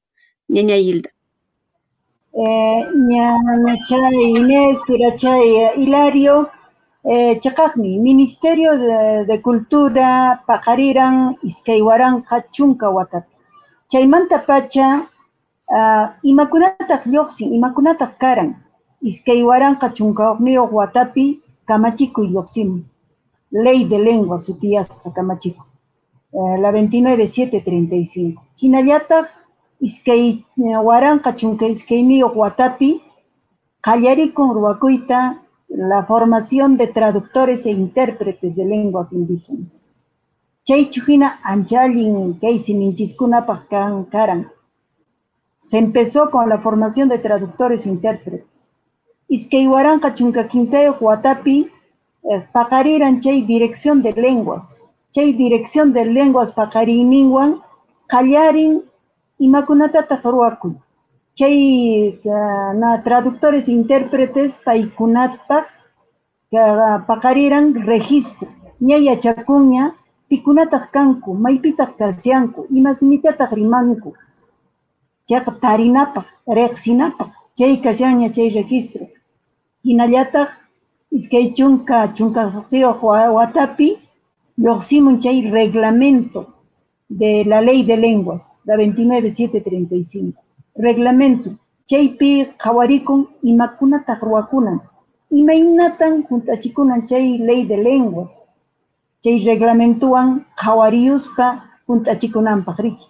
Ñaña 0.49 0.77
Hilda. 0.77 1.11
ñañachay 2.33 4.15
Inés, 4.37 4.81
Turachay 4.87 5.71
Hilario, 5.77 6.51
eh, 7.09 7.39
chakakmi, 7.41 7.99
Ministerio 7.99 8.77
de, 9.27 9.41
Cultura, 9.41 10.43
Paqariran, 10.47 11.37
Iskaywaranqa 11.43 12.45
chunka 12.53 12.91
watapi. 12.91 13.31
Chaymanta 13.89 14.39
pacha, 14.45 15.07
uh, 15.71 16.07
imakunataq 16.23 17.07
lluqsin, 17.07 17.55
imakunataq 17.55 18.19
karan, 18.19 18.57
Iskaywaranqa 19.03 19.95
chunkawaqniyuq 19.95 20.73
watapi, 20.73 21.41
kamachikuy 21.69 22.27
lluqsimun. 22.27 22.83
Ley 23.53 23.85
de 23.85 23.99
lengua 23.99 24.39
sutiyasqa 24.39 25.11
kamachiku. 25.15 25.63
Uh, 26.33 26.57
la 26.59 26.73
29735. 26.73 28.35
Hinallataq, 28.61 29.27
iskay 29.81 30.43
waranqa 30.59 31.33
chunka 31.39 31.67
iskayniyuq 31.67 32.35
watapi, 32.35 33.01
qallarikun 33.81 34.51
la 35.69 36.05
formación 36.05 36.77
de 36.77 36.87
traductores 36.87 37.67
e 37.67 37.71
intérpretes 37.71 38.57
de 38.57 38.65
lenguas 38.65 39.13
indígenas. 39.13 39.93
Kay 40.67 40.91
siminchiskunapaq 42.59 43.69
kan 43.69 44.05
karan. 44.05 44.51
Se 45.59 45.79
empezó 45.79 46.31
con 46.31 46.49
la 46.49 46.59
formación 46.59 47.09
de 47.09 47.19
traductores 47.19 47.87
e 47.87 47.91
intérpretes. 47.91 48.71
Iskay 49.29 49.67
waranqa 49.67 50.15
chunka 50.15 50.49
kinsayuq 50.49 51.01
watapi, 51.01 51.71
eh, 52.23 52.47
paqariran 52.53 53.21
chay 53.21 53.43
dirección 53.43 54.03
de 54.03 54.13
lenguas. 54.13 54.81
Chay 55.13 55.33
dirección 55.33 55.93
de 55.93 56.05
lenguas 56.05 56.53
paqariyninwan 56.53 57.61
qallarin 58.07 58.83
imakunatataq 59.39 60.23
ruwakuy. 60.25 60.75
Chay 61.37 62.19
uh, 62.25 62.73
na 62.81 63.03
traductores 63.05 63.69
intérpretes 63.69 64.57
paykunataq 64.65 65.65
uh, 66.57 67.05
paqariran 67.09 67.67
registro. 67.93 68.49
Ña 68.81 68.97
yachakunña 68.97 69.85
pikunataq 70.29 70.85
kanku, 70.97 71.31
maypitaq 71.45 71.91
kasiyanku, 72.01 72.61
imasimitataq 72.79 73.51
rimanku. 73.53 74.11
Chayqa 75.29 75.53
tarinapaq, 75.63 76.27
riqsinapaq, 76.59 77.31
chay 77.59 77.73
kashaña 77.85 78.29
chay 78.37 78.49
registro. 78.59 79.05
Hinallataq 79.85 80.49
iskay 81.17 81.47
chunka, 81.57 81.99
chunka 82.17 82.43
suqtiyuq 82.55 83.01
watapi 83.37 83.89
lluqsimun 84.65 85.21
chay 85.23 85.39
reglamento 85.57 86.41
de 87.21 87.45
la 87.45 87.61
ley 87.61 87.83
de 87.85 87.97
lenguas, 88.05 88.45
la 88.65 88.75
29735. 88.77 90.46
Reglamento. 90.79 91.51
Chaypi 91.87 92.47
qawarikun 92.59 93.27
imakunataq 93.43 94.21
ruwakunan. 94.23 94.81
Imaynatan 95.31 96.27
juntachikunan 96.29 97.07
chay 97.09 97.39
ley 97.39 97.65
de 97.67 97.77
lenguas. 97.77 98.45
Chay 99.23 99.45
reglamentuwan 99.45 100.47
qawariyuspa 100.57 101.63
juntachikunanpaq 101.89 102.79
riki. 102.79 103.07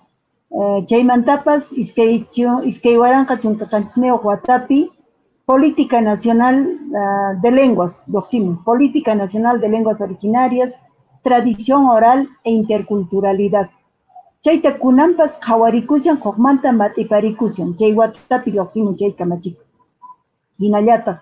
Uh, 0.50 0.84
chaymantapas 0.86 1.72
iskay, 1.72 2.24
iskay 2.64 2.96
waranqa 2.96 3.36
chunkakanchikniyuq 3.36 4.24
watapi 4.24 4.90
Política 5.46 6.00
Nacional 6.00 6.56
uh, 6.90 7.40
de 7.42 7.50
Lenguas, 7.50 8.04
lluqsimun. 8.08 8.64
Política 8.64 9.14
Nacional 9.14 9.60
de 9.60 9.68
Lenguas 9.68 10.00
Originarias, 10.00 10.80
Tradición 11.22 11.86
Oral 11.86 12.28
e 12.44 12.50
Interculturalidad. 12.50 13.70
Chayta 14.46 14.78
kunampas 14.78 15.32
qhawarikusan 15.42 16.16
hukmanta 16.22 16.70
mat'iparikusan 16.70 17.74
chay 17.78 17.92
watapi 17.98 18.48
lluqsimun 18.54 18.94
chay 18.98 19.10
kamachika. 19.18 19.62
Hinallataq 20.60 21.18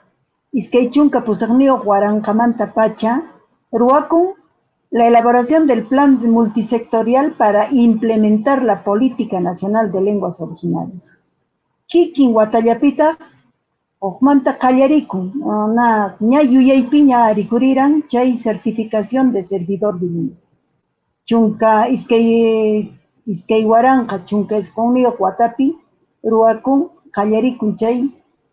iskay 0.53 0.85
chunka 0.93 1.19
pusaqniyuq 1.27 1.83
waranqamanta 1.91 2.67
pacha 2.77 3.13
ruwakun 3.73 4.27
la 4.91 5.07
elaboración 5.09 5.67
del 5.67 5.87
plan 5.91 6.11
multisectorial 6.21 7.33
para 7.33 7.63
implementar 7.73 8.63
la 8.63 8.85
Política 8.85 9.41
Nacional 9.41 9.91
de 9.91 10.01
Lenguas 10.03 10.43
Originales. 10.43 11.17
Kikin 11.89 12.31
watallapitaq 12.37 13.17
hukmanta 14.05 14.59
qallarikun 14.63 15.33
na 15.77 16.15
ña 16.21 16.41
yuyaypi 16.43 16.99
ña 17.09 17.33
rikuriran 17.33 18.05
chay 18.07 18.37
certificación 18.37 19.33
de 19.33 19.43
servidor 19.43 19.99
bilingüe. 19.99 20.37
Chunka 21.25 21.89
iskay 21.89 23.01
iskay 23.27 23.65
waranqa 23.65 24.19
chunka 24.29 24.59
isqunniyoq 24.59 25.17
watapi 25.25 25.67
ruwakun 26.25 26.89
qallarikun 27.15 27.77
chay 27.77 28.09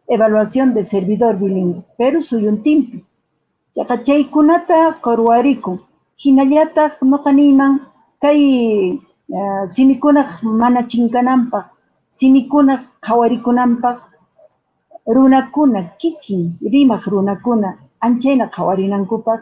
evaluación 0.08 0.74
de 0.74 0.84
servidor 0.84 1.38
bilingüe, 1.40 1.84
pero 1.98 2.22
suyuntinpi. 2.22 3.06
Chaqa 3.76 4.04
chaykunata 4.04 5.00
qurwarikun. 5.02 5.80
Hinallataq 6.22 7.02
nuqa 7.02 7.32
niyman 7.32 7.80
kay 8.22 9.00
uh, 9.30 9.66
simikunaq 9.66 10.44
mana 10.44 10.82
chinkananpaq, 10.88 11.66
simikunaq 12.10 12.82
qhawarikunanpaq 13.02 14.00
runakuna 15.08 15.96
kikin 15.98 16.58
rimaq 16.62 17.04
runakuna 17.08 17.70
anchayna 18.02 18.52
qhawarinankupaq 18.52 19.42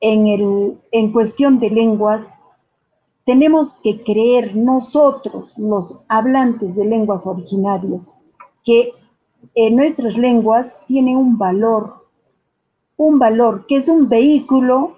en, 0.00 0.26
el, 0.26 0.76
en 0.90 1.12
cuestión 1.12 1.60
de 1.60 1.70
lenguas 1.70 2.41
tenemos 3.24 3.74
que 3.74 4.02
creer 4.02 4.56
nosotros, 4.56 5.56
los 5.56 6.00
hablantes 6.08 6.74
de 6.74 6.86
lenguas 6.86 7.26
originarias, 7.26 8.16
que 8.64 8.92
en 9.54 9.76
nuestras 9.76 10.16
lenguas 10.16 10.80
tienen 10.86 11.16
un 11.16 11.38
valor, 11.38 12.06
un 12.96 13.18
valor 13.18 13.66
que 13.66 13.76
es 13.76 13.88
un 13.88 14.08
vehículo 14.08 14.96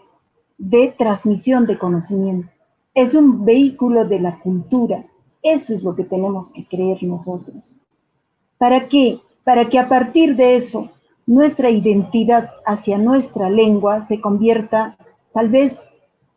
de 0.58 0.94
transmisión 0.96 1.66
de 1.66 1.78
conocimiento, 1.78 2.50
es 2.94 3.14
un 3.14 3.44
vehículo 3.44 4.04
de 4.04 4.20
la 4.20 4.38
cultura. 4.40 5.04
Eso 5.42 5.74
es 5.74 5.82
lo 5.82 5.94
que 5.94 6.04
tenemos 6.04 6.48
que 6.48 6.66
creer 6.66 7.02
nosotros. 7.02 7.76
¿Para 8.56 8.88
qué? 8.88 9.20
Para 9.42 9.68
que 9.68 9.78
a 9.78 9.88
partir 9.88 10.36
de 10.36 10.56
eso 10.56 10.90
nuestra 11.26 11.70
identidad 11.70 12.50
hacia 12.64 12.98
nuestra 12.98 13.50
lengua 13.50 14.00
se 14.00 14.20
convierta 14.20 14.96
tal 15.32 15.48
vez 15.48 15.88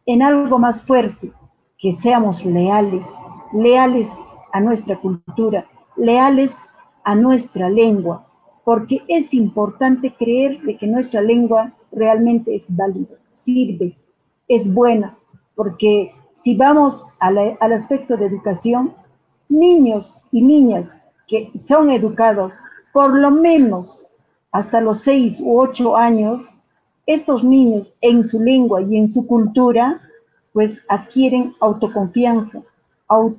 en 0.06 0.24
algo 0.24 0.58
más 0.60 0.84
fuerte, 0.84 1.32
que 1.78 1.94
seamos 1.94 2.46
leales, 2.46 3.06
leales 3.54 4.12
a 4.52 4.60
nuestra 4.60 5.00
cultura, 5.00 5.68
leales 5.96 6.58
a 7.04 7.16
nuestra 7.16 7.70
lengua, 7.70 8.28
porque 8.64 9.04
es 9.08 9.34
importante 9.34 10.14
creer 10.14 10.62
de 10.62 10.78
que 10.78 10.88
nuestra 10.88 11.22
lengua 11.22 11.74
realmente 11.92 12.54
es 12.54 12.76
válida, 12.76 13.16
sirve, 13.34 13.98
es 14.48 14.74
buena, 14.74 15.18
porque 15.56 16.14
si 16.34 16.56
vamos 16.56 17.08
la, 17.20 17.56
al 17.60 17.74
aspecto 17.74 18.18
de 18.18 18.26
educación, 18.26 18.94
niños 19.50 20.24
y 20.32 20.42
niñas 20.42 21.04
que 21.28 21.52
son 21.58 21.90
educados 21.90 22.62
por 22.94 23.16
lo 23.16 23.32
menos 23.32 24.02
hasta 24.52 24.82
los 24.82 25.02
seis 25.02 25.40
u 25.40 25.60
ocho 25.60 25.96
años, 25.96 26.54
estos 27.06 27.44
niños 27.44 27.94
en 28.02 28.24
su 28.24 28.40
lengua 28.40 28.82
y 28.82 28.98
en 28.98 29.08
su 29.08 29.28
cultura, 29.28 30.02
pues 30.58 30.84
adquieren 30.90 31.54
autoconfianza, 31.60 32.64
au, 33.08 33.28
uh, 33.28 33.36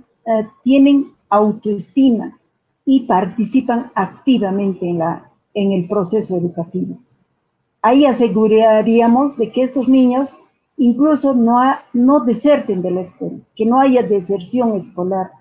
tienen 0.62 1.14
autoestima 1.28 2.38
y 2.84 3.06
participan 3.08 3.90
activamente 3.96 4.88
en, 4.88 4.98
la, 4.98 5.28
en 5.52 5.72
el 5.72 5.88
proceso 5.88 6.36
educativo. 6.36 6.98
Ahí 7.82 8.06
aseguraríamos 8.06 9.36
de 9.36 9.50
que 9.50 9.64
estos 9.64 9.88
niños 9.88 10.36
incluso 10.76 11.34
no, 11.34 11.60
no 11.92 12.20
deserten 12.20 12.82
de 12.82 12.92
la 12.92 13.00
escuela, 13.00 13.40
que 13.56 13.66
no 13.66 13.80
haya 13.80 14.04
deserción 14.04 14.76
escolar, 14.76 15.32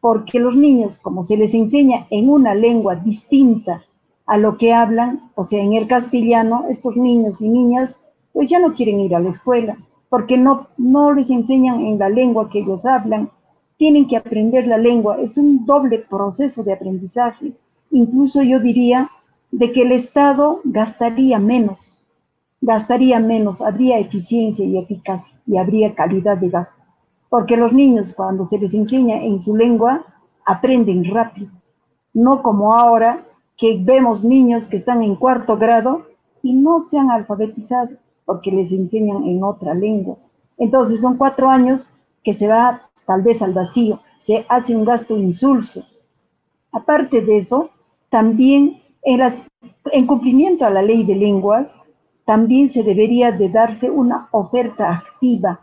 porque 0.00 0.38
los 0.38 0.54
niños, 0.54 0.96
como 0.96 1.24
se 1.24 1.36
les 1.36 1.54
enseña 1.54 2.06
en 2.10 2.30
una 2.30 2.54
lengua 2.54 2.94
distinta 2.94 3.82
a 4.26 4.38
lo 4.38 4.58
que 4.58 4.72
hablan, 4.72 5.32
o 5.34 5.42
sea, 5.42 5.60
en 5.60 5.72
el 5.72 5.88
castellano, 5.88 6.66
estos 6.68 6.96
niños 6.96 7.40
y 7.40 7.48
niñas, 7.48 7.98
pues 8.32 8.48
ya 8.48 8.60
no 8.60 8.74
quieren 8.74 9.00
ir 9.00 9.16
a 9.16 9.18
la 9.18 9.30
escuela, 9.30 9.76
porque 10.16 10.38
no, 10.38 10.68
no 10.78 11.12
les 11.12 11.28
enseñan 11.28 11.84
en 11.84 11.98
la 11.98 12.08
lengua 12.08 12.48
que 12.48 12.60
ellos 12.60 12.86
hablan, 12.86 13.30
tienen 13.76 14.08
que 14.08 14.16
aprender 14.16 14.66
la 14.66 14.78
lengua, 14.78 15.18
es 15.20 15.36
un 15.36 15.66
doble 15.66 15.98
proceso 15.98 16.64
de 16.64 16.72
aprendizaje. 16.72 17.52
Incluso 17.90 18.42
yo 18.42 18.58
diría 18.58 19.10
de 19.50 19.72
que 19.72 19.82
el 19.82 19.92
Estado 19.92 20.62
gastaría 20.64 21.38
menos, 21.38 22.02
gastaría 22.62 23.20
menos, 23.20 23.60
habría 23.60 23.98
eficiencia 23.98 24.64
y 24.64 24.78
eficacia 24.78 25.38
y 25.46 25.58
habría 25.58 25.94
calidad 25.94 26.38
de 26.38 26.48
gasto. 26.48 26.82
Porque 27.28 27.58
los 27.58 27.74
niños 27.74 28.14
cuando 28.14 28.46
se 28.46 28.58
les 28.58 28.72
enseña 28.72 29.22
en 29.22 29.38
su 29.42 29.54
lengua 29.54 30.06
aprenden 30.46 31.04
rápido, 31.12 31.50
no 32.14 32.42
como 32.42 32.74
ahora 32.74 33.26
que 33.58 33.78
vemos 33.84 34.24
niños 34.24 34.66
que 34.66 34.78
están 34.78 35.02
en 35.02 35.14
cuarto 35.14 35.58
grado 35.58 36.06
y 36.42 36.54
no 36.54 36.80
se 36.80 36.98
han 36.98 37.10
alfabetizado 37.10 37.98
porque 38.26 38.50
les 38.50 38.72
enseñan 38.72 39.24
en 39.24 39.42
otra 39.42 39.72
lengua. 39.72 40.18
Entonces 40.58 41.00
son 41.00 41.16
cuatro 41.16 41.48
años 41.48 41.90
que 42.22 42.34
se 42.34 42.48
va 42.48 42.90
tal 43.06 43.22
vez 43.22 43.40
al 43.40 43.54
vacío, 43.54 44.00
se 44.18 44.44
hace 44.48 44.76
un 44.76 44.84
gasto 44.84 45.16
insulso. 45.16 45.84
Aparte 46.72 47.22
de 47.22 47.36
eso, 47.38 47.70
también 48.10 48.82
en, 49.02 50.06
cumplimiento 50.06 50.66
a 50.66 50.70
la 50.70 50.82
ley 50.82 51.04
de 51.04 51.14
lenguas, 51.14 51.82
también 52.24 52.68
se 52.68 52.82
debería 52.82 53.30
de 53.30 53.48
darse 53.48 53.88
una 53.88 54.28
oferta 54.32 54.90
activa 54.90 55.60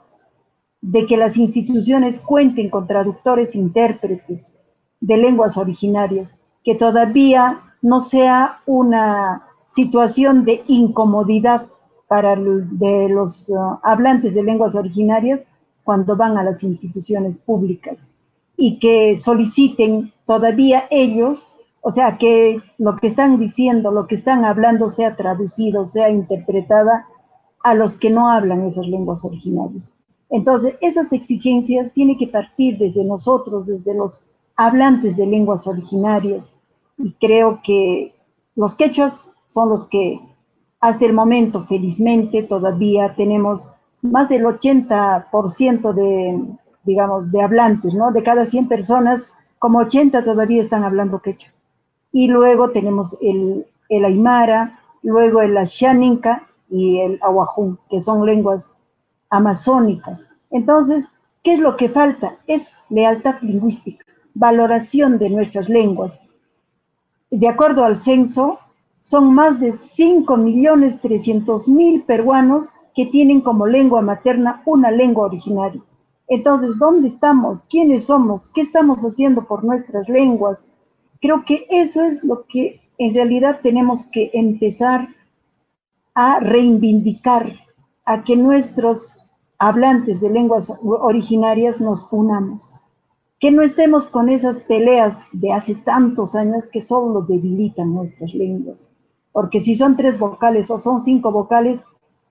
de 0.81 1.05
que 1.05 1.17
las 1.17 1.37
instituciones 1.37 2.19
cuenten 2.19 2.69
con 2.69 2.87
traductores 2.87 3.55
intérpretes 3.55 4.57
de 5.01 5.17
lenguas 5.17 5.57
originarias, 5.57 6.39
que 6.63 6.75
todavía 6.75 7.61
no 7.81 7.99
sea 7.99 8.59
una 8.65 9.43
situación 9.67 10.45
de 10.45 10.63
incomodidad 10.67 11.67
para 12.13 12.35
de 12.35 13.09
los 13.09 13.49
uh, 13.49 13.79
hablantes 13.81 14.35
de 14.35 14.43
lenguas 14.43 14.75
originarias 14.75 15.49
cuando 15.83 16.15
van 16.15 16.37
a 16.37 16.43
las 16.43 16.61
instituciones 16.61 17.39
públicas 17.39 18.11
y 18.55 18.77
que 18.77 19.17
soliciten 19.17 20.13
todavía 20.27 20.83
ellos, 20.91 21.49
o 21.81 21.89
sea, 21.89 22.19
que 22.19 22.61
lo 22.77 22.97
que 22.97 23.07
están 23.07 23.39
diciendo, 23.39 23.89
lo 23.89 24.05
que 24.05 24.13
están 24.13 24.45
hablando 24.45 24.91
sea 24.91 25.15
traducido, 25.15 25.87
sea 25.87 26.11
interpretada 26.11 27.07
a 27.63 27.73
los 27.73 27.95
que 27.95 28.11
no 28.11 28.29
hablan 28.29 28.67
esas 28.67 28.85
lenguas 28.85 29.25
originarias. 29.25 29.95
Entonces, 30.29 30.77
esas 30.81 31.13
exigencias 31.13 31.93
tienen 31.93 32.19
que 32.19 32.27
partir 32.27 32.77
desde 32.77 33.03
nosotros, 33.03 33.65
desde 33.65 33.95
los 33.95 34.23
hablantes 34.55 35.17
de 35.17 35.25
lenguas 35.25 35.65
originarias, 35.65 36.57
y 36.95 37.11
creo 37.13 37.59
que 37.63 38.13
los 38.55 38.75
quechuas 38.75 39.31
son 39.47 39.69
los 39.69 39.85
que 39.85 40.19
hasta 40.83 41.05
el 41.05 41.13
momento, 41.13 41.65
felizmente, 41.65 42.43
todavía 42.43 43.15
tenemos 43.15 43.71
más 44.01 44.27
del 44.27 44.43
80% 44.43 45.93
de, 45.93 46.57
digamos, 46.83 47.31
de 47.31 47.41
hablantes, 47.41 47.93
¿no? 47.93 48.11
De 48.11 48.21
cada 48.21 48.43
100 48.43 48.67
personas, 48.67 49.29
como 49.59 49.79
80 49.79 50.25
todavía 50.25 50.61
están 50.61 50.83
hablando 50.83 51.21
quechua. 51.21 51.53
Y 52.11 52.27
luego 52.27 52.71
tenemos 52.71 53.17
el, 53.21 53.65
el 53.87 54.03
aymara, 54.03 54.81
luego 55.03 55.41
el 55.41 55.57
ashaninka 55.57 56.49
y 56.69 56.99
el 56.99 57.17
ahuajún, 57.21 57.79
que 57.89 58.01
son 58.01 58.25
lenguas 58.25 58.77
amazónicas. 59.29 60.27
Entonces, 60.51 61.13
¿qué 61.43 61.53
es 61.53 61.61
lo 61.61 61.77
que 61.77 61.87
falta? 61.87 62.39
Es 62.45 62.73
lealtad 62.89 63.35
lingüística, 63.41 64.05
valoración 64.33 65.17
de 65.17 65.29
nuestras 65.29 65.69
lenguas. 65.69 66.23
De 67.31 67.47
acuerdo 67.47 67.85
al 67.85 67.95
censo, 67.95 68.59
son 69.03 69.35
más 69.35 69.59
de 69.59 69.71
5.300.000 69.71 72.05
peruanos 72.05 72.73
que 72.95 73.05
tienen 73.05 73.41
como 73.41 73.67
lengua 73.67 74.01
materna 74.01 74.63
una 74.65 74.91
lengua 74.91 75.25
originaria. 75.25 75.81
Entonces, 76.29 76.79
¿dónde 76.79 77.09
estamos? 77.09 77.65
¿Quiénes 77.65 78.05
somos? 78.05 78.49
¿Qué 78.49 78.61
estamos 78.61 79.01
haciendo 79.01 79.43
por 79.43 79.65
nuestras 79.65 80.07
lenguas? 80.07 80.69
Creo 81.19 81.43
que 81.43 81.65
eso 81.69 82.01
es 82.01 82.23
lo 82.23 82.45
que 82.47 82.79
en 82.97 83.13
realidad 83.13 83.59
tenemos 83.61 84.05
que 84.05 84.31
empezar 84.33 85.09
a 86.15 86.39
reivindicar, 86.39 87.59
a 88.05 88.23
que 88.23 88.37
nuestros 88.37 89.17
hablantes 89.59 90.21
de 90.21 90.29
lenguas 90.29 90.71
originarias 90.81 91.81
nos 91.81 92.07
unamos, 92.09 92.77
que 93.43 93.51
no 93.51 93.61
estemos 93.61 94.07
con 94.07 94.29
esas 94.29 94.61
peleas 94.61 95.27
de 95.33 95.51
hace 95.51 95.75
tantos 95.75 96.33
años 96.33 96.69
que 96.69 96.79
solo 96.79 97.23
debilitan 97.23 97.93
nuestras 97.93 98.33
lenguas, 98.33 98.93
porque 99.33 99.59
si 99.59 99.75
son 99.75 99.97
tres 99.97 100.17
vocales 100.17 100.71
o 100.71 100.77
son 100.77 101.01
cinco 101.01 101.29
vocales, 101.29 101.83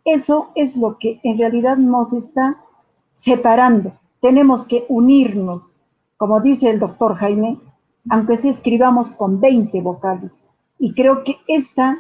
eso 0.06 0.48
es 0.54 0.74
lo 0.74 0.96
que 0.96 1.20
en 1.22 1.36
realidad 1.36 1.76
nos 1.76 2.14
está 2.14 2.64
separando. 3.12 3.92
Tenemos 4.22 4.64
que 4.64 4.86
unirnos, 4.88 5.74
como 6.16 6.40
dice 6.40 6.70
el 6.70 6.78
doctor 6.78 7.16
Jaime, 7.16 7.60
aunque 8.08 8.38
se 8.38 8.48
escribamos 8.48 9.12
con 9.12 9.38
20 9.38 9.82
vocales. 9.82 10.46
Y 10.78 10.94
creo 10.94 11.24
que 11.24 11.34
esta 11.46 11.98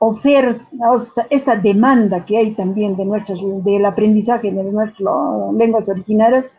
oferta, 0.00 0.66
esta 1.30 1.54
demanda 1.54 2.24
que 2.24 2.38
hay 2.38 2.50
también 2.56 2.96
de 2.96 3.04
nuestras, 3.04 3.38
del 3.62 3.86
aprendizaje 3.86 4.50
de 4.50 4.64
nuestras 4.64 5.08
lenguas 5.56 5.88
originarias, 5.88 6.50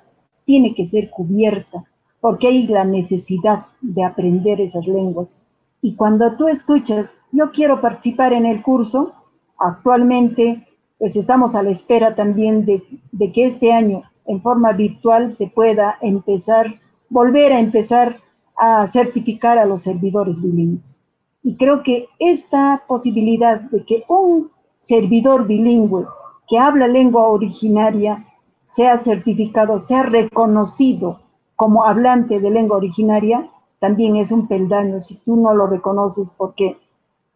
tiene 0.46 0.74
que 0.74 0.86
ser 0.86 1.10
cubierta, 1.10 1.86
porque 2.22 2.48
hay 2.48 2.68
la 2.68 2.86
necesidad 2.86 3.66
de 3.82 4.04
aprender 4.04 4.62
esas 4.62 4.88
lenguas. 4.88 5.40
Y 5.82 5.96
cuando 5.96 6.36
tú 6.38 6.48
escuchas, 6.48 7.18
yo 7.32 7.52
quiero 7.52 7.82
participar 7.82 8.34
en 8.34 8.46
el 8.46 8.62
curso, 8.64 9.14
Actualmente, 9.58 10.68
pues 10.98 11.16
estamos 11.16 11.56
a 11.56 11.64
la 11.64 11.70
espera 11.70 12.16
también 12.16 12.66
de, 12.66 12.84
que 13.32 13.46
este 13.46 13.72
año, 13.74 14.04
en 14.26 14.42
forma 14.42 14.74
virtual, 14.74 15.32
se 15.32 15.48
pueda 15.48 15.98
empezar, 16.02 16.80
volver 17.10 17.54
a 17.54 17.60
empezar 17.60 18.22
a 18.58 18.86
certificar 18.88 19.58
a 19.58 19.66
los 19.66 19.82
servidores 19.82 20.42
bilingües. 20.42 21.02
Y 21.44 21.56
creo 21.58 21.84
que 21.84 22.08
esta 22.20 22.84
posibilidad 22.88 23.62
de 23.62 23.86
que 23.86 24.04
un 24.08 24.52
servidor 24.80 25.48
bilingüe 25.48 26.06
que 26.48 26.58
habla 26.58 26.88
lengua 26.88 27.28
originaria 27.28 28.26
sea 28.66 28.98
certificado, 28.98 29.80
sea 29.80 30.04
reconocido 30.04 31.22
como 31.56 31.86
hablante 31.86 32.40
de 32.40 32.52
lengua 32.52 32.78
originaria, 32.78 33.50
también 33.80 34.16
es 34.16 34.32
un 34.32 34.48
peldaño 34.48 35.00
si 35.00 35.16
tú 35.16 35.36
no 35.38 35.54
lo 35.54 35.68
reconoces 35.68 36.32
porque 36.32 36.78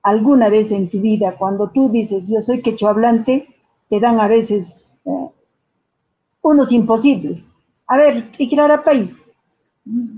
alguna 0.01 0.49
vez 0.49 0.71
en 0.71 0.89
tu 0.89 0.99
vida, 0.99 1.35
cuando 1.37 1.69
tú 1.69 1.89
dices 1.89 2.27
yo 2.27 2.41
soy 2.41 2.61
quechua 2.61 2.89
hablante, 2.89 3.47
te 3.89 3.99
dan 3.99 4.19
a 4.19 4.27
veces 4.27 4.97
eh, 5.05 5.29
unos 6.41 6.71
imposibles. 6.71 7.51
A 7.87 7.97
ver, 7.97 8.29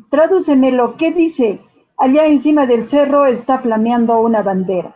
tradúceme 0.09 0.71
lo 0.71 0.97
que 0.97 1.11
dice, 1.11 1.61
allá 1.97 2.25
encima 2.25 2.65
del 2.65 2.83
cerro 2.83 3.25
está 3.25 3.59
flameando 3.59 4.19
una 4.19 4.41
bandera. 4.41 4.95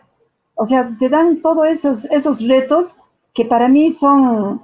O 0.54 0.64
sea, 0.64 0.96
te 0.98 1.08
dan 1.08 1.42
todos 1.42 1.66
esos, 1.68 2.04
esos 2.06 2.46
retos 2.46 2.96
que 3.34 3.44
para 3.44 3.68
mí 3.68 3.90
son 3.90 4.62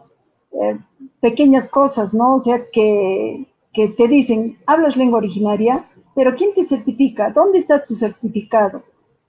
eh, 0.52 0.78
pequeñas 1.22 1.68
cosas, 1.68 2.12
¿no? 2.12 2.34
O 2.34 2.40
sea, 2.40 2.68
que, 2.70 3.46
te 3.72 4.08
dicen, 4.08 4.58
hablas 4.66 4.96
lengua 4.96 5.18
originaria, 5.18 5.88
pero 6.16 6.34
¿quién 6.34 6.52
te 6.52 6.64
certifica? 6.64 7.30
¿Dónde 7.30 7.58
está 7.58 7.86
tu 7.86 7.94
certificado? 7.94 8.82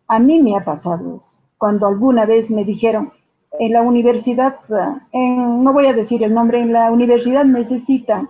A 0.08 0.20
mí 0.20 0.42
me 0.42 0.58
ha 0.58 0.66
pasado 0.66 1.16
eso. 1.16 1.38
Cuando 1.58 1.88
alguna 1.88 2.26
vez 2.26 2.50
me 2.50 2.66
dijeron, 2.66 3.14
en 3.60 3.72
la 3.72 3.84
universidad, 3.84 4.58
en, 5.12 5.64
no 5.64 5.72
voy 5.72 5.86
a 5.86 5.94
decir 5.94 6.24
el 6.24 6.34
nombre, 6.34 6.60
en 6.60 6.74
la 6.74 6.92
universidad 6.92 7.46
necesitan 7.46 8.28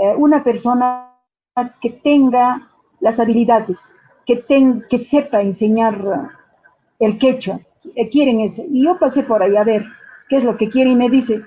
eh, 0.00 0.14
una 0.16 0.44
persona 0.44 1.12
que 1.80 1.90
tenga 1.90 2.70
las 3.00 3.18
habilidades, 3.18 3.96
que, 4.24 4.44
que 4.88 4.98
sepa 4.98 5.42
enseñar 5.42 6.30
el 7.00 7.18
quechua. 7.18 7.60
Eh, 7.96 8.08
quieren 8.08 8.40
eso. 8.40 8.62
Y 8.70 8.84
yo 8.84 8.96
pasé 9.00 9.24
por 9.24 9.42
ahí 9.42 9.56
a 9.56 9.64
ver 9.64 9.84
qué 10.28 10.36
es 10.36 10.44
lo 10.44 10.56
que 10.56 10.68
quiere 10.68 10.90
y 10.90 10.96
me 10.96 11.10
dice, 11.10 11.42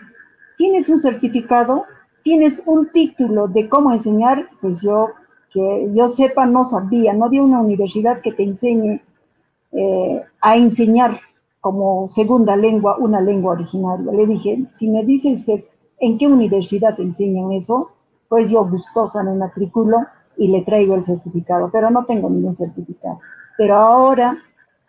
¿tienes 0.60 0.90
un 0.90 1.00
certificado? 1.00 1.86
¿Tienes 2.22 2.64
un 2.66 2.92
título 2.92 3.48
de 3.48 3.70
cómo 3.70 3.94
enseñar? 3.94 4.50
Pues 4.60 4.82
yo, 4.82 5.08
que 5.54 5.90
yo 5.96 6.10
sepa, 6.10 6.46
no 6.46 6.66
sabía, 6.66 7.14
no 7.14 7.26
había 7.26 7.42
una 7.42 7.62
universidad 7.62 8.20
que 8.20 8.34
te 8.34 8.44
enseñe 8.44 9.02
eh, 9.72 10.22
a 10.42 10.58
enseñar 10.58 11.22
como 11.62 12.10
segunda 12.10 12.58
lengua 12.58 12.98
una 12.98 13.22
lengua 13.22 13.54
originaria. 13.54 14.12
Le 14.12 14.28
dije, 14.28 14.66
si 14.70 14.90
me 14.90 15.06
dice 15.06 15.34
usted 15.34 15.64
en 15.98 16.18
qué 16.18 16.28
universidad 16.28 17.00
enseñan 17.00 17.54
eso, 17.54 17.92
pues 18.28 18.50
yo 18.50 18.66
gustosa 18.66 19.24
me 19.24 19.36
matriculo 19.36 20.00
y 20.36 20.50
le 20.50 20.62
traigo 20.64 20.96
el 20.96 21.04
certificado, 21.04 21.70
pero 21.72 21.90
no 21.90 22.04
tengo 22.04 22.30
ningún 22.30 22.58
certificado. 22.58 23.22
Pero 23.58 23.76
ahora 23.76 24.38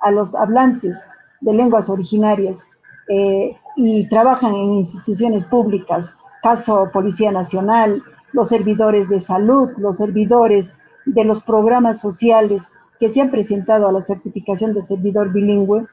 a 0.00 0.10
los 0.10 0.34
hablantes 0.34 1.12
de 1.40 1.54
lenguas 1.54 1.88
originarias 1.88 2.66
eh, 3.08 3.56
y 3.76 4.08
trabajan 4.08 4.54
en 4.54 4.74
instituciones 4.74 5.44
públicas, 5.44 6.18
caso 6.42 6.90
Policía 6.92 7.32
Nacional, 7.32 8.02
los 8.32 8.48
servidores 8.48 9.08
de 9.08 9.20
salud, 9.20 9.70
los 9.78 9.96
servidores 9.96 10.76
de 11.06 11.24
los 11.24 11.42
programas 11.42 12.00
sociales, 12.00 12.72
que 12.98 13.08
se 13.08 13.20
han 13.20 13.30
presentado 13.30 13.88
a 13.88 13.92
la 13.92 14.00
certificación 14.00 14.74
de 14.74 14.82
servidor 14.82 15.32
bilingüe, 15.32 15.86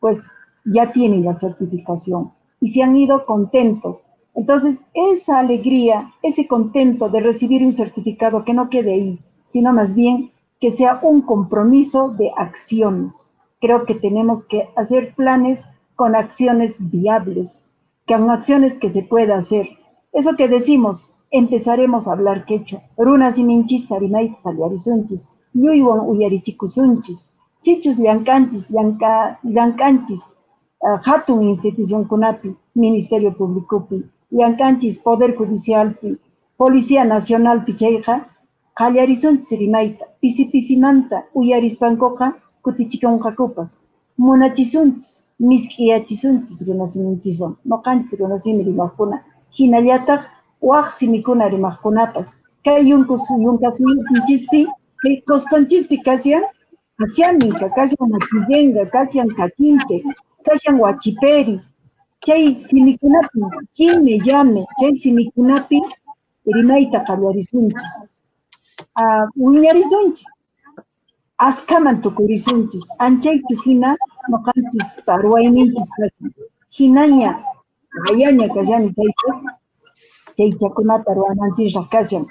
pues 0.00 0.32
ya 0.64 0.92
tienen 0.92 1.24
la 1.24 1.34
certificación 1.34 2.32
y 2.60 2.68
se 2.68 2.82
han 2.82 2.96
ido 2.96 3.26
contentos. 3.26 4.06
Entonces, 4.34 4.84
esa 4.94 5.38
alegría, 5.38 6.12
ese 6.22 6.46
contento 6.46 7.08
de 7.08 7.20
recibir 7.20 7.64
un 7.64 7.72
certificado 7.72 8.44
que 8.44 8.54
no 8.54 8.70
quede 8.70 8.94
ahí, 8.94 9.20
sino 9.44 9.72
más 9.72 9.94
bien 9.94 10.32
que 10.60 10.70
sea 10.70 11.00
un 11.02 11.22
compromiso 11.22 12.08
de 12.08 12.30
acciones. 12.36 13.34
Creo 13.60 13.84
que 13.84 13.94
tenemos 13.94 14.44
que 14.44 14.70
hacer 14.76 15.14
planes 15.14 15.68
con 16.00 16.16
acciones 16.16 16.90
viables, 16.90 17.66
con 18.08 18.30
acciones 18.30 18.72
que 18.72 18.88
se 18.88 19.02
pueda 19.02 19.36
hacer. 19.36 19.68
Eso 20.14 20.34
que 20.34 20.48
decimos, 20.48 21.10
empezaremos 21.30 22.08
a 22.08 22.12
hablar 22.12 22.46
quechua. 22.46 22.80
Runas 22.96 23.36
y 23.36 23.44
minchis, 23.44 23.86
tarimay, 23.86 24.34
taliarisunchis 24.42 25.28
lluywan 25.52 26.00
uyarichikusunchis, 26.00 27.28
sichus 27.58 27.98
llankanchis, 27.98 28.70
uh, 30.80 30.98
hatun 31.04 31.44
institución 31.44 32.06
kunapi, 32.06 32.56
Ministerio 32.72 33.36
Públicopi, 33.36 34.02
llankanchis 34.30 35.00
Poder 35.00 35.36
Judicialpi, 35.36 36.18
Policía 36.56 37.04
Nacional 37.04 37.66
Pichayqa, 37.66 38.26
qallarisonchis 38.72 39.58
rimayta 39.58 40.06
pisi 40.18 40.46
pisimanta 40.46 41.26
uyarispankoqa 41.34 42.38
kutichikunqakupas 42.62 43.80
munachisunchis 44.26 45.08
misk'iyachisunchis 45.48 46.58
runasimunchiswan 46.66 47.52
noqanchis 47.70 48.18
runasimi 48.20 48.62
rimaqkuna 48.68 49.16
hinallataq 49.56 50.22
waq 50.70 50.86
simikuna 50.98 51.44
rimaqkunapas 51.54 52.28
kay 52.64 52.80
yunkus 52.90 53.24
yunkasinchispi 53.44 54.60
kay 55.02 55.14
qosqanchispi 55.28 55.96
kasyan 56.06 56.44
kasyaninka 56.98 57.66
kasyan 57.76 58.08
machillenqa 58.14 58.82
kasyan 58.94 59.28
kakinte 59.38 59.96
kasyan 60.46 60.76
wachiperi 60.84 61.56
chay 62.24 62.54
simikunapi 62.54 63.40
chime 63.76 64.14
llame 64.26 64.62
chay 64.78 64.92
simikunapi 65.02 65.78
rimayta 66.56 66.98
qallarisunchis 67.06 67.94
uh, 69.00 69.24
wiñarisunchis 69.44 70.28
askaman 71.38 72.02
tukurisunchis 72.02 72.84
anchaychu 72.98 73.54
hina 73.64 73.96
noqanchis 74.28 74.88
parwayninchis 75.06 75.88
kashan 75.96 76.28
hinaña 76.76 77.30
ayaña 78.10 78.46
kallani 78.54 78.88
chaypas 78.96 79.38
chaychakunata 80.36 81.10
ruwananchis 81.16 81.74
kashan 81.92 82.24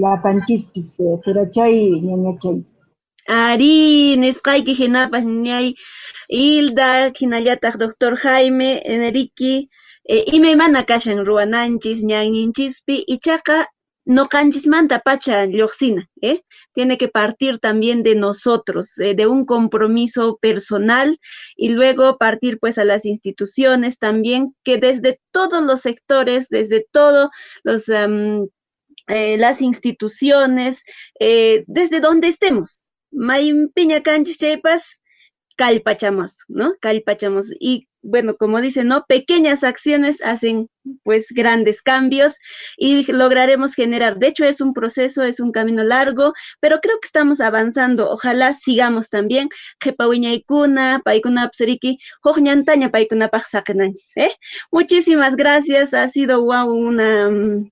llapanchispis 0.00 0.88
turachay 1.22 1.76
ñañachay. 2.06 2.58
Ari, 3.26 4.16
nisqayki 4.20 4.72
hinapas 4.80 5.24
ñay 5.24 5.74
Hilda, 6.28 7.12
hinallataq 7.18 7.74
doctor 7.78 8.16
Jaime, 8.16 8.80
Enrique, 8.84 9.68
eh, 10.08 10.24
imaymana 10.36 10.80
kashan 10.90 11.18
ruwananchis 11.28 11.98
ñanninchispi 12.10 12.94
ichaqa 13.14 13.56
noqanchismanta 14.04 15.00
pacha 15.00 15.46
lluqsina, 15.46 16.08
¿eh? 16.20 16.42
Tiene 16.72 16.98
que 16.98 17.08
partir 17.08 17.58
también 17.58 18.02
de 18.02 18.14
nosotros, 18.14 18.98
eh, 18.98 19.14
de 19.14 19.26
un 19.26 19.46
compromiso 19.46 20.38
personal 20.40 21.18
y 21.56 21.70
luego 21.70 22.18
partir 22.18 22.58
pues 22.58 22.78
a 22.78 22.84
las 22.84 23.04
instituciones 23.06 23.98
también, 23.98 24.54
que 24.64 24.78
desde 24.78 25.20
todos 25.30 25.64
los 25.64 25.80
sectores, 25.80 26.48
desde 26.48 26.86
todos 26.90 27.30
los... 27.62 27.88
Eh, 29.08 29.36
las 29.36 29.60
instituciones, 29.60 30.82
eh, 31.20 31.64
desde 31.66 32.00
donde 32.00 32.28
estemos. 32.28 32.90
Mayimpiña 33.10 34.02
canchis 34.02 34.38
chaypas, 34.38 34.98
calpachamos, 35.56 36.44
¿no? 36.48 36.74
Calpachamos. 36.80 37.52
Y 37.58 37.88
bueno, 38.02 38.36
como 38.36 38.60
dicen, 38.60 38.88
¿no? 38.88 39.04
Pequeñas 39.06 39.64
acciones 39.64 40.22
hacen 40.22 40.68
pues 41.02 41.28
grandes 41.30 41.80
cambios 41.82 42.36
y 42.76 43.10
lograremos 43.10 43.74
generar. 43.74 44.18
De 44.18 44.28
hecho, 44.28 44.44
es 44.44 44.60
un 44.60 44.74
proceso, 44.74 45.22
es 45.22 45.40
un 45.40 45.52
camino 45.52 45.82
largo, 45.84 46.34
pero 46.60 46.80
creo 46.80 46.96
que 47.00 47.06
estamos 47.06 47.40
avanzando. 47.40 48.10
Ojalá 48.10 48.54
sigamos 48.54 49.08
también. 49.08 49.48
¿eh? 54.16 54.32
Muchísimas 54.70 55.36
gracias. 55.36 55.94
Ha 55.94 56.08
sido 56.08 56.44
wow, 56.44 56.70
una 56.70 57.30
mm, 57.30 57.70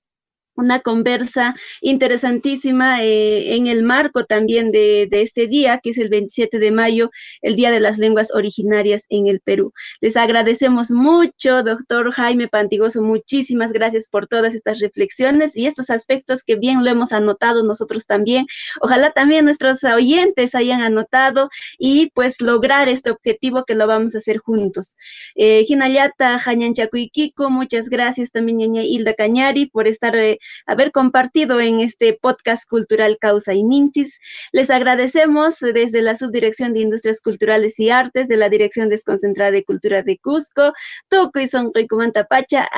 una 0.55 0.80
conversa 0.80 1.55
interesantísima 1.80 3.03
eh, 3.03 3.55
en 3.55 3.66
el 3.66 3.82
marco 3.82 4.24
también 4.24 4.70
de, 4.70 5.09
de, 5.11 5.22
este 5.22 5.46
día, 5.46 5.80
que 5.82 5.90
es 5.90 5.98
el 5.98 6.09
27 6.09 6.59
de 6.59 6.70
mayo, 6.70 7.11
el 7.40 7.57
Día 7.57 7.70
de 7.70 7.80
las 7.80 7.98
Lenguas 7.98 8.32
Originarias 8.34 9.07
en 9.09 9.28
el 9.28 9.40
Perú. 9.40 9.72
Les 10.00 10.16
agradecemos 10.16 10.90
mucho, 10.90 11.62
doctor 11.62 12.12
Jaime 12.12 12.48
Pantigoso, 12.48 13.03
muchísimas 13.03 13.72
gracias 13.72 14.09
por 14.09 14.26
todas 14.26 14.55
estas 14.55 14.80
reflexiones 14.80 15.57
y 15.57 15.66
estos 15.66 15.90
aspectos 15.90 16.44
que 16.44 16.57
bien 16.57 16.84
lo 16.84 16.90
hemos 16.90 17.12
anotado 17.12 17.62
nosotros 17.64 18.07
también. 18.07 18.46
Ojalá 18.80 19.11
también 19.11 19.44
nuestros 19.44 19.82
oyentes 19.84 20.55
hayan 20.55 20.82
anotado 20.82 21.48
y 21.78 22.11
pues 22.14 22.40
lograr 22.40 22.88
este 22.88 23.11
objetivo 23.11 23.64
que 23.64 23.74
lo 23.74 23.86
vamos 23.86 24.14
a 24.14 24.18
hacer 24.18 24.38
juntos. 24.38 24.96
Eh, 25.34 25.64
Jinayata, 25.64 26.38
Jañanchacuiquico, 26.38 27.50
muchas 27.50 27.88
gracias 27.88 28.30
también, 28.30 28.59
Ñaña 28.59 28.82
Hilda 28.82 29.14
Cañari, 29.14 29.66
por 29.66 29.88
estar... 29.88 30.14
Eh, 30.16 30.38
haber 30.66 30.93
compartido 30.93 31.61
en 31.61 31.80
este 31.80 32.18
podcast 32.20 32.68
cultural 32.68 33.18
Causa 33.20 33.55
y 33.55 33.64
Ninchis. 33.64 34.20
Les 34.53 34.70
agradecemos 34.70 35.59
desde 35.61 36.03
la 36.03 36.16
Subdirección 36.16 36.72
de 36.72 36.80
Industrias 36.80 37.20
Culturales 37.20 37.78
y 37.78 37.90
Artes 37.90 38.28
de 38.28 38.36
la 38.36 38.49
Dirección 38.49 38.88
Desconcentrada 38.88 39.51
de 39.51 39.64
Cultura 39.64 40.03
de 40.03 40.18
Cusco, 40.18 40.72
Toco 41.09 41.40
y 41.40 41.47
Sonricumantapacha. 41.47 42.68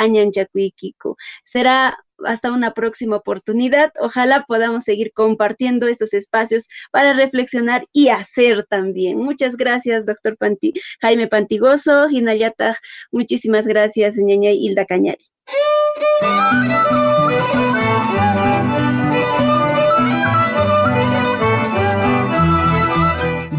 Será 1.45 1.99
hasta 2.25 2.53
una 2.53 2.73
próxima 2.73 3.17
oportunidad. 3.17 3.93
Ojalá 4.01 4.45
podamos 4.47 4.85
seguir 4.85 5.13
compartiendo 5.13 5.89
estos 5.89 6.15
espacios 6.15 6.69
para 6.91 7.13
reflexionar 7.13 7.85
y 7.93 8.09
hacer 8.09 8.65
también. 8.69 9.19
Muchas 9.19 9.57
gracias, 9.57 10.07
doctor 10.07 10.37
Panti 10.37 10.73
Jaime 11.01 11.29
Pantigoso, 11.29 12.09
Hinayata. 12.09 12.79
Muchísimas 13.11 13.67
gracias, 13.67 14.17
ñaña 14.17 14.51
Hilda 14.51 14.87
Cañari. 14.87 15.25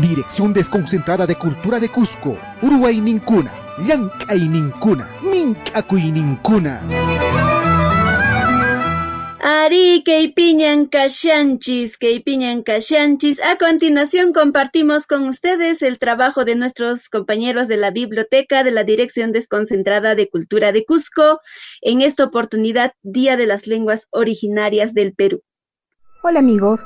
Dirección 0.01 0.53
Desconcentrada 0.53 1.25
de 1.25 1.35
Cultura 1.35 1.79
de 1.79 1.87
Cusco, 1.89 2.37
Uruguay 2.61 2.99
Nincuna, 2.99 3.51
Llancay 3.85 4.47
Nincuna, 4.49 5.09
Mincacuy 5.21 6.11
Nincuna. 6.11 6.81
Ari, 9.47 10.01
Keipiñan 10.03 10.87
Kashanchis, 10.87 11.97
Keipiñan 11.99 12.63
Kashanchis. 12.63 13.39
A 13.43 13.57
continuación 13.59 14.33
compartimos 14.33 15.05
con 15.05 15.27
ustedes 15.27 15.83
el 15.83 15.99
trabajo 15.99 16.45
de 16.45 16.55
nuestros 16.55 17.09
compañeros 17.09 17.67
de 17.67 17.77
la 17.77 17.91
biblioteca 17.91 18.63
de 18.63 18.71
la 18.71 18.83
Dirección 18.83 19.31
Desconcentrada 19.31 20.15
de 20.15 20.31
Cultura 20.31 20.71
de 20.71 20.83
Cusco, 20.83 21.41
en 21.83 22.01
esta 22.01 22.23
oportunidad 22.23 22.93
Día 23.03 23.37
de 23.37 23.45
las 23.45 23.67
Lenguas 23.67 24.07
Originarias 24.09 24.95
del 24.95 25.13
Perú. 25.13 25.41
Hola 26.23 26.39
amigos, 26.39 26.81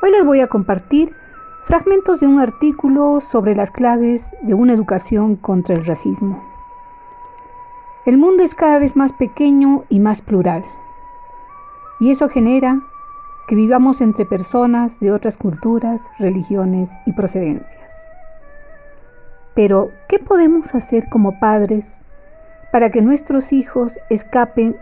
hoy 0.00 0.12
les 0.12 0.24
voy 0.24 0.40
a 0.40 0.46
compartir 0.46 1.16
fragmentos 1.64 2.20
de 2.20 2.28
un 2.28 2.38
artículo 2.38 3.20
sobre 3.20 3.56
las 3.56 3.72
claves 3.72 4.30
de 4.42 4.54
una 4.54 4.72
educación 4.72 5.34
contra 5.34 5.74
el 5.74 5.84
racismo. 5.84 6.48
El 8.06 8.18
mundo 8.18 8.44
es 8.44 8.54
cada 8.54 8.78
vez 8.78 8.94
más 8.94 9.12
pequeño 9.12 9.84
y 9.88 9.98
más 9.98 10.22
plural. 10.22 10.64
Y 12.00 12.10
eso 12.10 12.28
genera 12.28 12.82
que 13.46 13.54
vivamos 13.54 14.00
entre 14.00 14.24
personas 14.24 15.00
de 15.00 15.12
otras 15.12 15.36
culturas, 15.36 16.10
religiones 16.18 16.94
y 17.06 17.12
procedencias. 17.12 18.06
Pero, 19.54 19.90
¿qué 20.08 20.18
podemos 20.18 20.74
hacer 20.74 21.08
como 21.08 21.38
padres 21.38 22.00
para 22.72 22.90
que 22.90 23.02
nuestros 23.02 23.52
hijos 23.52 23.98
escapen 24.10 24.76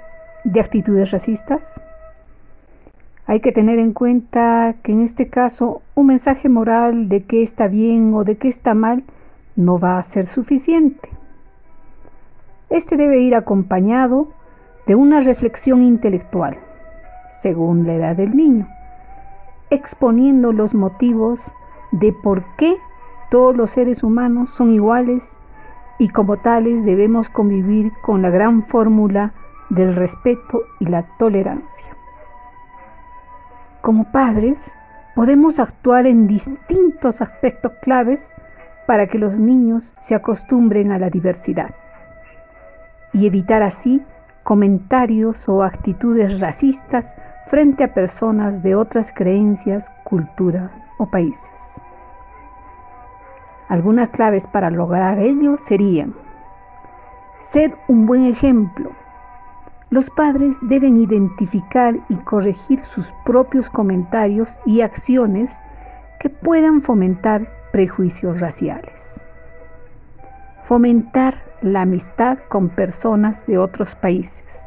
de 0.44 0.60
actitudes 0.60 1.10
racistas? 1.10 1.82
Hay 3.26 3.40
que 3.40 3.52
tener 3.52 3.78
en 3.78 3.92
cuenta 3.92 4.76
que 4.82 4.92
en 4.92 5.02
este 5.02 5.28
caso 5.28 5.82
un 5.94 6.06
mensaje 6.06 6.48
moral 6.48 7.08
de 7.08 7.24
qué 7.24 7.42
está 7.42 7.68
bien 7.68 8.14
o 8.14 8.24
de 8.24 8.36
qué 8.36 8.48
está 8.48 8.74
mal 8.74 9.04
no 9.56 9.78
va 9.78 9.98
a 9.98 10.02
ser 10.02 10.26
suficiente. 10.26 11.08
Este 12.70 12.96
debe 12.96 13.20
ir 13.20 13.34
acompañado 13.34 14.28
de 14.86 14.94
una 14.94 15.20
reflexión 15.20 15.82
intelectual 15.82 16.58
según 17.40 17.86
la 17.86 17.94
edad 17.94 18.16
del 18.16 18.36
niño, 18.36 18.68
exponiendo 19.70 20.52
los 20.52 20.74
motivos 20.74 21.52
de 21.90 22.12
por 22.12 22.44
qué 22.56 22.76
todos 23.30 23.56
los 23.56 23.70
seres 23.70 24.02
humanos 24.02 24.50
son 24.50 24.70
iguales 24.70 25.38
y 25.98 26.08
como 26.08 26.36
tales 26.36 26.84
debemos 26.84 27.28
convivir 27.28 27.92
con 28.02 28.22
la 28.22 28.30
gran 28.30 28.64
fórmula 28.64 29.32
del 29.70 29.96
respeto 29.96 30.62
y 30.80 30.86
la 30.86 31.04
tolerancia. 31.18 31.96
Como 33.80 34.10
padres, 34.12 34.74
podemos 35.14 35.58
actuar 35.58 36.06
en 36.06 36.26
distintos 36.26 37.20
aspectos 37.20 37.72
claves 37.82 38.34
para 38.86 39.06
que 39.06 39.18
los 39.18 39.40
niños 39.40 39.94
se 39.98 40.14
acostumbren 40.14 40.92
a 40.92 40.98
la 40.98 41.10
diversidad 41.10 41.74
y 43.12 43.26
evitar 43.26 43.62
así 43.62 44.02
comentarios 44.42 45.48
o 45.48 45.62
actitudes 45.62 46.40
racistas 46.40 47.14
frente 47.46 47.84
a 47.84 47.94
personas 47.94 48.62
de 48.62 48.74
otras 48.74 49.12
creencias, 49.12 49.90
culturas 50.04 50.72
o 50.98 51.06
países. 51.06 51.80
Algunas 53.68 54.10
claves 54.10 54.46
para 54.46 54.70
lograr 54.70 55.18
ello 55.18 55.56
serían 55.58 56.14
ser 57.40 57.76
un 57.88 58.06
buen 58.06 58.26
ejemplo. 58.26 58.90
Los 59.90 60.10
padres 60.10 60.56
deben 60.62 60.96
identificar 60.96 61.96
y 62.08 62.16
corregir 62.16 62.84
sus 62.84 63.12
propios 63.24 63.68
comentarios 63.68 64.58
y 64.64 64.80
acciones 64.80 65.50
que 66.20 66.30
puedan 66.30 66.80
fomentar 66.80 67.48
prejuicios 67.72 68.40
raciales. 68.40 69.24
Fomentar 70.64 71.51
la 71.62 71.82
amistad 71.82 72.38
con 72.48 72.68
personas 72.68 73.46
de 73.46 73.58
otros 73.58 73.94
países. 73.94 74.62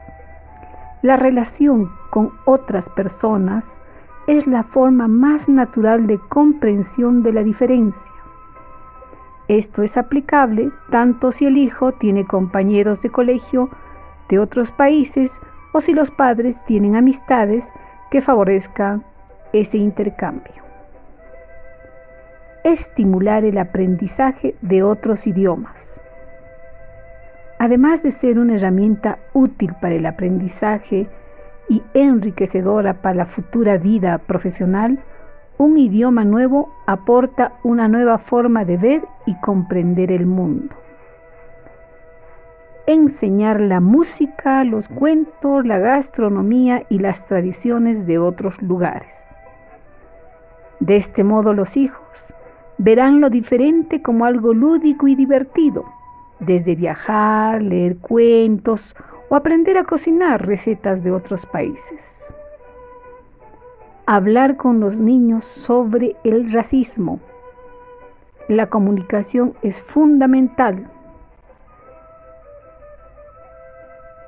La 1.02 1.18
relación 1.18 1.92
con 2.10 2.32
otras 2.46 2.90
personas 2.90 3.80
es 4.28 4.48
la 4.48 4.64
forma 4.64 5.08
más 5.08 5.48
natural 5.48 6.08
de 6.08 6.18
comprensión 6.18 7.22
de 7.22 7.34
la 7.34 7.44
diferencia. 7.44 8.12
Esto 9.48 9.84
es 9.84 9.98
aplicable 9.98 10.72
tanto 10.90 11.32
si 11.32 11.46
el 11.46 11.58
hijo 11.58 11.92
tiene 11.92 12.26
compañeros 12.26 13.02
de 13.02 13.12
colegio 13.12 13.70
de 14.30 14.40
otros 14.40 14.72
países 14.72 15.40
o 15.74 15.82
si 15.82 15.94
los 15.94 16.10
padres 16.10 16.64
tienen 16.66 16.96
amistades 16.96 17.72
que 18.10 18.22
favorezcan 18.22 19.04
ese 19.54 19.78
intercambio. 19.78 20.64
Estimular 22.64 23.46
el 23.46 23.60
aprendizaje 23.60 24.56
de 24.62 24.82
otros 24.82 25.28
idiomas. 25.28 26.02
Además 27.66 28.04
de 28.04 28.12
ser 28.12 28.38
una 28.38 28.58
herramienta 28.58 29.18
útil 29.34 29.74
para 29.82 29.96
el 29.96 30.06
aprendizaje 30.06 31.10
y 31.68 31.82
enriquecedora 31.96 33.02
para 33.02 33.16
la 33.16 33.26
futura 33.26 33.80
vida 33.80 34.20
profesional, 34.20 35.00
un 35.58 35.80
idioma 35.80 36.26
nuevo 36.26 36.72
aporta 36.86 37.54
una 37.64 37.88
nueva 37.88 38.20
forma 38.20 38.66
de 38.66 38.78
ver 38.78 39.02
y 39.26 39.34
comprender 39.40 40.12
el 40.12 40.28
mundo. 40.28 40.76
Enseñar 42.86 43.60
la 43.60 43.80
música, 43.80 44.64
los 44.64 44.88
cuentos, 44.88 45.66
la 45.66 45.80
gastronomía 45.80 46.84
y 46.88 47.00
las 47.00 47.26
tradiciones 47.26 48.06
de 48.06 48.20
otros 48.20 48.62
lugares. 48.62 49.26
De 50.80 50.98
este 50.98 51.24
modo 51.24 51.56
los 51.56 51.78
hijos 51.78 52.36
verán 52.78 53.22
lo 53.22 53.32
diferente 53.32 54.04
como 54.04 54.26
algo 54.26 54.54
lúdico 54.54 55.08
y 55.08 55.16
divertido, 55.16 55.95
desde 56.40 56.76
viajar, 56.76 57.62
leer 57.62 57.98
cuentos 57.98 58.96
o 59.30 59.36
aprender 59.36 59.78
a 59.78 59.84
cocinar 59.84 60.46
recetas 60.46 61.04
de 61.04 61.12
otros 61.12 61.46
países. 61.46 62.36
Hablar 64.06 64.58
con 64.58 64.80
los 64.80 65.00
niños 65.00 65.46
sobre 65.46 66.16
el 66.24 66.52
racismo. 66.52 67.20
La 68.48 68.70
comunicación 68.70 69.56
es 69.64 69.82
fundamental. 69.82 70.92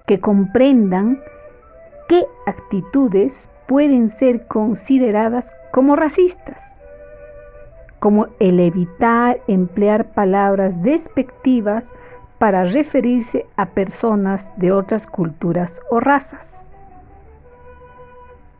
Que 0.08 0.20
comprendan 0.20 1.22
qué 2.08 2.26
actitudes 2.48 3.50
pueden 3.68 4.10
ser 4.10 4.48
consideradas 4.48 5.54
como 5.72 5.96
racistas 5.96 6.77
como 8.00 8.28
el 8.40 8.60
evitar 8.60 9.42
emplear 9.48 10.12
palabras 10.12 10.82
despectivas 10.84 11.94
para 12.38 12.66
referirse 12.66 13.48
a 13.56 13.68
personas 13.68 14.52
de 14.58 14.72
otras 14.72 15.08
culturas 15.08 15.82
o 15.90 16.00
razas. 16.00 16.72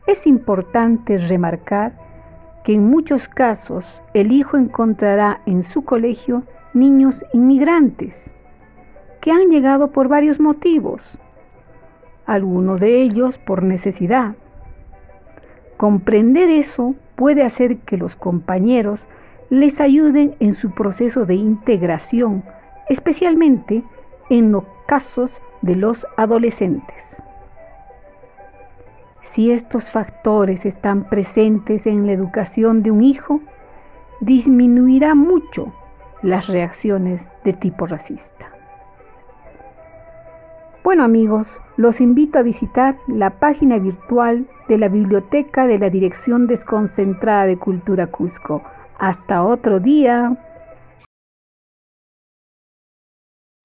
Es 0.06 0.26
importante 0.26 1.18
remarcar 1.18 1.92
que 2.64 2.74
en 2.74 2.88
muchos 2.88 3.28
casos 3.28 4.02
el 4.14 4.32
hijo 4.32 4.56
encontrará 4.56 5.40
en 5.46 5.62
su 5.62 5.84
colegio 5.84 6.42
niños 6.74 7.24
inmigrantes 7.32 8.34
que 9.20 9.32
han 9.32 9.50
llegado 9.50 9.90
por 9.90 10.08
varios 10.08 10.40
motivos, 10.40 11.18
algunos 12.26 12.80
de 12.80 13.00
ellos 13.00 13.38
por 13.38 13.62
necesidad. 13.62 14.34
Comprender 15.76 16.50
eso 16.50 16.94
puede 17.16 17.42
hacer 17.42 17.78
que 17.78 17.96
los 17.96 18.16
compañeros 18.16 19.08
les 19.50 19.80
ayuden 19.80 20.36
en 20.40 20.52
su 20.52 20.70
proceso 20.70 21.24
de 21.24 21.34
integración, 21.34 22.44
especialmente 22.88 23.82
en 24.30 24.52
los 24.52 24.64
casos 24.86 25.40
de 25.62 25.76
los 25.76 26.06
adolescentes. 26.16 27.22
Si 29.22 29.50
estos 29.50 29.90
factores 29.90 30.64
están 30.64 31.08
presentes 31.08 31.86
en 31.86 32.06
la 32.06 32.12
educación 32.12 32.82
de 32.82 32.90
un 32.90 33.02
hijo, 33.02 33.40
disminuirá 34.20 35.14
mucho 35.14 35.72
las 36.22 36.48
reacciones 36.48 37.28
de 37.44 37.52
tipo 37.52 37.86
racista. 37.86 38.50
Bueno 40.82 41.04
amigos, 41.04 41.60
los 41.76 42.00
invito 42.00 42.38
a 42.38 42.42
visitar 42.42 42.96
la 43.06 43.38
página 43.38 43.78
virtual 43.78 44.46
de 44.68 44.78
la 44.78 44.88
Biblioteca 44.88 45.66
de 45.66 45.78
la 45.78 45.90
Dirección 45.90 46.46
Desconcentrada 46.46 47.44
de 47.44 47.58
Cultura 47.58 48.06
Cusco 48.06 48.62
hasta 48.98 49.44
otro 49.44 49.80
día. 49.80 50.36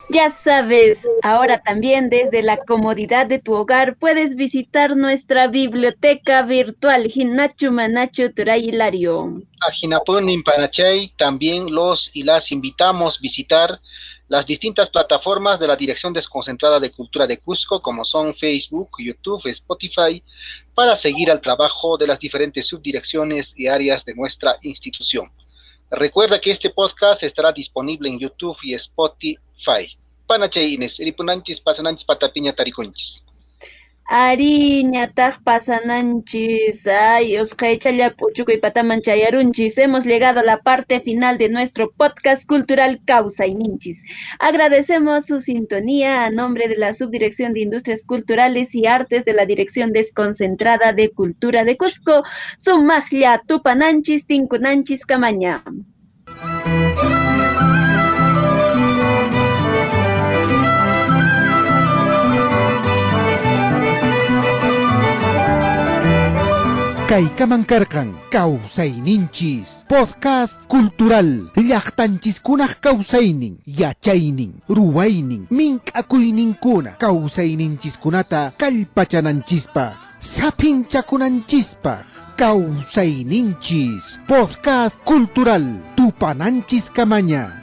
Ya 0.10 0.30
sabes, 0.30 1.08
ahora 1.24 1.62
también 1.64 2.10
desde 2.10 2.44
la 2.44 2.58
comodidad 2.58 3.26
de 3.26 3.40
tu 3.40 3.54
hogar 3.54 3.96
puedes 3.98 4.36
visitar 4.36 4.96
nuestra 4.96 5.48
biblioteca 5.48 6.44
virtual 6.44 7.10
Hinachu 7.14 7.72
Manachu 7.72 8.32
Turay 8.32 8.70
Hilario. 8.70 9.42
A 9.62 10.02
Panachay 10.46 11.14
también 11.18 11.74
los 11.74 12.12
y 12.14 12.24
las 12.24 12.52
invitamos 12.52 13.18
a 13.18 13.22
visitar 13.22 13.80
las 14.28 14.46
distintas 14.46 14.90
plataformas 14.90 15.60
de 15.60 15.68
la 15.68 15.76
Dirección 15.76 16.14
Desconcentrada 16.14 16.80
de 16.80 16.92
Cultura 16.92 17.26
de 17.26 17.40
Cusco, 17.40 17.82
como 17.82 18.04
son 18.04 18.36
Facebook, 18.36 18.90
YouTube, 19.00 19.46
Spotify, 19.48 20.24
para 20.76 20.96
seguir 20.96 21.30
al 21.30 21.42
trabajo 21.42 21.98
de 21.98 22.08
las 22.08 22.20
diferentes 22.20 22.68
subdirecciones 22.68 23.54
y 23.58 23.68
áreas 23.68 24.04
de 24.06 24.16
nuestra 24.16 24.58
institución. 24.64 25.32
Recuerda 25.92 26.40
que 26.42 26.52
este 26.52 26.72
podcast 26.72 27.22
estará 27.24 27.52
disponible 27.52 28.10
en 28.10 28.20
YouTube 28.20 28.58
y 28.64 28.74
Spotify. 28.74 29.96
Panache 30.26 30.66
Inés, 30.66 31.00
Eripunanchis, 31.00 31.60
Pasananchis, 31.60 32.06
Patapiña, 32.06 32.54
Tariconchis. 32.54 33.23
Ari 34.06 34.86
pasananchis, 35.44 36.88
ay, 36.88 37.38
Osqaychalla 37.38 38.14
y 38.48 38.58
patamanchayarunchis. 38.58 39.78
Hemos 39.78 40.06
llegado 40.06 40.42
a 40.42 40.44
la 40.44 40.58
parte 40.62 41.00
final 41.00 41.38
de 41.38 41.50
nuestro 41.50 41.92
podcast 41.92 42.46
cultural 42.46 43.00
Causa 43.06 43.48
y 43.48 43.56
Ninchis. 43.56 44.04
Agradecemos 44.40 45.26
su 45.26 45.40
sintonía 45.40 46.26
a 46.26 46.30
nombre 46.30 46.68
de 46.68 46.76
la 46.76 46.94
Subdirección 46.94 47.54
de 47.54 47.62
Industrias 47.62 48.04
Culturales 48.04 48.76
y 48.76 48.88
Artes 48.88 49.26
de 49.26 49.34
la 49.34 49.46
Dirección 49.46 49.94
Desconcentrada 49.94 50.92
de 50.92 51.10
Cultura 51.10 51.64
de 51.64 51.78
Cusco, 51.78 52.24
Sumaglia 52.58 53.42
Tupananchis, 53.48 54.28
Tincunanchis, 54.28 55.06
Camaña. 55.06 55.64
Kaykamankarkan 67.14 68.10
Ninchis 69.06 69.86
Podcast 69.86 70.66
cultural 70.66 71.46
Llaqtanchiskunaq 71.54 72.82
kawsaynin 72.82 73.62
yachaynin 73.70 74.58
ruwaynin 74.66 75.46
mink'akuyninkuna 75.54 76.98
kawsayninchiskuna 76.98 78.26
kallpachananchispaq 78.58 79.94
sapinchakunanchispaq 80.18 82.02
Ninchis 83.30 84.18
Podcast 84.26 84.98
cultural 85.06 85.62
tupananchis 85.94 86.90
kamaña 86.90 87.63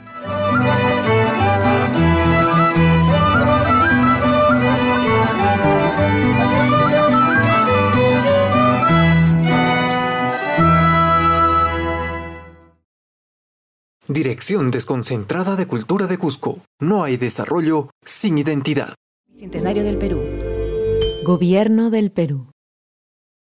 Dirección 14.13 14.71
Desconcentrada 14.71 15.55
de 15.55 15.67
Cultura 15.67 16.05
de 16.05 16.17
Cusco. 16.17 16.65
No 16.81 17.03
hay 17.03 17.15
desarrollo 17.15 17.89
sin 18.05 18.37
identidad. 18.37 18.95
Centenario 19.33 19.85
del 19.85 19.97
Perú. 19.97 20.21
Gobierno 21.23 21.89
del 21.89 22.11
Perú. 22.11 22.50